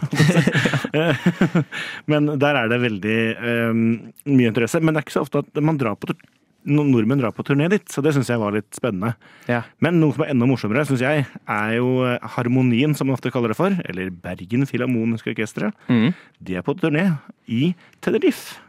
Men 2.10 2.32
der 2.40 2.62
er 2.62 2.72
det 2.72 2.82
veldig 2.84 3.20
um, 3.36 3.84
mye 4.32 4.52
interesse. 4.52 4.82
Men 4.82 4.94
det 4.94 5.02
er 5.02 5.08
ikke 5.08 5.18
så 5.18 5.26
ofte 5.26 5.44
at 5.44 5.62
man 5.64 5.80
drar 5.80 5.98
på 6.00 6.12
tur- 6.12 6.34
nordmenn 6.66 7.20
drar 7.20 7.34
på 7.34 7.44
turné 7.46 7.68
dit, 7.70 7.84
så 7.90 8.02
det 8.02 8.12
syns 8.16 8.30
jeg 8.30 8.40
var 8.42 8.54
litt 8.56 8.68
spennende. 8.76 9.14
Ja. 9.50 9.62
Men 9.82 10.00
noe 10.02 10.14
som 10.16 10.24
er 10.26 10.32
enda 10.34 10.48
morsommere, 10.50 10.84
syns 10.88 11.04
jeg, 11.04 11.26
er 11.46 11.72
jo 11.78 11.90
eh, 12.06 12.18
Harmonien, 12.36 12.94
som 12.98 13.08
man 13.08 13.16
ofte 13.16 13.32
kaller 13.34 13.54
det 13.54 13.58
for. 13.58 13.74
Eller 13.86 14.10
Bergen 14.10 14.66
Filharmoniske 14.68 15.32
Orkestre. 15.34 15.70
Mm. 15.86 16.10
De 16.42 16.58
er 16.58 16.66
på 16.66 16.74
turné 16.78 17.08
i 17.46 17.70
Tenerife. 18.04 18.65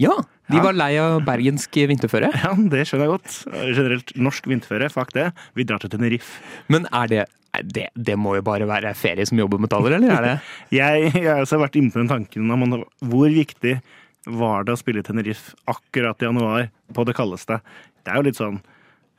Ja, 0.00 0.14
de 0.50 0.60
var 0.60 0.76
lei 0.76 0.92
av 1.00 1.22
bergensk 1.24 1.78
vinterføre. 1.88 2.28
Ja, 2.44 2.52
det 2.54 2.84
skjønner 2.88 3.06
jeg 3.06 3.14
godt. 3.14 3.38
Generelt 3.78 4.12
norsk 4.20 4.48
vinterføre, 4.50 4.90
fuck 4.92 5.14
det. 5.16 5.30
Vi 5.56 5.66
drar 5.68 5.80
til 5.82 5.92
Tenerife. 5.94 6.42
Men 6.72 6.88
er 6.92 7.10
det, 7.10 7.24
det 7.64 7.88
Det 7.94 8.16
må 8.20 8.34
jo 8.36 8.44
bare 8.44 8.68
være 8.68 8.94
ferie 8.98 9.24
som 9.26 9.40
jobbermetaller, 9.40 9.96
eller 9.96 10.16
er 10.16 10.26
det 10.26 10.34
Jeg, 10.80 11.10
jeg 11.14 11.30
har 11.30 11.44
også 11.44 11.60
vært 11.62 11.78
inne 11.80 11.94
på 11.94 12.02
den 12.02 12.12
tanken 12.12 12.50
om 12.50 12.66
hvor 13.08 13.32
viktig 13.32 13.78
var 14.24 14.64
det 14.64 14.74
å 14.74 14.80
spille 14.80 15.04
Teneriff 15.04 15.50
Tenerife 15.52 15.68
akkurat 15.68 16.22
i 16.22 16.28
januar, 16.28 16.70
på 16.94 17.04
det 17.04 17.16
kaldeste. 17.16 17.60
Det 18.04 18.12
er 18.12 18.20
jo 18.20 18.28
litt 18.28 18.40
sånn 18.40 18.60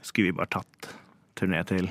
Skulle 0.05 0.31
vi 0.31 0.37
bare 0.37 0.59
tatt 0.59 0.89
turné 1.35 1.61
til 1.67 1.89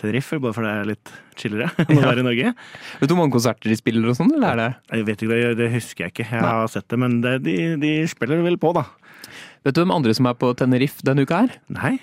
Tenerife, 0.00 0.38
bare 0.42 0.56
for 0.56 0.66
det 0.66 0.72
er 0.72 0.90
litt 0.92 1.12
chillere 1.40 1.70
enn 1.86 1.98
å 1.98 2.04
være 2.04 2.22
i 2.22 2.26
Norge? 2.26 2.52
Vet 3.00 3.08
du 3.08 3.14
hvor 3.14 3.22
mange 3.22 3.36
konserter 3.36 3.72
de 3.72 3.78
spiller 3.78 4.12
og 4.12 4.18
sånn, 4.18 4.34
eller 4.36 4.52
er 4.52 4.62
det 4.62 4.98
Jeg 5.00 5.08
vet 5.08 5.24
ikke, 5.26 5.32
det, 5.32 5.56
det 5.60 5.72
husker 5.74 6.06
jeg 6.06 6.14
ikke. 6.14 6.28
Jeg 6.30 6.46
har 6.46 6.70
sett 6.72 6.88
det, 6.92 7.00
men 7.02 7.18
det, 7.24 7.34
de, 7.46 7.56
de 7.82 7.92
spiller 8.10 8.44
vel 8.46 8.60
på, 8.60 8.72
da. 8.76 8.86
Vet 9.66 9.74
du 9.74 9.82
hvem 9.82 9.94
andre 9.96 10.14
som 10.14 10.28
er 10.30 10.36
på 10.38 10.52
Tenerife 10.58 11.04
denne 11.06 11.24
uka 11.26 11.42
her? 11.44 11.56
Nei? 11.74 11.96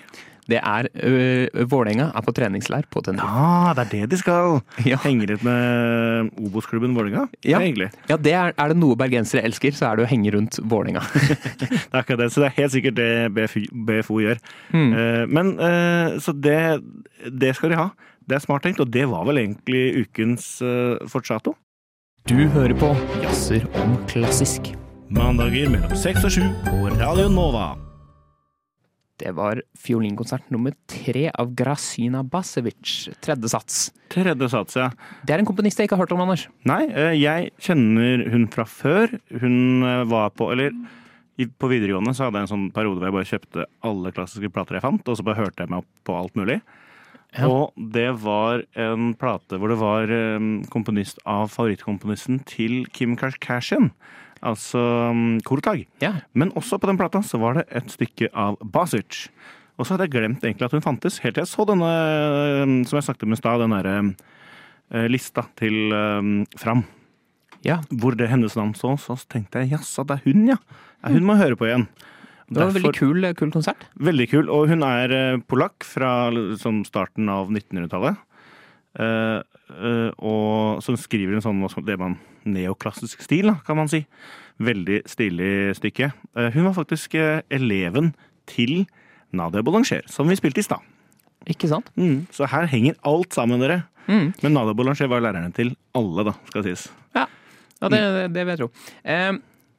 Det 0.50 0.58
er 0.60 0.88
øh, 0.92 1.64
Vålerenga 1.70 2.10
er 2.14 2.20
på 2.26 2.32
treningsleir 2.36 2.84
på 2.92 3.00
Tenerife. 3.00 3.24
Ja, 3.32 3.72
det 3.78 3.84
er 3.86 3.90
det 3.94 4.10
de 4.12 4.18
skal. 4.20 4.58
Ja. 4.90 4.98
Henge 5.04 5.24
ut 5.32 5.42
med 5.46 6.30
Obos-klubben 6.44 6.94
Vålerenga. 6.96 7.26
Det 7.42 7.50
Ja. 7.54 7.58
er 7.60 7.66
hyggelig. 7.68 7.90
Ja, 8.10 8.16
det 8.16 8.32
er, 8.36 8.52
er 8.58 8.68
det 8.68 8.76
noe 8.76 8.96
bergensere 9.00 9.42
elsker, 9.48 9.72
så 9.72 9.88
er 9.90 9.96
det 9.96 10.04
å 10.04 10.10
henge 10.10 10.32
rundt 10.36 10.58
Vålerenga. 10.62 11.00
Det 11.60 11.70
er 11.70 12.00
akkurat 12.02 12.18
det, 12.24 12.30
så 12.34 12.42
det 12.42 12.48
er 12.50 12.56
helt 12.58 12.72
sikkert 12.74 12.96
det 12.98 13.48
BFO 13.88 14.18
gjør. 14.20 14.40
Mm. 14.74 14.92
Uh, 14.92 15.24
Men 15.30 15.52
uh, 15.60 16.18
så 16.20 16.32
det, 16.36 16.58
det 17.30 17.54
skal 17.56 17.70
de 17.72 17.78
ha. 17.80 17.88
Det 18.28 18.36
er 18.38 18.44
smart 18.44 18.64
tenkt, 18.64 18.80
og 18.80 18.90
det 18.92 19.04
var 19.10 19.24
vel 19.28 19.38
egentlig 19.42 20.04
ukens 20.04 20.58
uh, 20.64 20.96
fortsato. 21.08 21.54
Du 22.28 22.36
hører 22.48 22.72
på 22.80 22.92
Jazzer 23.22 23.66
om 23.84 23.96
klassisk. 24.08 24.72
Mandager 25.12 25.68
mellom 25.70 25.92
seks 25.96 26.24
og 26.24 26.32
sju 26.32 26.44
på 26.64 26.88
Radio 26.98 27.28
Nova. 27.28 27.74
Det 29.24 29.32
var 29.32 29.62
fiolinkonsert 29.80 30.50
nummer 30.52 30.74
tre 30.90 31.30
av 31.32 31.54
Grasina 31.56 32.20
Basevic, 32.28 33.08
tredje 33.24 33.48
sats. 33.48 33.86
Tredje 34.12 34.50
sats, 34.52 34.76
ja. 34.76 34.90
Det 35.24 35.32
er 35.32 35.40
en 35.40 35.48
komponist 35.48 35.80
jeg 35.80 35.88
ikke 35.88 35.96
har 35.96 36.04
hørt 36.04 36.12
om, 36.12 36.20
Anders. 36.26 36.44
Nei, 36.68 36.82
eh, 36.92 37.14
jeg 37.16 37.54
kjenner 37.64 38.26
hun 38.34 38.44
fra 38.52 38.66
før. 38.68 39.14
Hun 39.40 39.56
eh, 39.80 40.04
var 40.10 40.34
på 40.36 40.50
Eller 40.52 40.76
på 41.58 41.70
videregående 41.72 42.12
så 42.14 42.28
hadde 42.28 42.42
jeg 42.42 42.46
en 42.46 42.52
sånn 42.52 42.66
periode 42.76 43.00
hvor 43.00 43.08
jeg 43.08 43.16
bare 43.16 43.30
kjøpte 43.32 43.64
alle 43.88 44.12
klassiske 44.14 44.52
plater 44.54 44.76
jeg 44.76 44.84
fant, 44.84 45.08
og 45.08 45.16
så 45.16 45.24
bare 45.26 45.40
hørte 45.40 45.64
jeg 45.64 45.72
meg 45.72 45.80
opp 45.80 46.04
på 46.06 46.18
alt 46.18 46.36
mulig. 46.38 46.60
Ja. 47.34 47.48
Og 47.48 47.88
det 47.96 48.10
var 48.22 48.62
en 48.78 49.08
plate 49.18 49.58
hvor 49.58 49.72
det 49.72 49.80
var 49.80 50.12
eh, 50.12 50.50
komponist 50.70 51.18
av 51.24 51.48
favorittkomponisten 51.56 52.44
til 52.50 52.84
Kim 52.92 53.16
Kardashian. 53.16 53.88
Altså 54.44 54.80
um, 55.10 55.38
Ja. 56.04 56.12
Men 56.36 56.52
også 56.58 56.78
på 56.80 56.90
den 56.90 56.98
plata 57.00 57.22
så 57.24 57.40
var 57.40 57.58
det 57.58 57.66
et 57.72 57.92
stykke 57.92 58.28
av 58.30 58.58
Basic. 58.60 59.28
Og 59.78 59.86
så 59.86 59.94
hadde 59.94 60.06
jeg 60.06 60.14
glemt 60.14 60.44
egentlig 60.44 60.68
at 60.68 60.74
hun 60.76 60.84
fantes, 60.84 61.18
helt 61.24 61.34
til 61.34 61.42
jeg 61.42 61.50
så 61.50 61.64
denne, 61.66 61.88
eh, 61.90 62.74
som 62.86 62.98
jeg 62.98 63.06
snakket 63.08 63.26
om 63.26 63.34
i 63.34 63.38
stad, 63.40 63.62
den 63.64 63.74
derre 63.74 63.94
eh, 64.94 65.08
lista 65.10 65.48
til 65.58 65.94
eh, 65.96 66.28
Fram. 66.60 66.84
ja. 67.66 67.80
Hvor 67.90 68.14
det 68.14 68.30
hennes 68.30 68.54
navn 68.54 68.76
så, 68.78 68.94
så 69.00 69.16
tenkte 69.26 69.64
jeg 69.64 69.74
jaså, 69.74 70.04
det 70.06 70.20
er 70.20 70.28
hun, 70.28 70.44
ja. 70.52 70.60
Hun 71.08 71.24
må 71.26 71.34
jeg 71.34 71.48
høre 71.48 71.58
på 71.58 71.66
igjen. 71.68 71.88
Det 72.44 72.60
var 72.60 72.68
en 72.68 72.76
veldig 72.76 72.92
kul, 72.98 73.26
kul 73.38 73.52
konsert. 73.54 73.86
Veldig 74.04 74.26
kul. 74.30 74.50
Og 74.52 74.68
hun 74.70 74.84
er 74.86 75.12
eh, 75.16 75.40
polakk 75.48 75.86
fra 75.88 76.28
liksom, 76.34 76.82
starten 76.86 77.30
av 77.32 77.50
1900-tallet. 77.50 78.20
Eh, 78.94 79.40
eh, 79.74 80.10
og 80.22 80.82
som 80.84 80.96
skriver 80.98 81.36
en 81.36 81.44
sånn 81.44 81.62
det 81.86 81.96
man 81.98 82.18
neoklassisk 82.46 83.24
stil, 83.24 83.52
kan 83.66 83.78
man 83.78 83.90
si. 83.90 84.04
Veldig 84.62 85.02
stilig 85.10 85.74
stykke. 85.80 86.12
Eh, 86.36 86.50
hun 86.54 86.68
var 86.68 86.76
faktisk 86.76 87.16
eleven 87.50 88.12
til 88.50 88.84
Nadia 89.34 89.64
Boulanger, 89.66 90.04
som 90.06 90.28
vi 90.30 90.38
spilte 90.38 90.62
i 90.62 90.66
stad. 90.66 90.84
Ikke 91.50 91.68
sant? 91.68 91.90
Mm, 91.98 92.26
så 92.32 92.46
her 92.48 92.68
henger 92.70 92.94
alt 93.04 93.34
sammen, 93.36 93.60
dere. 93.60 93.82
Mm. 94.06 94.32
Men 94.42 94.54
Nadia 94.54 94.76
Boulanger 94.76 95.10
var 95.10 95.24
læreren 95.24 95.52
til 95.56 95.74
alle, 95.96 96.28
da, 96.30 96.36
skal 96.50 96.64
sies. 96.68 96.86
Ja, 97.16 97.26
ja 97.80 97.90
det, 97.92 98.04
det 98.36 98.44
vil 98.44 98.54
jeg 98.54 98.62
tro. 98.62 98.70
Eh, 99.02 99.32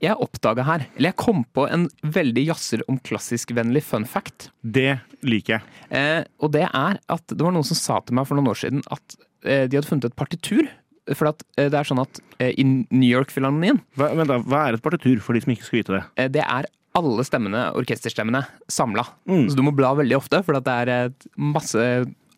jeg 0.07 0.19
oppdaga 0.25 0.63
her, 0.67 0.85
eller 0.95 1.11
jeg 1.11 1.17
kom 1.21 1.43
på 1.55 1.65
en 1.71 1.87
veldig 2.15 2.45
jazzer 2.47 2.83
om 2.91 2.97
klassisk-vennlig 3.05 3.83
fun 3.85 4.05
fact. 4.09 4.49
Det 4.61 4.97
liker 5.25 5.57
jeg. 5.57 5.75
Eh, 5.89 6.23
og 6.39 6.53
det 6.55 6.65
er 6.69 6.99
at 7.11 7.27
det 7.33 7.41
var 7.41 7.53
noen 7.55 7.67
som 7.67 7.77
sa 7.79 7.99
til 8.05 8.17
meg 8.19 8.27
for 8.29 8.37
noen 8.39 8.51
år 8.53 8.59
siden 8.63 8.83
at 8.93 9.17
eh, 9.45 9.65
de 9.69 9.77
hadde 9.79 9.89
funnet 9.89 10.09
et 10.11 10.17
partitur. 10.17 10.67
For 11.13 11.29
at 11.29 11.43
eh, 11.59 11.67
det 11.69 11.77
er 11.77 11.85
sånn 11.85 12.01
at 12.01 12.17
eh, 12.41 12.53
i 12.57 12.63
New 12.65 13.05
York-filharmonien, 13.11 13.77
Hva, 13.99 14.07
da, 14.25 14.39
hva 14.41 14.63
er 14.71 14.79
et 14.79 14.85
partitur, 14.85 15.19
for 15.21 15.37
de 15.37 15.43
som 15.43 15.53
ikke 15.53 15.67
skal 15.67 15.81
vite 15.83 15.93
det? 15.99 16.03
eh, 16.17 16.31
det 16.33 16.41
er 16.41 16.65
alle 16.95 17.25
stemmene, 17.27 17.65
orkesterstemmene, 17.75 18.39
samla. 18.71 19.03
Mm. 19.27 19.49
Så 19.51 19.57
du 19.59 19.61
må 19.67 19.73
bla 19.75 19.91
veldig 19.99 20.15
ofte, 20.17 20.39
for 20.47 20.57
at 20.57 20.65
det 20.65 20.75
er 20.95 21.11
masse 21.35 21.81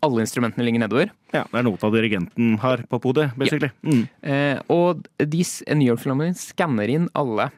Alle 0.08 0.24
instrumentene 0.24 0.66
ligger 0.66 0.84
nedover. 0.86 1.14
Ja, 1.36 1.44
Det 1.52 1.60
er 1.60 1.68
nota 1.68 1.92
dirigenten 1.94 2.58
har 2.64 2.84
på 2.90 3.00
podet, 3.04 3.30
basically. 3.40 3.70
Mm. 3.84 4.04
Eh, 4.24 4.60
og 4.74 5.06
de, 5.20 5.44
New 5.76 5.88
York-filharmonien 5.92 6.38
skanner 6.40 6.92
inn 6.94 7.10
alle 7.18 7.50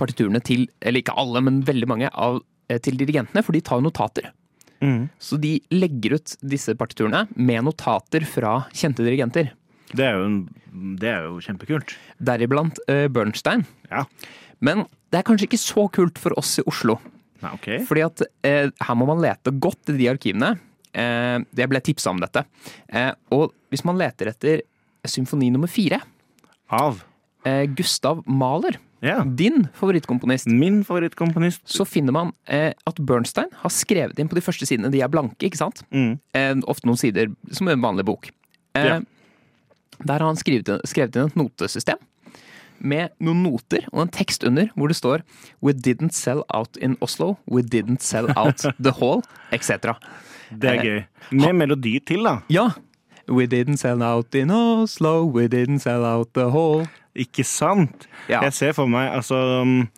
partiturene 0.00 0.40
til 0.42 0.66
Eller 0.80 1.02
ikke 1.02 1.14
alle, 1.18 1.42
men 1.46 1.60
veldig 1.66 1.88
mange 1.90 2.10
av, 2.10 2.40
eh, 2.68 2.78
til 2.82 2.98
dirigentene, 2.98 3.44
for 3.44 3.54
de 3.54 3.62
tar 3.62 3.82
notater. 3.84 4.32
Mm. 4.82 5.08
Så 5.18 5.38
de 5.40 5.60
legger 5.72 6.18
ut 6.18 6.36
disse 6.42 6.74
partiturene 6.76 7.26
med 7.34 7.64
notater 7.64 8.26
fra 8.28 8.66
kjente 8.76 9.04
dirigenter. 9.06 9.52
Det, 9.94 10.04
er 10.04 10.18
jo 10.18 10.26
en, 10.26 10.38
det 11.00 11.10
er 11.12 11.28
jo 11.28 11.38
kjempekult. 11.44 11.96
Deriblant 12.18 12.80
eh, 12.90 13.06
Bernstein. 13.12 13.64
Ja. 13.90 14.04
Men 14.60 14.86
det 15.12 15.20
er 15.20 15.28
kanskje 15.28 15.48
ikke 15.48 15.62
så 15.62 15.86
kult 15.92 16.18
for 16.20 16.36
oss 16.38 16.56
i 16.60 16.66
Oslo. 16.66 16.98
Nei, 17.42 17.52
ok. 17.52 17.68
Fordi 17.88 18.04
at 18.06 18.24
eh, 18.46 18.70
her 18.72 18.98
må 18.98 19.08
man 19.08 19.22
lete 19.22 19.52
godt 19.52 19.92
i 19.92 19.98
de 20.00 20.08
arkivene. 20.10 20.56
Eh, 20.96 21.38
jeg 21.60 21.68
ble 21.68 21.80
tipsa 21.84 22.10
om 22.14 22.20
dette. 22.22 22.42
Eh, 22.88 23.12
og 23.36 23.52
hvis 23.70 23.84
man 23.84 23.98
leter 24.00 24.30
etter 24.32 24.62
symfoni 25.06 25.50
nummer 25.52 25.68
fire, 25.70 26.00
Av. 26.72 27.02
eh, 27.44 27.66
Gustav 27.76 28.24
Mahler, 28.26 28.78
Yeah. 29.04 29.22
din 29.28 29.68
favorittkomponist, 29.76 30.46
Min 30.48 30.82
favorittkomponist. 30.82 31.60
så 31.68 31.84
finner 31.86 32.12
man 32.16 32.32
eh, 32.48 32.72
at 32.88 32.96
Bernstein 32.98 33.50
har 33.60 33.68
skrevet 33.70 34.18
inn 34.18 34.26
på 34.26 34.34
de 34.34 34.40
første 34.40 34.64
sidene. 34.66 34.90
De 34.90 35.02
er 35.04 35.08
blanke, 35.12 35.36
ikke 35.46 35.58
sant? 35.60 35.82
Mm. 35.92 36.18
Eh, 36.34 36.54
ofte 36.66 36.86
noen 36.88 36.96
sider 36.98 37.28
som 37.52 37.68
en 37.68 37.80
vanlig 37.84 38.06
bok. 38.08 38.30
Eh, 38.74 38.82
yeah. 38.88 39.00
Der 40.02 40.18
har 40.18 40.26
han 40.26 40.36
skrevet, 40.40 40.80
skrevet 40.88 41.14
inn 41.20 41.26
et 41.28 41.36
notesystem 41.36 42.00
med 42.80 43.10
noen 43.20 43.42
noter 43.44 43.84
og 43.92 44.00
en 44.02 44.08
tekst 44.12 44.44
under 44.44 44.66
hvor 44.76 44.88
det 44.88 44.96
står 44.98 45.22
We 45.62 45.72
didn't 45.72 46.12
sell 46.12 46.42
out 46.52 46.76
in 46.80 46.96
Oslo. 47.00 47.36
We 47.46 47.62
didn't 47.62 48.00
sell 48.02 48.28
out 48.36 48.64
the 48.80 48.92
hall, 48.92 49.22
etc. 49.52 49.94
Det 50.50 50.70
er 50.70 50.78
Eh, 50.80 50.82
gøy. 50.84 51.04
Med 51.42 51.54
melodi 51.54 51.98
til, 52.06 52.22
da. 52.24 52.38
Ja! 52.52 52.68
We 53.28 53.46
didn't 53.50 53.80
sell 53.82 54.02
out 54.06 54.34
in 54.38 54.50
Oslo, 54.54 55.24
we 55.26 55.48
didn't 55.50 55.80
sell 55.82 56.04
out 56.06 56.28
the 56.34 56.44
hall. 56.50 56.84
Ikke 57.16 57.42
sant? 57.44 58.06
Ja. 58.28 58.42
Jeg 58.44 58.52
ser 58.54 58.72
for 58.76 58.86
meg 58.86 59.08
altså 59.16 59.34
um, 59.62 59.88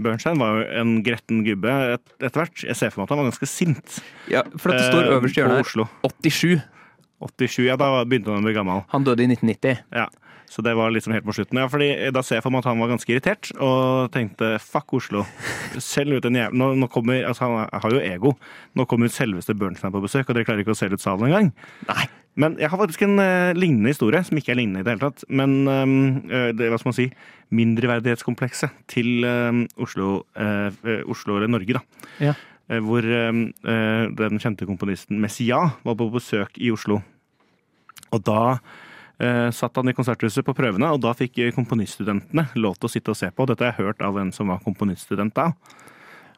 Bernstein 0.00 0.38
var 0.40 0.54
jo 0.62 0.80
en 0.80 0.94
gretten 1.04 1.42
gubbe 1.44 1.68
et, 1.96 2.00
etter 2.22 2.40
hvert. 2.40 2.62
Jeg 2.64 2.76
ser 2.78 2.90
for 2.94 3.02
meg 3.02 3.10
at 3.10 3.12
han 3.12 3.20
var 3.20 3.28
ganske 3.28 3.48
sint. 3.50 3.98
Ja, 4.32 4.42
for 4.56 4.72
at 4.72 4.80
det 4.80 4.86
står 4.88 5.02
eh, 5.10 5.16
øverst 5.18 5.36
i 5.36 5.42
hjørnet 5.42 5.60
her 5.60 5.90
87. 6.24 6.62
87, 7.20 7.66
ja, 7.66 7.76
da 7.76 7.90
begynte 8.08 8.32
han 8.32 8.40
å 8.40 8.46
bli 8.48 8.54
gammel. 8.56 8.80
Han 8.94 9.04
døde 9.04 9.26
i 9.26 9.28
1990. 9.28 9.82
Ja. 9.92 10.06
Så 10.50 10.64
det 10.66 10.74
var 10.74 10.90
liksom 10.90 11.14
helt 11.14 11.26
på 11.26 11.34
slutten. 11.36 11.60
Ja, 11.62 11.68
fordi 11.70 12.10
Da 12.10 12.22
ser 12.26 12.40
jeg 12.40 12.42
for 12.42 12.50
meg 12.50 12.64
at 12.64 12.70
han 12.72 12.80
var 12.82 12.90
ganske 12.90 13.12
irritert 13.12 13.52
og 13.62 14.10
tenkte 14.14 14.56
fuck 14.58 14.92
Oslo. 14.98 15.24
Selg 15.78 16.18
ut 16.18 16.26
en 16.26 16.38
jævla 16.40 16.58
nå, 16.58 16.72
nå 16.82 16.88
kommer, 16.90 17.22
altså 17.28 17.46
Han 17.46 17.68
har 17.70 17.94
jo 17.94 18.02
ego. 18.02 18.34
Nå 18.74 18.86
kommer 18.90 19.06
ut 19.06 19.14
selveste 19.14 19.54
Bernstein 19.54 19.94
på 19.94 20.02
besøk, 20.02 20.26
og 20.28 20.34
dere 20.34 20.48
klarer 20.48 20.64
ikke 20.64 20.74
å 20.74 20.80
selge 20.80 20.98
ut 20.98 21.04
salen 21.04 21.30
engang. 21.30 21.52
Nei. 21.86 22.08
Men 22.38 22.54
jeg 22.60 22.70
har 22.70 22.78
faktisk 22.78 23.02
en 23.04 23.18
uh, 23.18 23.52
lignende 23.58 23.90
historie, 23.90 24.22
som 24.24 24.38
ikke 24.38 24.54
er 24.54 24.60
lignende 24.60 24.82
i 24.82 24.86
det 24.86 24.94
hele 24.94 25.02
tatt. 25.02 25.24
Men 25.28 25.56
eh, 25.66 26.50
det, 26.56 26.68
hva 26.70 26.78
skal 26.78 26.92
man 26.92 26.98
si, 26.98 27.08
mindreverdighetskomplekset 27.58 28.84
til 28.90 29.26
eh, 29.26 29.64
Oslo, 29.82 30.22
eh, 30.38 31.02
Oslo 31.10 31.36
eller 31.36 31.50
Norge, 31.50 31.80
da. 31.80 32.06
Ja. 32.30 32.36
Uh, 32.70 32.78
hvor 32.86 33.02
den 33.02 34.38
kjente 34.38 34.68
komponisten 34.68 35.18
Messia 35.18 35.58
var 35.82 35.96
på 35.98 36.06
besøk 36.14 36.54
i 36.62 36.70
Oslo. 36.70 37.00
Og 38.14 38.22
da 38.26 38.60
satt 39.52 39.76
han 39.76 39.90
i 39.90 39.94
konserthuset 39.96 40.46
på 40.46 40.54
prøvene, 40.56 40.88
og 40.94 41.02
da 41.04 41.12
fikk 41.16 41.42
eh, 41.42 41.52
komponiststudentene 41.52 42.46
lov 42.56 42.78
til 42.78 42.88
å 42.88 42.92
sitte 42.92 43.12
og 43.12 43.18
se 43.20 43.28
på. 43.34 43.46
Dette 43.48 43.66
har 43.66 43.74
jeg 43.74 43.90
hørt 43.90 44.04
av 44.06 44.16
en 44.20 44.32
som 44.32 44.48
var 44.52 44.62
komponiststudent 44.64 45.34
da. 45.36 45.50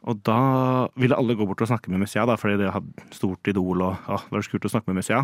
Og 0.02 0.18
da 0.26 0.38
ville 0.98 1.14
alle 1.14 1.36
gå 1.38 1.46
bort 1.46 1.62
og 1.62 1.70
snakke 1.70 1.92
med 1.92 2.02
Messia, 2.02 2.24
da, 2.26 2.34
fordi 2.40 2.58
det 2.58 2.72
hadde 2.74 3.06
stort 3.14 3.46
idol 3.46 3.84
og 3.86 4.08
å, 4.10 4.18
det 4.18 4.34
var 4.34 4.42
så 4.42 4.54
kult 4.54 4.66
å 4.66 4.72
snakke 4.74 4.90
med 4.90 4.98
Messia. 4.98 5.22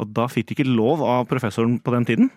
Og 0.00 0.08
da 0.16 0.24
fikk 0.32 0.48
de 0.48 0.56
ikke 0.56 0.68
lov 0.68 1.04
av 1.04 1.26
professoren 1.28 1.76
på 1.84 1.92
den 1.92 2.08
tiden, 2.08 2.30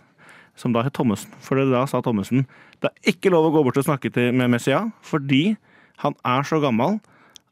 som 0.59 0.75
da 0.75 0.83
het 0.83 0.97
Thommessen. 0.97 1.31
For 1.43 1.59
da 1.71 1.85
sa 1.87 2.03
Thommessen 2.03 2.43
det 2.83 2.91
er 2.91 3.13
ikke 3.13 3.31
lov 3.31 3.47
å 3.47 3.53
gå 3.55 3.63
bort 3.67 3.79
og 3.79 3.87
snakke 3.87 4.11
med 4.35 4.51
Messia, 4.51 4.89
fordi 5.07 5.55
han 6.03 6.15
er 6.27 6.43
så 6.47 6.59
gammel 6.63 6.99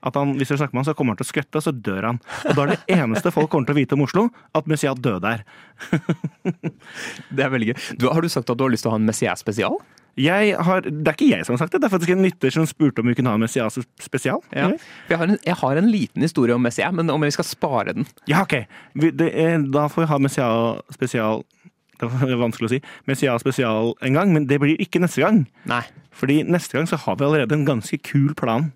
at 0.05 0.17
han, 0.19 0.35
hvis 0.37 0.51
dere 0.51 0.61
snakker 0.61 0.77
med 0.77 0.83
han, 0.83 0.89
så 0.91 0.95
kommer 0.97 1.15
han 1.15 1.19
til 1.19 1.25
å 1.25 1.31
skvette, 1.31 1.57
og 1.57 1.65
så 1.65 1.73
dør 1.73 2.09
han. 2.11 2.19
Og 2.45 2.57
da 2.57 2.65
er 2.65 2.73
det 2.75 2.97
eneste 2.99 3.33
folk 3.33 3.49
kommer 3.53 3.69
til 3.69 3.77
å 3.77 3.79
vite 3.79 3.97
om 3.97 4.05
Oslo, 4.05 4.27
at 4.57 4.69
Messia 4.69 4.93
døde 4.93 5.21
der. 5.25 5.45
Det 7.35 7.43
er 7.43 7.53
veldig 7.53 7.71
gøy. 7.71 7.77
Du, 7.99 8.09
har 8.13 8.21
du 8.21 8.29
sagt 8.31 8.49
at 8.49 8.59
du 8.59 8.65
har 8.65 8.73
lyst 8.73 8.85
til 8.85 8.91
å 8.91 8.95
ha 8.95 9.01
en 9.01 9.07
Messias 9.09 9.41
spesial? 9.41 9.79
Jeg 10.17 10.55
har, 10.65 10.81
det 10.81 11.11
er 11.11 11.13
ikke 11.13 11.29
jeg 11.29 11.45
som 11.45 11.53
har 11.53 11.59
sagt 11.61 11.75
det, 11.75 11.83
det 11.83 11.89
er 11.89 11.93
faktisk 11.93 12.11
en 12.15 12.23
lytter 12.25 12.53
som 12.53 12.65
spurte 12.65 13.03
om 13.03 13.09
vi 13.09 13.13
kunne 13.17 13.29
ha 13.29 13.37
en 13.37 13.43
Messias 13.43 13.77
spesial. 14.01 14.41
Ja. 14.49 14.71
Jeg, 15.11 15.19
har 15.19 15.29
en, 15.29 15.37
jeg 15.45 15.57
har 15.59 15.77
en 15.77 15.91
liten 15.93 16.25
historie 16.25 16.55
om 16.57 16.63
Messias, 16.65 16.95
men 16.97 17.11
om 17.13 17.21
vi 17.21 17.29
skal 17.35 17.45
spare 17.45 17.93
den 17.93 18.07
Ja, 18.29 18.41
ok. 18.41 18.63
Vi, 18.97 19.11
det 19.13 19.29
er, 19.37 19.61
da 19.73 19.85
får 19.93 20.05
vi 20.05 20.09
ha 20.09 20.17
Messia 20.25 20.47
spesial 20.95 21.45
Det 22.01 22.09
er 22.09 22.41
vanskelig 22.45 22.69
å 22.69 22.73
si. 22.73 22.81
Messia 23.09 23.37
spesial 23.41 23.93
en 24.01 24.17
gang, 24.17 24.33
men 24.33 24.49
det 24.49 24.57
blir 24.63 24.81
ikke 24.81 25.03
neste 25.03 25.21
gang. 25.21 25.43
Nei. 25.69 25.83
Fordi 26.17 26.41
neste 26.49 26.79
gang 26.79 26.89
så 26.89 26.97
har 27.03 27.19
vi 27.19 27.27
allerede 27.27 27.53
en 27.53 27.67
ganske 27.69 28.01
kul 28.01 28.33
plan. 28.37 28.71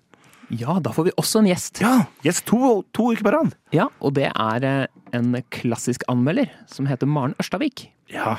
Ja, 0.52 0.76
da 0.84 0.92
får 0.92 1.08
vi 1.08 1.12
også 1.20 1.40
en 1.40 1.48
gjest. 1.48 1.80
Ja! 1.80 1.94
Gjest 2.26 2.44
to, 2.50 2.82
to 2.92 3.10
uker 3.14 3.24
på 3.24 3.32
rad. 3.32 3.54
Ja, 3.72 3.88
Og 4.04 4.14
det 4.18 4.28
er 4.30 4.66
eh, 4.68 4.86
en 5.16 5.34
klassisk 5.54 6.04
anmelder 6.12 6.50
som 6.68 6.88
heter 6.90 7.08
Maren 7.08 7.32
Ørstavik. 7.40 7.86
Ja. 8.12 8.36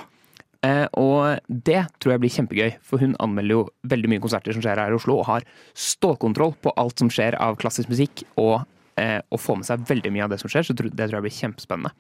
Eh, 0.64 0.86
og 0.96 1.42
det 1.50 1.82
tror 2.00 2.14
jeg 2.14 2.22
blir 2.24 2.32
kjempegøy, 2.36 2.76
for 2.86 3.02
hun 3.04 3.18
anmelder 3.24 3.58
jo 3.58 3.64
veldig 3.92 4.12
mye 4.14 4.24
konserter 4.24 4.56
som 4.56 4.64
skjer 4.64 4.80
her 4.80 4.94
i 4.94 5.00
Oslo, 5.00 5.18
og 5.20 5.28
har 5.28 5.48
stålkontroll 5.76 6.54
på 6.64 6.72
alt 6.80 7.02
som 7.02 7.10
skjer 7.12 7.36
av 7.42 7.58
klassisk 7.60 7.90
musikk, 7.92 8.24
og, 8.40 8.62
eh, 9.02 9.18
og 9.34 9.42
får 9.44 9.60
med 9.60 9.68
seg 9.72 9.88
veldig 9.90 10.14
mye 10.16 10.28
av 10.28 10.36
det 10.36 10.40
som 10.44 10.54
skjer, 10.54 10.70
så 10.70 10.78
det 10.78 10.94
tror 10.94 11.18
jeg 11.18 11.26
blir 11.26 11.40
kjempespennende. 11.42 11.92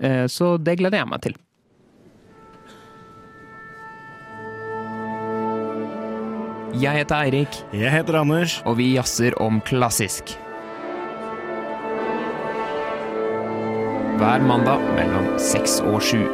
eh, 0.00 0.24
så 0.30 0.54
det 0.62 0.78
gleder 0.80 1.02
jeg 1.02 1.10
meg 1.10 1.20
til. 1.26 1.36
Jeg 6.74 6.98
heter 6.98 7.22
Eirik, 7.22 7.56
Jeg 7.72 7.90
heter 7.92 8.16
Anders. 8.18 8.56
og 8.66 8.78
vi 8.78 8.94
jazzer 8.96 9.34
om 9.40 9.60
klassisk. 9.62 10.34
Hver 14.18 14.42
mandag 14.46 14.82
mellom 14.96 15.28
seks 15.38 15.78
og 15.84 16.00
sju. 16.02 16.24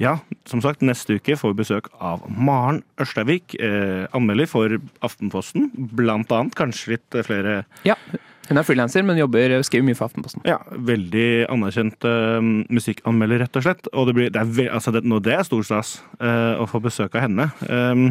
Ja, 0.00 0.16
som 0.48 0.62
sagt, 0.64 0.80
neste 0.82 1.18
uke 1.20 1.36
får 1.36 1.52
vi 1.52 1.60
besøk 1.60 1.90
av 2.00 2.22
Maren 2.26 2.80
Ørstavik. 2.98 3.54
Eh, 3.60 4.06
anmelder 4.16 4.48
for 4.48 4.78
Aftenposten, 5.04 5.68
blant 5.76 6.32
annet. 6.32 6.56
Kanskje 6.56 6.94
litt 6.96 7.18
eh, 7.20 7.26
flere 7.26 7.58
Ja, 7.84 7.98
hun 8.50 8.58
er 8.58 8.66
frilanser, 8.66 9.04
men 9.06 9.18
jobber, 9.20 9.54
skriver 9.66 9.86
mye 9.86 9.98
for 9.98 10.10
Aftenposten. 10.10 10.42
Ja, 10.48 10.58
veldig 10.90 11.46
anerkjent 11.54 12.06
uh, 12.06 12.42
musikkanmelder, 12.66 13.44
rett 13.44 13.58
og 13.60 13.66
slett. 13.66 13.90
Og 13.94 14.10
det, 14.10 14.16
blir, 14.18 14.30
det, 14.34 14.42
er, 14.42 14.70
altså 14.74 14.92
det, 14.94 15.04
det 15.24 15.36
er 15.36 15.46
stor 15.46 15.66
stas 15.66 15.96
uh, 16.18 16.58
å 16.58 16.66
få 16.70 16.82
besøk 16.82 17.14
av 17.14 17.28
henne. 17.28 17.50
Um, 17.70 18.08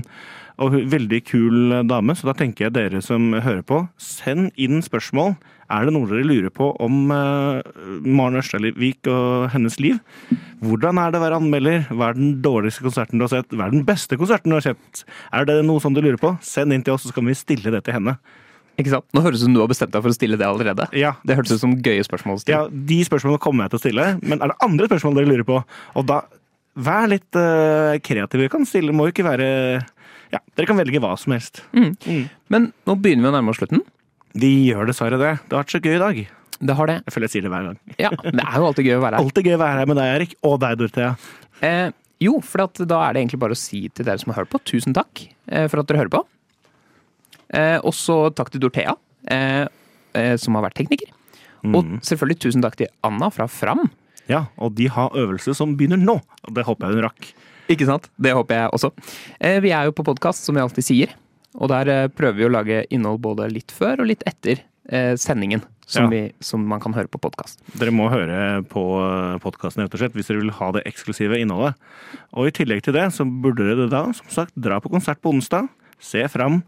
og 0.59 0.75
veldig 0.91 1.21
kul 1.23 1.77
dame, 1.87 2.15
så 2.19 2.27
da 2.27 2.35
tenker 2.35 2.67
jeg 2.67 2.75
dere 2.75 2.99
som 3.03 3.31
hører 3.31 3.63
på, 3.63 3.83
send 3.99 4.51
inn 4.59 4.81
spørsmål. 4.83 5.37
Er 5.69 5.85
det 5.85 5.93
noe 5.93 6.09
dere 6.09 6.25
lurer 6.25 6.51
på 6.51 6.71
om 6.81 7.11
uh, 7.13 7.61
Maren 8.01 8.39
Ørstavik 8.41 9.07
og 9.11 9.51
hennes 9.53 9.77
liv? 9.79 9.99
Hvordan 10.65 10.99
er 10.99 11.13
det 11.13 11.19
å 11.19 11.23
være 11.23 11.39
anmelder? 11.39 11.85
Hva 11.93 12.09
er 12.09 12.17
den 12.17 12.37
dårligste 12.43 12.83
konserten 12.87 13.21
du 13.21 13.27
har 13.27 13.35
sett? 13.35 13.53
Hva 13.53 13.67
er 13.67 13.75
den 13.75 13.85
beste 13.87 14.17
konserten 14.19 14.51
du 14.51 14.57
har 14.57 14.65
sett? 14.71 15.03
Er 15.35 15.47
det 15.47 15.59
noe 15.67 15.83
som 15.83 15.95
du 15.95 16.01
lurer 16.01 16.19
på? 16.19 16.33
Send 16.43 16.75
inn 16.75 16.83
til 16.83 16.97
oss, 16.97 17.07
så 17.07 17.15
kan 17.15 17.27
vi 17.29 17.37
stille 17.37 17.75
det 17.75 17.83
til 17.85 17.99
henne. 17.99 18.17
Ikke 18.79 18.93
sant? 18.93 19.05
Nå 19.15 19.21
høres 19.25 19.41
det 19.41 19.43
ut 19.43 19.49
som 19.49 19.55
du 19.57 19.61
har 19.61 19.69
bestemt 19.71 19.91
deg 19.93 20.03
for 20.05 20.13
å 20.13 20.15
stille 20.15 20.39
det 20.39 20.47
allerede. 20.47 20.87
Ja, 20.95 21.13
Det 21.27 21.35
hørtes 21.37 21.57
ut 21.57 21.63
som 21.63 21.75
gøye 21.83 22.05
spørsmål 22.07 22.39
å 22.39 22.41
stille. 22.43 22.59
Ja, 22.63 22.81
De 22.91 22.99
spørsmålene 23.07 23.41
kommer 23.43 23.65
jeg 23.67 23.73
til 23.75 23.79
å 23.79 23.83
stille, 23.83 24.07
men 24.23 24.39
er 24.39 24.53
det 24.53 24.57
andre 24.65 24.87
spørsmål 24.89 25.19
dere 25.19 25.31
lurer 25.33 25.47
på? 25.49 25.59
Og 25.99 26.07
da, 26.07 26.21
vær 26.79 27.09
litt 27.11 27.35
uh, 27.35 27.99
kreative. 27.99 28.45
Dere 28.45 28.53
kan 28.53 28.67
stille, 28.69 28.95
må 28.95 29.09
jo 29.09 29.13
ikke 29.15 29.27
være 29.27 29.49
Ja, 30.31 30.39
dere 30.55 30.69
kan 30.69 30.79
velge 30.79 31.01
hva 31.03 31.15
som 31.19 31.33
helst. 31.35 31.63
Men 31.73 32.71
nå 32.87 32.95
begynner 33.01 33.27
vi 33.27 33.31
å 33.31 33.35
nærme 33.35 33.51
oss 33.53 33.59
slutten. 33.61 33.83
De 34.39 34.49
gjør 34.69 34.87
dessverre 34.91 35.17
det. 35.19 35.31
Det 35.49 35.57
har 35.57 35.63
vært 35.65 35.73
så 35.73 35.81
gøy 35.83 35.95
i 35.97 36.03
dag. 36.03 36.19
Det 36.59 36.75
har 36.75 36.89
det. 36.91 36.97
Jeg 37.07 37.15
føler 37.15 37.27
jeg 37.29 37.33
sier 37.33 37.45
det 37.47 37.51
hver 37.53 37.67
gang. 37.69 37.77
Ja, 37.97 38.09
Det 38.19 38.43
er 38.43 38.57
jo 38.59 38.67
alltid 38.67 38.85
gøy 38.89 38.97
å 38.99 39.03
være 39.03 39.15
her. 39.17 39.23
Alltid 39.25 39.47
gøy 39.47 39.55
å 39.55 39.61
være 39.63 39.79
her 39.79 39.89
med 39.89 39.97
deg, 39.99 40.09
Erik, 40.17 40.35
og 40.45 40.59
deg, 40.63 40.75
Dorothea. 40.79 41.11
Eh, 41.65 41.87
jo, 42.23 42.33
for 42.43 42.65
at 42.67 42.81
da 42.87 42.99
er 43.07 43.15
det 43.15 43.21
egentlig 43.23 43.39
bare 43.41 43.55
å 43.55 43.59
si 43.59 43.85
til 43.95 44.05
dere 44.07 44.19
som 44.21 44.33
har 44.33 44.41
hørt 44.43 44.51
på, 44.51 44.59
tusen 44.67 44.95
takk 44.95 45.23
eh, 45.47 45.65
for 45.71 45.81
at 45.81 45.87
dere 45.89 46.01
hører 46.03 46.13
på. 46.19 46.21
Eh, 47.53 47.77
og 47.83 47.93
så 47.97 48.29
takk 48.35 48.51
til 48.53 48.61
Dorthea, 48.63 48.93
eh, 49.31 49.65
eh, 50.13 50.35
som 50.37 50.55
har 50.55 50.67
vært 50.67 50.77
tekniker. 50.81 51.09
Og 51.65 51.99
selvfølgelig 52.05 52.39
tusen 52.45 52.61
takk 52.63 52.77
til 52.79 52.87
Anna 53.03 53.29
fra 53.33 53.47
Fram. 53.51 53.89
Ja, 54.29 54.45
og 54.61 54.75
de 54.77 54.85
har 54.87 55.09
øvelse 55.17 55.55
som 55.57 55.73
begynner 55.75 55.99
nå. 55.99 56.19
Det 56.53 56.63
håper 56.67 56.87
jeg 56.87 56.95
hun 56.99 57.07
rakk. 57.09 57.31
Ikke 57.69 57.85
sant? 57.89 58.07
Det 58.21 58.31
håper 58.33 58.55
jeg 58.55 58.71
også. 58.77 58.91
Eh, 59.41 59.59
vi 59.59 59.71
er 59.75 59.89
jo 59.89 59.91
på 59.97 60.05
podkast, 60.07 60.45
som 60.45 60.55
vi 60.55 60.61
alltid 60.61 60.85
sier. 60.85 61.15
Og 61.59 61.67
der 61.69 62.07
prøver 62.13 62.37
vi 62.37 62.45
å 62.47 62.53
lage 62.53 62.83
innhold 62.93 63.19
både 63.25 63.49
litt 63.51 63.71
før 63.73 64.01
og 64.05 64.07
litt 64.11 64.23
etter 64.29 64.61
sendingen. 65.17 65.61
Som, 65.89 66.03
Ja. 66.05 66.09
vi, 66.09 66.33
som 66.39 66.61
man 66.69 66.79
kan 66.79 66.93
høre 66.93 67.09
på 67.09 67.17
podkast. 67.19 67.59
Dere 67.77 67.89
må 67.89 68.05
høre 68.13 68.61
på 68.69 68.81
podkasten 69.41 69.81
rett 69.81 69.93
og 69.93 69.99
slett, 69.99 70.13
hvis 70.13 70.27
dere 70.29 70.41
vil 70.43 70.51
ha 70.53 70.71
det 70.71 70.83
eksklusive 70.85 71.39
innholdet. 71.41 71.73
Og 72.37 72.45
i 72.45 72.51
tillegg 72.53 72.83
til 72.85 72.93
det, 72.93 73.07
så 73.13 73.25
burde 73.25 73.65
dere 73.65 73.89
da 73.89 74.03
som 74.13 74.29
sagt 74.29 74.53
dra 74.53 74.77
på 74.79 74.91
konsert 74.93 75.17
på 75.21 75.33
onsdag. 75.33 75.67
Se 75.99 76.21
fram, 76.29 76.61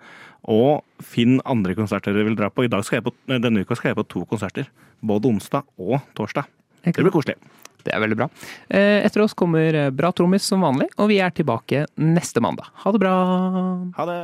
og 0.49 0.81
finn 1.05 1.39
andre 1.45 1.75
konserter 1.77 2.15
dere 2.15 2.29
vil 2.29 2.37
dra 2.39 2.49
på. 2.49 2.65
I 2.65 2.71
dag 2.71 2.85
skal 2.85 2.99
jeg 2.99 3.07
på, 3.09 3.13
Denne 3.29 3.61
uka 3.61 3.77
skal 3.77 3.91
jeg 3.91 3.99
på 3.99 4.07
to 4.09 4.23
konserter. 4.29 4.69
Både 5.01 5.29
onsdag 5.29 5.67
og 5.77 5.99
torsdag. 6.17 6.49
Det 6.85 6.97
blir 6.97 7.13
koselig. 7.13 7.37
Det 7.81 7.93
er 7.93 8.01
veldig 8.01 8.17
bra. 8.17 8.27
Eh, 8.69 9.01
etter 9.05 9.23
oss 9.23 9.33
kommer 9.37 9.73
eh, 9.73 9.89
Bra 9.93 10.11
trommis 10.13 10.45
som 10.45 10.61
vanlig, 10.61 10.87
og 11.01 11.09
vi 11.09 11.17
er 11.21 11.33
tilbake 11.33 11.85
neste 11.97 12.41
mandag. 12.43 12.69
Ha 12.83 12.93
det 12.93 13.01
bra. 13.01 13.13
Ha 13.97 14.05
det. 14.09 14.19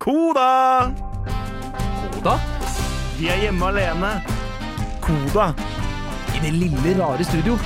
Koda! 0.00 0.48
Koda? 2.14 2.38
Vi 3.18 3.28
er 3.28 3.44
hjemme 3.44 3.68
alene. 3.72 4.14
Koda. 5.04 5.50
I 6.36 6.40
det 6.46 6.54
lille, 6.56 6.96
rare 7.00 7.26
studio. 7.28 7.58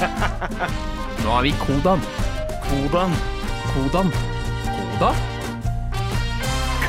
Nå 1.24 1.34
er 1.34 1.48
vi 1.48 1.54
Kodan. 1.64 2.06
Kodan. 2.68 3.18
Kodan. 3.74 4.14
Koda? 4.70 5.12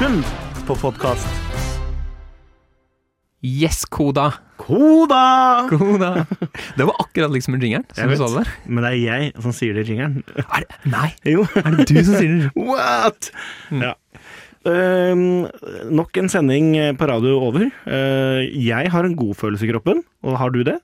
Kun 0.02 0.24
på 0.66 0.74
podkast. 0.82 1.28
Yes, 3.46 3.84
Koda. 3.86 4.32
Koda! 4.58 5.68
Koda. 5.70 6.26
Det 6.78 6.88
var 6.90 6.96
akkurat 7.04 7.30
liksom 7.30 7.60
jingeren. 7.62 7.86
Som 7.94 8.10
du 8.10 8.16
sa 8.18 8.30
det 8.32 8.40
der. 8.40 8.50
men 8.66 8.82
det 8.82 8.90
er 8.90 8.98
jeg 8.98 9.28
som 9.46 9.54
sier 9.54 9.78
det 9.78 9.84
i 9.86 9.92
jingeren. 9.94 10.24
Er 10.42 10.66
det? 10.66 10.80
Nei, 10.90 11.12
Jo. 11.30 11.46
er 11.54 11.78
det 11.78 11.86
du 11.92 12.02
som 12.02 12.18
sier 12.18 12.34
det? 12.34 12.50
What?! 12.72 13.30
Ja. 13.70 13.94
Uh, 14.66 15.46
nok 15.94 16.18
en 16.18 16.34
sending 16.34 16.74
på 16.98 17.12
radio 17.14 17.38
over. 17.38 17.70
Uh, 17.86 18.42
jeg 18.42 18.90
har 18.90 19.06
en 19.06 19.14
god 19.22 19.38
følelse 19.38 19.70
i 19.70 19.72
kroppen, 19.76 20.02
og 20.26 20.42
har 20.42 20.50
du 20.50 20.64
det? 20.66 20.80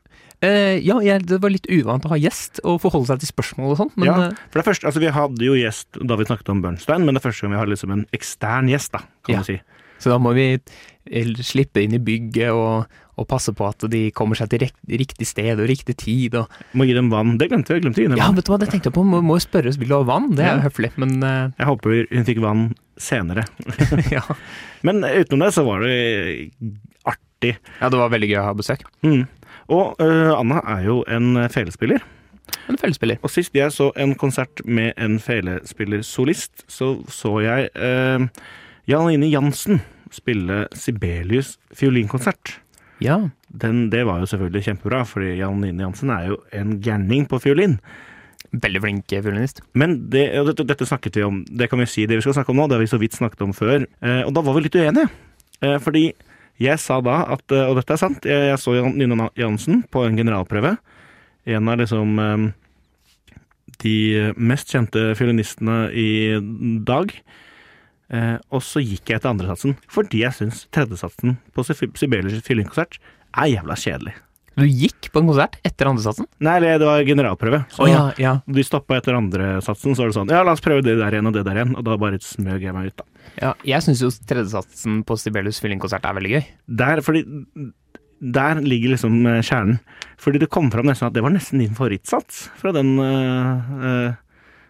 Eh, 0.45 0.77
ja, 0.85 0.99
jeg, 1.01 1.23
det 1.25 1.39
var 1.41 1.49
litt 1.49 1.65
uvant 1.73 2.03
å 2.05 2.11
ha 2.11 2.17
gjest 2.21 2.59
og 2.63 2.77
forholde 2.83 3.09
seg 3.09 3.23
til 3.23 3.31
spørsmål 3.31 3.71
og 3.73 3.79
sånn, 3.79 3.93
men 3.97 4.05
ja, 4.11 4.17
eh, 4.27 4.35
for 4.53 4.61
det 4.61 4.67
første, 4.67 4.85
altså 4.85 5.01
Vi 5.01 5.09
hadde 5.15 5.41
jo 5.47 5.55
gjest 5.57 5.97
da 5.97 6.17
vi 6.19 6.27
snakket 6.29 6.51
om 6.53 6.61
Bernstein, 6.61 7.07
men 7.07 7.17
det 7.17 7.23
er 7.23 7.25
første 7.31 7.41
gang 7.47 7.55
vi 7.55 7.61
har 7.63 7.71
liksom 7.71 7.95
en 7.95 8.05
ekstern 8.13 8.69
gjest, 8.69 8.91
da, 8.93 9.01
kan 9.25 9.33
Ja. 9.33 9.41
man 9.41 9.49
si. 9.49 9.57
Så 9.97 10.11
da 10.13 10.19
må 10.21 10.35
vi 10.37 10.45
eh, 10.53 11.31
slippe 11.41 11.81
inn 11.81 11.95
i 11.97 12.01
bygget 12.05 12.53
og, 12.53 12.85
og 13.17 13.25
passe 13.31 13.49
på 13.57 13.65
at 13.65 13.81
de 13.89 14.11
kommer 14.13 14.37
seg 14.37 14.51
til 14.53 14.67
riktig 15.01 15.25
sted 15.25 15.57
og 15.57 15.65
riktig 15.71 15.95
tid. 15.97 16.35
Og, 16.37 16.45
Må 16.77 16.85
gi 16.85 16.93
dem 16.93 17.09
vann. 17.09 17.33
Det 17.41 17.47
glemte 17.49 17.73
vi. 17.73 17.81
glemte 17.81 18.03
å 18.03 18.05
gi 18.05 18.11
dem 18.13 18.21
ja, 18.21 18.27
vet 18.29 18.45
du 18.45 18.51
hva, 18.53 18.59
det 18.61 18.69
tenkte 18.69 18.91
jeg 18.91 18.93
på. 18.99 19.01
Må, 19.09 19.23
må 19.25 19.39
spørre 19.41 19.73
vil 19.73 19.89
du 19.89 19.95
ha 19.97 20.03
vann. 20.05 20.35
Det 20.37 20.45
er 20.45 20.59
Ja. 20.61 20.67
høflig, 20.67 20.91
men 21.01 21.17
uh... 21.25 21.49
Jeg 21.57 21.65
håper 21.71 22.05
hun 22.13 22.27
fikk 22.29 22.43
vann 22.45 22.67
senere. 23.01 23.47
ja. 24.13 24.21
Men 24.85 25.01
utenom 25.01 25.47
det 25.47 25.49
så 25.57 25.65
var 25.65 25.81
det 25.81 25.97
artig. 27.09 27.55
ja, 27.81 27.89
det 27.89 27.97
var 27.97 28.13
veldig 28.13 28.29
gøy 28.29 28.37
å 28.43 28.45
ha 28.51 28.53
besøk. 28.57 28.85
Mm. 29.01 29.25
Og 29.67 29.97
uh, 30.01 30.33
Anna 30.37 30.61
er 30.75 30.85
jo 30.87 31.01
en 31.11 31.35
felespiller. 31.51 32.05
En 32.67 32.79
felespiller. 32.79 33.19
Og 33.23 33.31
sist 33.31 33.55
jeg 33.55 33.71
så 33.75 33.89
en 33.99 34.15
konsert 34.15 34.63
med 34.65 34.93
en 34.97 35.19
felespillersolist, 35.19 36.63
så 36.71 36.93
så 37.11 37.39
jeg 37.43 37.69
uh, 37.75 38.27
Jan 38.87 39.09
Line 39.09 39.31
Jansen 39.31 39.81
spille 40.15 40.65
Sibelius 40.75 41.57
fiolinkonsert. 41.75 42.59
Ja. 43.03 43.29
Den, 43.47 43.89
det 43.91 44.05
var 44.07 44.19
jo 44.21 44.29
selvfølgelig 44.31 44.63
kjempebra, 44.69 45.03
fordi 45.07 45.37
Jan 45.41 45.61
Line 45.61 45.83
Jansen 45.83 46.11
er 46.13 46.29
jo 46.31 46.37
en 46.55 46.77
gærning 46.81 47.27
på 47.29 47.39
fiolin. 47.43 47.77
Veldig 48.55 48.81
flink 48.81 49.11
fiolinist. 49.11 49.61
Men 49.75 49.97
det, 50.11 50.29
dette, 50.47 50.65
dette 50.67 50.87
snakket 50.87 51.19
vi 51.19 51.25
om, 51.27 51.41
det 51.45 51.67
kan 51.69 51.81
vi 51.81 51.87
si, 51.89 52.05
det 52.07 52.17
vi 52.17 52.23
skal 52.23 52.37
snakke 52.37 52.53
om 52.53 52.61
nå, 52.61 52.67
det 52.67 52.77
har 52.77 52.85
vi 52.85 52.89
så 52.89 52.99
vidt 53.01 53.17
snakket 53.17 53.43
om 53.43 53.53
før. 53.55 53.83
Eh, 54.01 54.21
og 54.23 54.31
da 54.35 54.43
var 54.45 54.55
vi 54.55 54.63
litt 54.65 54.77
uenige. 54.79 55.09
Eh, 55.61 55.77
fordi 55.83 56.05
jeg 56.59 56.79
sa 56.81 56.99
da 57.05 57.19
at, 57.35 57.43
eh, 57.53 57.65
og 57.69 57.75
dette 57.79 57.93
er 57.95 58.01
sant, 58.01 58.25
jeg, 58.25 58.47
jeg 58.51 58.61
så 58.61 58.75
Jan- 58.79 58.95
Nina 58.97 59.29
Jansen 59.37 59.83
på 59.93 60.05
en 60.07 60.17
generalprøve. 60.17 60.77
En 61.47 61.69
av 61.71 61.77
liksom 61.79 62.17
eh, 62.19 62.47
de 63.83 63.95
mest 64.37 64.71
kjente 64.73 65.11
fiolinistene 65.19 65.87
i 65.93 66.07
dag. 66.87 67.11
Eh, 68.09 68.37
og 68.55 68.63
så 68.63 68.79
gikk 68.81 69.11
jeg 69.11 69.19
til 69.21 69.33
andresatsen, 69.33 69.75
fordi 69.91 70.21
jeg 70.23 70.33
syns 70.37 70.63
tredjesatsen 70.71 71.35
på 71.53 71.65
Sibelius 71.67 72.39
fiolinkonsert 72.45 72.97
er 73.37 73.49
jævla 73.51 73.75
kjedelig. 73.77 74.13
Du 74.57 74.63
gikk 74.65 75.11
på 75.13 75.21
en 75.21 75.27
konsert 75.29 75.59
etter 75.67 75.85
andresatsen? 75.91 76.25
Nei, 76.41 76.55
det 76.63 76.79
var 76.81 77.03
generalprøve. 77.05 77.59
Å 77.77 77.89
ja, 77.91 78.05
ja. 78.17 78.31
De 78.49 78.63
stoppa 78.65 78.97
etter 78.97 79.13
andre 79.13 79.57
satsen, 79.61 79.93
så 79.93 80.01
var 80.05 80.09
det 80.09 80.15
sånn 80.17 80.31
Ja, 80.33 80.39
la 80.47 80.55
oss 80.55 80.63
prøve 80.65 80.81
det 80.87 80.95
der 80.97 81.13
igjen 81.13 81.29
og 81.29 81.35
det 81.35 81.43
der 81.45 81.59
igjen. 81.59 81.75
Og 81.77 81.83
da 81.85 81.97
bare 82.01 82.17
smøg 82.23 82.63
jeg 82.65 82.73
meg 82.73 82.89
ut, 82.89 83.03
da. 83.03 83.05
Ja. 83.41 83.53
Jeg 83.67 83.83
syns 83.85 84.01
jo 84.01 84.09
tredjesatsen 84.29 85.01
på 85.07 85.17
Sibelius 85.19 85.59
fyllingkonsert 85.63 86.05
er 86.07 86.15
veldig 86.17 86.31
gøy. 86.35 86.45
Der, 86.83 87.01
fordi 87.05 87.23
Der 88.19 88.61
ligger 88.65 88.95
liksom 88.95 89.19
eh, 89.29 89.41
kjernen. 89.45 89.79
Fordi 90.17 90.39
det 90.41 90.49
kom 90.49 90.71
fram 90.73 90.87
nesten 90.89 91.05
at 91.07 91.13
det 91.13 91.21
var 91.21 91.29
nesten 91.35 91.59
din 91.61 91.75
favorittsats 91.77 92.47
fra 92.57 92.71
den 92.73 92.95
øh, 92.97 93.73
øh, 93.77 94.13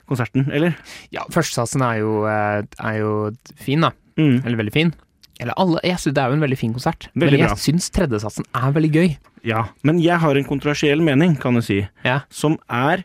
konserten, 0.07 0.49
eller? 0.51 0.75
Ja, 1.15 1.23
førstesatsen 1.31 1.81
er 1.81 2.01
jo, 2.01 2.23
er 2.27 2.97
jo 2.99 3.13
fin, 3.55 3.81
da. 3.87 3.93
Mm. 4.19 4.41
Eller 4.43 4.57
veldig 4.59 4.73
fin. 4.75 4.91
Eller 5.39 5.53
alle, 5.61 5.79
jeg 5.85 5.99
synes 6.01 6.15
Det 6.17 6.23
er 6.23 6.27
jo 6.31 6.33
en 6.39 6.41
veldig 6.41 6.57
fin 6.57 6.73
konsert, 6.73 7.07
Veldig 7.13 7.37
men 7.37 7.43
jeg 7.45 7.49
bra. 7.53 7.55
syns 7.61 7.89
tredjesatsen 7.93 8.47
er 8.57 8.71
veldig 8.73 8.91
gøy. 8.95 9.09
Ja. 9.45 9.65
Men 9.85 9.99
jeg 10.01 10.17
har 10.19 10.35
en 10.35 10.47
kontroversiell 10.49 10.99
mening, 11.05 11.35
kan 11.39 11.53
du 11.53 11.61
si, 11.61 11.83
Ja. 12.03 12.21
som 12.29 12.57
er 12.67 13.03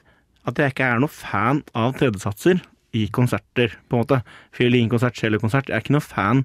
at 0.49 0.59
jeg 0.59 0.73
ikke 0.73 0.89
er 0.89 0.99
noe 0.99 1.13
fan 1.13 1.63
av 1.77 1.93
tredjesatser 2.01 2.63
i 2.97 3.07
konserter, 3.15 3.75
på 3.89 3.97
en 3.97 4.03
måte. 4.05 4.21
Fiolinkonsert, 4.57 5.17
cellokonsert. 5.17 5.69
Jeg 5.71 5.79
er 5.79 5.85
ikke 5.85 5.95
noe 5.97 6.05
fan 6.05 6.45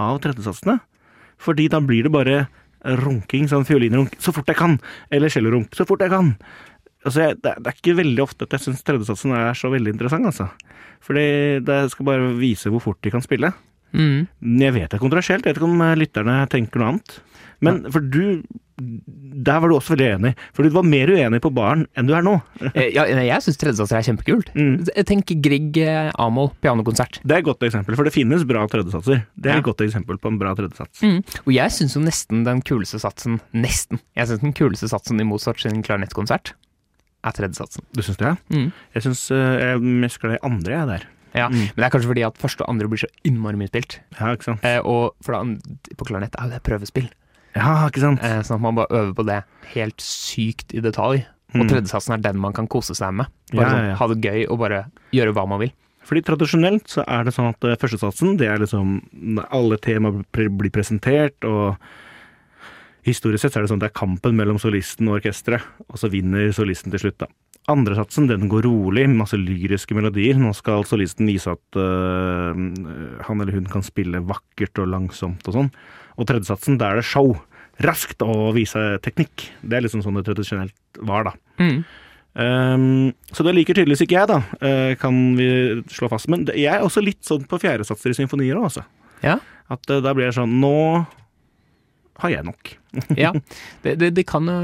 av 0.00 0.20
trettesatsene. 0.24 0.78
Fordi 1.42 1.66
da 1.72 1.80
blir 1.84 2.06
det 2.06 2.12
bare 2.14 2.36
runking, 3.02 3.48
sånn 3.50 3.66
fiolinrunk, 3.68 4.14
så 4.22 4.32
fort 4.34 4.48
jeg 4.50 4.58
kan. 4.58 4.78
Eller 5.12 5.30
cellorunk, 5.32 5.74
så 5.76 5.84
fort 5.86 6.00
jeg 6.02 6.10
kan. 6.14 6.32
Altså, 7.04 7.26
jeg, 7.28 7.36
det, 7.42 7.52
er- 7.58 7.74
ikke 7.76 7.96
veldig 7.98 8.22
ofte 8.24 8.46
at 8.46 8.54
jeg 8.56 8.64
syns 8.68 8.82
tredjesatsen 8.86 9.34
er 9.36 9.52
så 9.58 9.70
veldig 9.72 9.92
interessant, 9.96 10.26
altså. 10.30 10.48
Fordi 11.02 11.26
det 11.66 11.78
skal 11.92 12.06
bare 12.06 12.32
vise 12.38 12.70
hvor 12.70 12.82
fort 12.84 13.00
de 13.02 13.10
kan 13.10 13.22
spille. 13.24 13.50
Mm. 13.92 14.28
Jeg 14.62 14.72
vet 14.78 14.88
det 14.88 14.96
er 14.96 15.02
kontroversielt, 15.02 15.44
jeg 15.44 15.52
vet 15.52 15.60
ikke 15.60 15.68
om 15.68 15.82
eh, 15.84 15.96
lytterne 16.00 16.36
tenker 16.48 16.80
noe 16.80 16.92
annet. 16.94 17.16
Men 17.62 17.82
for 17.92 18.00
du 18.00 18.40
Der 19.42 19.60
var 19.62 19.68
du 19.70 19.74
også 19.76 19.94
veldig 19.94 20.08
enig. 20.16 20.32
For 20.56 20.62
du 20.66 20.70
var 20.74 20.84
mer 20.86 21.10
uenig 21.12 21.40
på 21.44 21.50
baren 21.54 21.84
enn 21.98 22.06
du 22.08 22.14
er 22.16 22.24
nå. 22.26 22.34
Eh, 22.74 22.90
Ja, 22.94 23.04
jeg 23.06 23.42
syns 23.44 23.58
tredjesatser 23.60 23.98
er 23.98 24.06
kjempekult. 24.06 24.52
Mm. 24.54 24.86
Tenk 25.08 25.32
Grieg 25.44 25.76
eh, 25.82 26.10
Amol 26.22 26.50
pianokonsert. 26.62 27.20
Det 27.24 27.36
er 27.36 27.42
et 27.42 27.48
godt 27.48 27.62
eksempel, 27.68 27.96
for 27.98 28.04
det 28.08 28.14
finnes 28.14 28.44
bra 28.48 28.64
tredjesatser. 28.70 29.24
Det 29.36 29.50
er 29.50 29.58
Ja. 29.58 29.62
et 29.62 29.66
godt 29.68 29.80
eksempel 29.84 30.18
på 30.22 30.28
en 30.32 30.38
bra 30.40 30.54
tredjesats. 30.58 31.02
Mm. 31.04 31.20
Og 31.46 31.52
jeg 31.54 31.74
syns 31.76 31.96
jo 31.98 32.02
nesten 32.04 32.44
den 32.48 32.62
kuleste 32.62 33.00
satsen 33.02 33.40
Nesten. 33.52 34.00
Jeg 34.16 34.28
syns 34.30 34.40
den 34.44 34.54
kuleste 34.56 34.88
satsen 34.92 35.20
i 35.20 35.24
Mozart 35.28 35.60
sin 35.62 35.82
klarinettkonsert 35.84 36.54
er 37.22 37.34
tredjesatsen. 37.36 37.84
Du 37.94 38.02
syns 38.02 38.18
det? 38.18 38.32
Mm. 38.50 38.70
Jeg 38.96 39.04
syns 39.06 39.26
jeg 39.30 39.82
mest 39.82 40.18
glad 40.22 40.38
i 40.40 40.46
andre, 40.46 40.72
jeg, 40.78 40.88
der. 40.94 41.08
Ja, 41.32 41.46
Mm. 41.48 41.62
Men 41.72 41.80
det 41.80 41.84
er 41.86 41.92
kanskje 41.94 42.08
fordi 42.10 42.24
at 42.26 42.36
første 42.36 42.60
og 42.60 42.68
andre 42.74 42.88
blir 42.92 43.00
så 43.00 43.08
innmari 43.24 43.56
mye 43.56 43.70
spilt. 43.70 44.00
Ja, 44.18 44.34
ikke 44.36 44.44
sant? 44.50 44.64
Eh, 44.68 44.80
og 44.84 45.14
for 45.24 45.32
det, 45.32 45.40
an- 45.40 45.78
på 45.96 46.04
klarinett 46.04 46.34
er 46.36 46.44
jo 46.44 46.50
det 46.52 46.62
prøvespill, 46.66 47.06
Ja, 47.54 47.88
ikke 47.88 48.00
sant? 48.00 48.22
eh, 48.24 48.40
sånn 48.46 48.56
at 48.56 48.64
man 48.64 48.74
bare 48.78 48.88
øver 48.90 49.14
på 49.14 49.26
det 49.28 49.42
helt 49.74 50.00
sykt 50.00 50.72
i 50.74 50.80
detalj. 50.80 51.24
Og 51.54 51.66
Mm. 51.66 51.68
tredjesatsen 51.68 52.14
er 52.14 52.22
den 52.24 52.38
man 52.40 52.52
kan 52.56 52.66
kose 52.66 52.94
seg 52.96 53.12
med. 53.12 53.26
Bare 53.52 53.60
Ja, 53.60 53.68
sånn, 53.68 53.82
ja, 53.84 53.94
sånn, 53.94 53.98
Ha 53.98 54.06
det 54.14 54.22
gøy 54.24 54.46
og 54.50 54.58
bare 54.58 54.84
gjøre 55.12 55.34
hva 55.34 55.46
man 55.48 55.60
vil. 55.60 55.72
Fordi 56.02 56.22
tradisjonelt 56.24 56.88
så 56.88 57.04
er 57.06 57.24
det 57.24 57.34
sånn 57.34 57.50
at 57.50 57.62
eh, 57.64 57.76
førstesatsen, 57.76 58.38
det 58.38 58.48
er 58.48 58.58
liksom 58.58 59.44
alle 59.52 59.76
temaer 59.76 60.24
blir 60.32 60.70
presentert, 60.72 61.44
og 61.44 61.76
historisk 63.04 63.42
sett 63.42 63.52
så 63.52 63.60
er 63.60 63.62
det 63.66 63.70
sånn 63.72 63.82
at 63.82 63.86
det 63.86 63.90
er 63.92 64.00
kampen 64.00 64.34
mellom 64.38 64.58
solisten 64.62 65.08
og 65.10 65.20
orkesteret, 65.20 65.62
og 65.90 65.96
så 66.00 66.10
vinner 66.10 66.52
solisten 66.54 66.90
til 66.94 67.00
slutt, 67.04 67.18
da. 67.18 67.26
Andre 67.70 67.94
satsen, 67.94 68.26
den 68.26 68.48
går 68.50 68.64
rolig, 68.66 69.04
masse 69.14 69.38
lyriske 69.38 69.94
melodier. 69.94 70.34
Nå 70.34 70.50
skal 70.58 70.82
solisten 70.82 71.28
vise 71.30 71.52
at 71.52 71.78
øh, 71.78 73.20
han 73.22 73.40
eller 73.40 73.52
hun 73.54 73.68
kan 73.70 73.82
spille 73.86 74.18
vakkert 74.26 74.80
og 74.82 74.88
langsomt 74.90 75.46
og 75.46 75.54
sånn. 75.54 75.70
Og 76.18 76.28
tredje 76.28 76.50
satsen, 76.50 76.78
da 76.80 76.92
er 76.92 77.00
det 77.00 77.08
show. 77.08 77.34
Raskt 77.82 78.22
å 78.24 78.52
vise 78.56 78.80
teknikk. 79.04 79.48
Det 79.62 79.78
er 79.78 79.86
liksom 79.86 80.04
sånn 80.04 80.18
det 80.18 80.26
tradisjonelt 80.28 81.02
var, 81.08 81.30
da. 81.30 81.36
Mm. 81.62 81.82
Um, 82.32 83.12
så 83.36 83.44
det 83.44 83.52
liker 83.52 83.76
tydeligvis 83.76 84.06
ikke 84.06 84.16
jeg, 84.16 84.28
da, 84.30 84.38
uh, 84.64 84.92
kan 85.00 85.16
vi 85.36 85.48
slå 85.92 86.08
fast. 86.12 86.30
Men 86.32 86.46
jeg 86.48 86.70
er 86.72 86.84
også 86.84 87.04
litt 87.04 87.20
sånn 87.28 87.44
på 87.48 87.60
fjerdesatser 87.60 88.12
i 88.12 88.20
symfonier 88.22 88.60
òg, 88.60 88.70
altså. 88.70 88.86
Ja. 89.24 89.38
At 89.72 89.84
uh, 89.92 90.00
da 90.04 90.14
blir 90.16 90.26
jeg 90.26 90.36
sånn 90.36 90.56
Nå 90.60 90.76
har 92.22 92.32
jeg 92.32 92.46
nok. 92.48 92.76
Ja, 93.16 93.30
det, 93.84 93.94
det, 94.02 94.10
det 94.18 94.26
kan 94.28 94.44
jo 94.44 94.56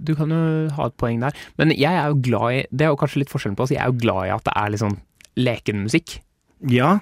Du 0.00 0.14
kan 0.16 0.30
jo 0.32 0.68
ha 0.72 0.86
et 0.88 0.96
poeng 1.00 1.20
der. 1.20 1.36
Men 1.60 1.74
jeg 1.76 1.92
er 1.92 2.08
jo 2.08 2.22
glad 2.24 2.54
i 2.54 2.62
Det 2.70 2.86
er 2.86 2.94
jo 2.94 3.00
kanskje 3.00 3.20
litt 3.20 3.32
forskjellen 3.32 3.58
på 3.58 3.66
oss. 3.66 3.74
Jeg 3.74 3.82
er 3.82 3.92
jo 3.92 4.00
glad 4.00 4.28
i 4.28 4.32
at 4.32 4.46
det 4.46 4.54
er 4.56 4.72
litt 4.72 4.82
sånn 4.84 4.96
lekenmusikk. 5.36 6.16
Ja, 6.64 6.98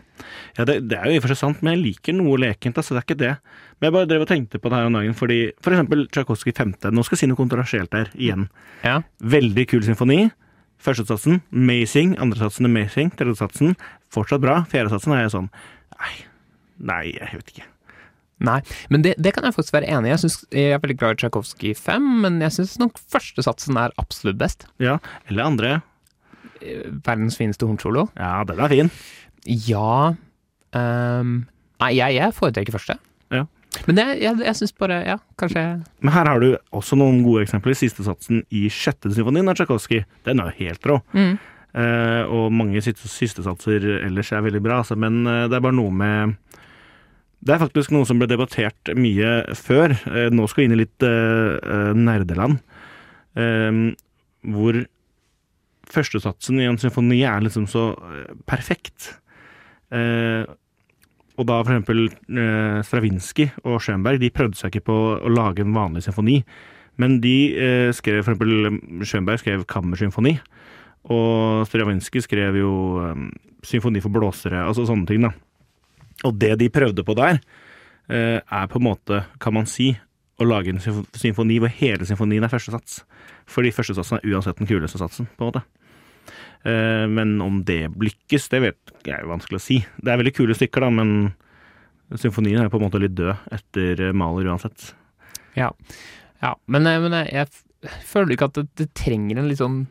ja 0.56 0.64
det, 0.66 0.80
det 0.90 0.96
er 0.98 1.06
jo 1.06 1.14
i 1.14 1.18
og 1.20 1.24
for 1.24 1.30
seg 1.34 1.38
sant, 1.38 1.60
men 1.62 1.76
jeg 1.76 1.82
liker 1.84 2.16
noe 2.16 2.38
lekent, 2.42 2.78
altså. 2.80 2.96
Det 2.96 3.02
er 3.02 3.06
ikke 3.06 3.20
det. 3.20 3.34
Men 3.78 3.88
jeg 3.88 3.94
bare 3.96 4.08
drev 4.10 4.24
og 4.24 4.30
tenkte 4.30 4.58
på 4.58 4.70
det 4.70 4.80
her 4.80 4.88
om 4.88 4.96
dagen, 4.98 5.14
fordi 5.18 5.38
for 5.62 5.74
eksempel 5.74 6.06
Tsjajkovskij 6.10 6.56
5. 6.58 6.72
Nå 6.90 7.04
skal 7.06 7.16
jeg 7.16 7.22
si 7.22 7.28
noe 7.30 7.38
kontroversielt 7.38 7.94
her, 7.94 8.10
igjen. 8.18 8.48
Ja. 8.82 9.00
Veldig 9.20 9.66
kul 9.70 9.84
symfoni. 9.86 10.24
Førstesatsen 10.84 11.38
amazing, 11.54 12.16
andresatsen 12.20 12.68
amazing, 12.68 13.12
tredjesatsen 13.16 13.76
fortsatt 14.12 14.42
bra. 14.42 14.58
Fjerdesatsen 14.70 15.14
er 15.16 15.24
jeg 15.24 15.32
sånn 15.36 15.48
Nei, 15.94 16.16
nei, 16.90 17.04
jeg 17.14 17.38
vet 17.38 17.54
ikke. 17.54 17.70
Nei, 18.44 18.58
men 18.92 19.04
det, 19.06 19.14
det 19.22 19.30
kan 19.32 19.46
jeg 19.46 19.54
faktisk 19.56 19.76
være 19.76 19.88
enig 19.94 20.10
i. 20.10 20.12
Jeg, 20.12 20.22
synes, 20.24 20.38
jeg 20.52 20.74
er 20.74 20.80
veldig 20.82 20.96
glad 21.00 21.14
i 21.14 21.20
Tsjajkovskij 21.22 21.76
5, 21.78 22.08
men 22.24 22.40
jeg 22.42 22.56
syns 22.58 22.74
nok 22.82 22.98
førstesatsen 23.14 23.78
er 23.80 23.94
absolutt 24.02 24.40
best. 24.40 24.66
Ja, 24.82 24.98
eller 25.30 25.46
andre. 25.46 25.74
Eh, 26.60 26.90
Verdens 27.06 27.38
fineste 27.40 27.68
hornsolo. 27.68 28.08
Ja, 28.18 28.42
den 28.48 28.60
er 28.60 28.72
fin. 28.72 28.90
Ja 29.44 30.14
um, 30.14 31.34
Nei, 31.82 31.90
jeg, 31.98 32.14
jeg 32.16 32.34
foretrekker 32.36 32.76
første. 32.76 32.96
Ja. 33.34 33.44
Men 33.88 33.98
det, 33.98 34.04
jeg, 34.22 34.38
jeg 34.46 34.56
syns 34.56 34.72
bare 34.78 35.00
Ja, 35.02 35.16
kanskje 35.40 35.64
Men 35.98 36.12
her 36.14 36.28
har 36.30 36.38
du 36.40 36.54
også 36.72 36.96
noen 36.96 37.24
gode 37.26 37.42
eksempler. 37.44 37.74
Siste 37.76 38.06
satsen 38.06 38.44
i 38.54 38.68
sjette 38.72 39.10
symfonien 39.12 39.50
av 39.50 39.58
Tsjajkovskij, 39.58 40.04
den 40.28 40.40
er 40.40 40.52
jo 40.52 40.68
helt 40.68 40.88
rå. 40.90 41.00
mm. 41.16 41.34
Uh, 41.74 42.22
og 42.30 42.52
mange 42.54 42.78
siste, 42.86 43.08
siste 43.10 43.42
satser 43.42 43.82
ellers 43.96 44.28
er 44.30 44.44
veldig 44.44 44.60
bra, 44.62 44.76
altså, 44.84 44.94
men 44.94 45.24
uh, 45.26 45.48
det 45.50 45.56
er 45.56 45.64
bare 45.64 45.74
noe 45.74 45.90
med 45.90 46.36
Det 47.42 47.50
er 47.50 47.58
faktisk 47.58 47.90
noe 47.90 48.06
som 48.06 48.20
ble 48.20 48.28
debattert 48.30 48.92
mye 48.94 49.32
før. 49.58 49.96
Uh, 50.06 50.28
nå 50.30 50.46
skal 50.46 50.62
vi 50.62 50.68
inn 50.68 50.76
i 50.76 50.78
litt 50.84 51.06
nerdeland. 51.98 52.60
Eh, 53.34 53.78
hvor 54.54 54.76
førstesatsen 55.90 56.60
i 56.62 56.68
en 56.68 56.78
symfoni 56.78 57.18
er 57.26 57.42
liksom 57.42 57.66
så 57.70 57.88
perfekt. 58.46 59.16
Eh, 59.94 60.44
og 61.34 61.48
da 61.48 61.58
eksempel 61.64 62.06
eh, 62.10 62.78
Stravinskij 62.86 63.50
og 63.64 63.80
Schönberg 63.82 64.20
de 64.22 64.30
prøvde 64.34 64.58
seg 64.58 64.70
ikke 64.70 64.88
på 64.90 64.98
å 65.18 65.32
lage 65.32 65.64
en 65.64 65.74
vanlig 65.74 66.04
symfoni. 66.06 66.40
Men 67.02 67.18
de 67.22 67.36
eh, 67.58 67.90
skrev 67.94 68.22
eksempel 68.22 68.78
Schönberg 69.02 69.42
skrev 69.42 69.66
kammersymfoni. 69.70 70.36
Og 71.14 71.66
Stravinskij 71.68 72.24
skrev 72.24 72.60
jo 72.60 72.72
eh, 73.02 73.26
symfoni 73.66 74.02
for 74.04 74.14
blåsere, 74.14 74.62
altså 74.62 74.86
sånne 74.88 75.10
ting, 75.10 75.26
da. 75.26 75.32
Og 76.24 76.38
det 76.38 76.54
de 76.60 76.70
prøvde 76.72 77.04
på 77.04 77.16
der, 77.18 77.40
eh, 78.08 78.38
er 78.38 78.70
på 78.70 78.78
en 78.78 78.86
måte, 78.86 79.24
kan 79.42 79.56
man 79.56 79.66
si, 79.66 79.92
å 80.40 80.46
lage 80.46 80.72
en 80.72 80.80
symfoni 81.14 81.60
hvor 81.62 81.70
hele 81.70 82.06
symfonien 82.06 82.42
er 82.42 82.50
første 82.50 82.74
sats. 82.74 83.02
Fordi 83.50 83.70
første 83.74 83.94
satsen 83.94 84.18
er 84.18 84.32
uansett 84.32 84.58
den 84.58 84.70
kuleste 84.70 84.98
satsen, 84.98 85.28
på 85.36 85.44
en 85.44 85.52
måte. 85.52 85.62
Eh, 86.64 87.04
men 87.10 87.36
om 87.44 87.62
det 87.68 87.90
lykkes, 88.00 88.48
det 88.52 88.60
vet 88.64 88.94
jeg 89.04 89.18
er 89.18 89.28
vanskelig 89.28 89.60
å 89.60 89.64
si. 89.64 89.80
Det 90.00 90.12
er 90.12 90.20
veldig 90.20 90.34
kule 90.36 90.56
stykker, 90.56 90.86
da, 90.86 90.92
men 90.94 91.34
symfonien 92.20 92.62
er 92.62 92.70
på 92.72 92.78
en 92.80 92.86
måte 92.86 93.00
litt 93.02 93.16
død 93.18 93.34
etter 93.52 94.12
Maler 94.16 94.48
uansett. 94.52 94.92
Ja. 95.58 95.70
ja. 96.42 96.54
Men, 96.66 96.88
eh, 96.88 97.00
men 97.04 97.18
jeg, 97.20 97.52
jeg 97.84 98.00
føler 98.08 98.36
ikke 98.36 98.48
at 98.50 98.58
det, 98.60 98.66
det 98.80 98.88
trenger 98.96 99.40
en 99.42 99.50
litt 99.50 99.60
sånn 99.60 99.84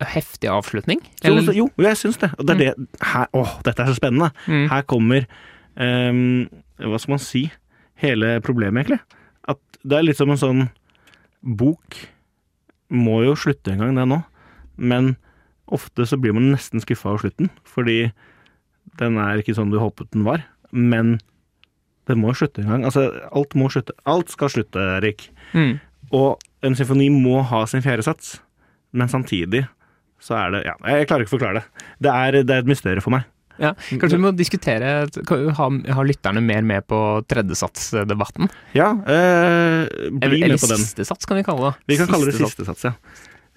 heftig 0.00 0.48
avslutning. 0.48 1.02
Eller- 1.22 1.52
jo, 1.56 1.68
jeg 1.76 1.98
syns 2.00 2.16
det. 2.22 2.32
Og 2.38 2.46
det 2.48 2.56
er 2.56 2.60
det 2.60 3.04
her, 3.04 3.26
Åh, 3.36 3.58
dette 3.66 3.84
er 3.84 3.92
så 3.92 3.98
spennende! 3.98 4.30
Mm. 4.46 4.68
Her 4.70 4.82
kommer 4.88 5.26
um, 5.76 6.48
Hva 6.80 7.00
skal 7.00 7.12
man 7.18 7.20
si? 7.20 7.42
Hele 8.00 8.38
problemet, 8.40 8.80
egentlig. 8.86 9.00
At 9.44 9.60
det 9.84 9.98
er 9.98 10.06
litt 10.06 10.16
som 10.16 10.32
en 10.32 10.40
sånn 10.40 10.62
bok 11.40 11.98
Må 12.90 13.20
jo 13.26 13.36
slutte 13.36 13.74
en 13.74 13.84
gang, 13.84 13.98
det 13.98 14.06
nå. 14.08 14.22
Men 14.80 15.16
ofte 15.74 16.06
så 16.08 16.18
blir 16.20 16.34
man 16.36 16.50
nesten 16.52 16.82
skuffa 16.82 17.12
over 17.12 17.24
slutten. 17.24 17.50
Fordi 17.68 18.12
den 19.00 19.18
er 19.22 19.40
ikke 19.40 19.56
sånn 19.56 19.72
du 19.72 19.78
håpet 19.80 20.10
den 20.14 20.26
var. 20.26 20.44
Men 20.70 21.18
den 22.10 22.22
må 22.22 22.34
slutte 22.36 22.64
en 22.64 22.72
gang. 22.74 22.86
Altså, 22.88 23.08
alt 23.30 23.56
må 23.58 23.70
slutte. 23.72 23.94
Alt 24.08 24.32
skal 24.34 24.52
slutte, 24.52 24.86
Erik. 24.98 25.28
Mm. 25.54 25.78
Og 26.16 26.40
en 26.66 26.78
symfoni 26.78 27.10
må 27.14 27.40
ha 27.46 27.64
sin 27.70 27.84
fjerde 27.84 28.06
sats. 28.06 28.38
Men 28.96 29.10
samtidig 29.10 29.66
så 30.20 30.36
er 30.36 30.52
det 30.52 30.64
Ja, 30.66 30.74
jeg 30.92 31.06
klarer 31.08 31.24
ikke 31.24 31.32
å 31.32 31.38
forklare 31.38 31.60
det. 31.60 31.84
Det 32.06 32.14
er, 32.14 32.40
det 32.44 32.56
er 32.56 32.64
et 32.64 32.70
mysterium 32.70 33.04
for 33.04 33.14
meg. 33.14 33.28
Ja, 33.60 33.74
kanskje 33.76 34.16
vi 34.16 34.22
må 34.24 34.30
diskutere 34.32 34.92
ha, 35.04 35.66
ha 35.68 36.04
lytterne 36.08 36.40
mer 36.44 36.64
med 36.64 36.86
på 36.88 36.98
tredjesatsdebatten? 37.28 38.48
Ja, 38.72 38.94
eh, 39.04 39.82
bli 40.16 40.40
eller 40.40 40.54
med 40.54 40.62
på 40.62 40.70
den. 40.70 40.80
siste 40.80 41.04
sats, 41.04 41.28
kan 41.28 41.36
vi 41.36 41.44
kalle 41.44 41.68
det. 41.68 41.90
Vi 41.92 41.98
kan 42.00 42.08
kalle 42.08 42.30
det 42.30 42.38
sats. 42.38 42.54
siste 42.54 42.68
sats, 42.70 42.86
ja. 42.88 42.94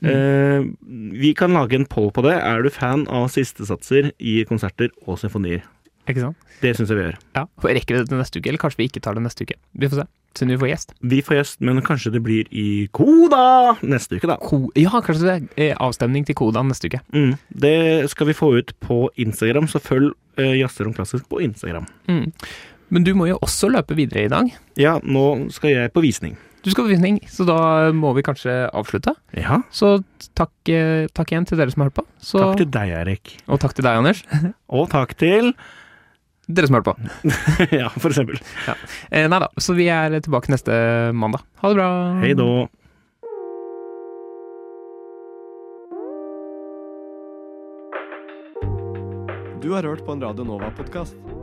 Eh, 0.04 0.66
vi 1.14 1.34
kan 1.38 1.54
lage 1.56 1.78
en 1.78 1.88
poll 1.88 2.10
på 2.16 2.26
det. 2.26 2.36
Er 2.39 2.66
du 2.66 2.72
fan 2.74 3.06
av 3.08 3.30
sistesatser 3.34 4.12
i 4.20 4.41
konserter 4.50 4.91
og 5.06 5.22
symfonier? 5.22 5.64
Ikke 6.10 6.26
sant? 6.26 6.50
Det 6.60 6.74
syns 6.76 6.91
jeg 6.91 7.00
vi 7.00 7.06
gjør. 7.06 7.16
Ja. 7.36 7.46
for 7.60 7.72
Rekker 7.72 7.96
vi 7.96 8.02
det 8.02 8.10
til 8.12 8.20
neste 8.20 8.39
uke, 8.39 8.52
eller 8.52 8.62
kanskje 8.62 8.82
vi 8.82 8.89
ikke 8.89 9.02
tar 9.04 9.16
det 9.16 9.24
neste 9.24 9.48
uke? 9.48 9.56
Vi 9.80 9.89
får 9.91 10.02
se. 10.02 10.06
Siden 10.34 10.52
vi 10.52 10.58
får 10.58 10.70
gjest. 10.72 10.94
Vi 11.14 11.20
får 11.22 11.38
gjest, 11.38 11.58
men 11.62 11.82
kanskje 11.86 12.12
det 12.16 12.24
blir 12.26 12.50
i 12.50 12.88
Koda 12.96 13.76
neste 13.86 14.18
uke, 14.18 14.28
da. 14.32 14.39
Ko 14.41 14.66
ja, 14.80 14.91
kanskje 15.06 15.28
det 15.28 15.68
er 15.70 15.82
avstemning 15.84 16.26
til 16.28 16.38
Koda 16.39 16.64
neste 16.66 16.89
uke. 16.89 17.04
Mm. 17.14 17.36
Det 17.64 17.76
skal 18.12 18.32
vi 18.32 18.38
få 18.38 18.54
ut 18.58 18.74
på 18.84 19.06
Instagram, 19.22 19.70
så 19.72 19.80
følg 19.84 20.12
uh, 20.41 20.56
Jazzerom 20.58 20.96
klassisk 20.98 21.30
på 21.32 21.44
Instagram. 21.46 21.86
Mm. 22.10 22.32
Men 22.94 23.06
du 23.06 23.14
må 23.18 23.30
jo 23.30 23.38
også 23.46 23.70
løpe 23.72 23.96
videre 23.98 24.26
i 24.26 24.32
dag. 24.32 24.50
Ja, 24.80 24.98
nå 25.04 25.54
skal 25.54 25.76
jeg 25.76 25.94
på 25.94 26.04
visning. 26.04 26.36
Du 26.64 26.72
skal 26.72 26.86
på 26.86 26.93
visning, 26.93 27.18
så 27.28 27.43
da 27.43 27.57
må 27.91 28.14
vi 28.16 28.24
kanskje 28.24 28.53
avslutte. 28.72 29.11
Ja. 29.36 29.57
Så 29.74 29.97
takk, 30.32 30.53
eh, 30.72 31.09
takk 31.11 31.34
igjen 31.34 31.47
til 31.49 31.59
dere 31.59 31.74
som 31.74 31.84
har 31.84 31.89
hørt 31.91 31.97
på. 31.99 32.05
Så, 32.24 32.39
Takk 32.39 32.61
til 32.61 32.70
deg, 32.72 32.93
Erik. 33.01 33.34
Og 33.51 33.59
takk 33.59 33.76
til 33.76 33.84
deg, 33.84 33.99
Anders. 33.99 34.24
Og 34.80 34.88
takk 34.93 35.16
til 35.20 35.53
Dere 36.43 36.68
som 36.68 36.76
har 36.76 36.84
hørt 36.84 36.95
på. 36.95 37.11
Ja, 37.82 37.88
for 37.95 38.11
eksempel. 38.11 38.39
Eh, 39.11 39.28
nei 39.32 39.39
da, 39.39 39.47
så 39.64 39.76
vi 39.76 39.88
er 39.91 40.16
tilbake 40.20 40.51
neste 40.51 40.76
mandag. 41.16 41.43
Ha 41.64 41.72
det 41.72 41.78
bra. 41.80 41.89
Hei 42.24 42.34
da. 42.36 42.47
Du 49.64 49.72
har 49.72 49.88
hørt 49.88 50.03
på 50.03 50.11
en 50.11 50.24
Radio 50.24 50.43
Nova-podkast. 50.47 51.43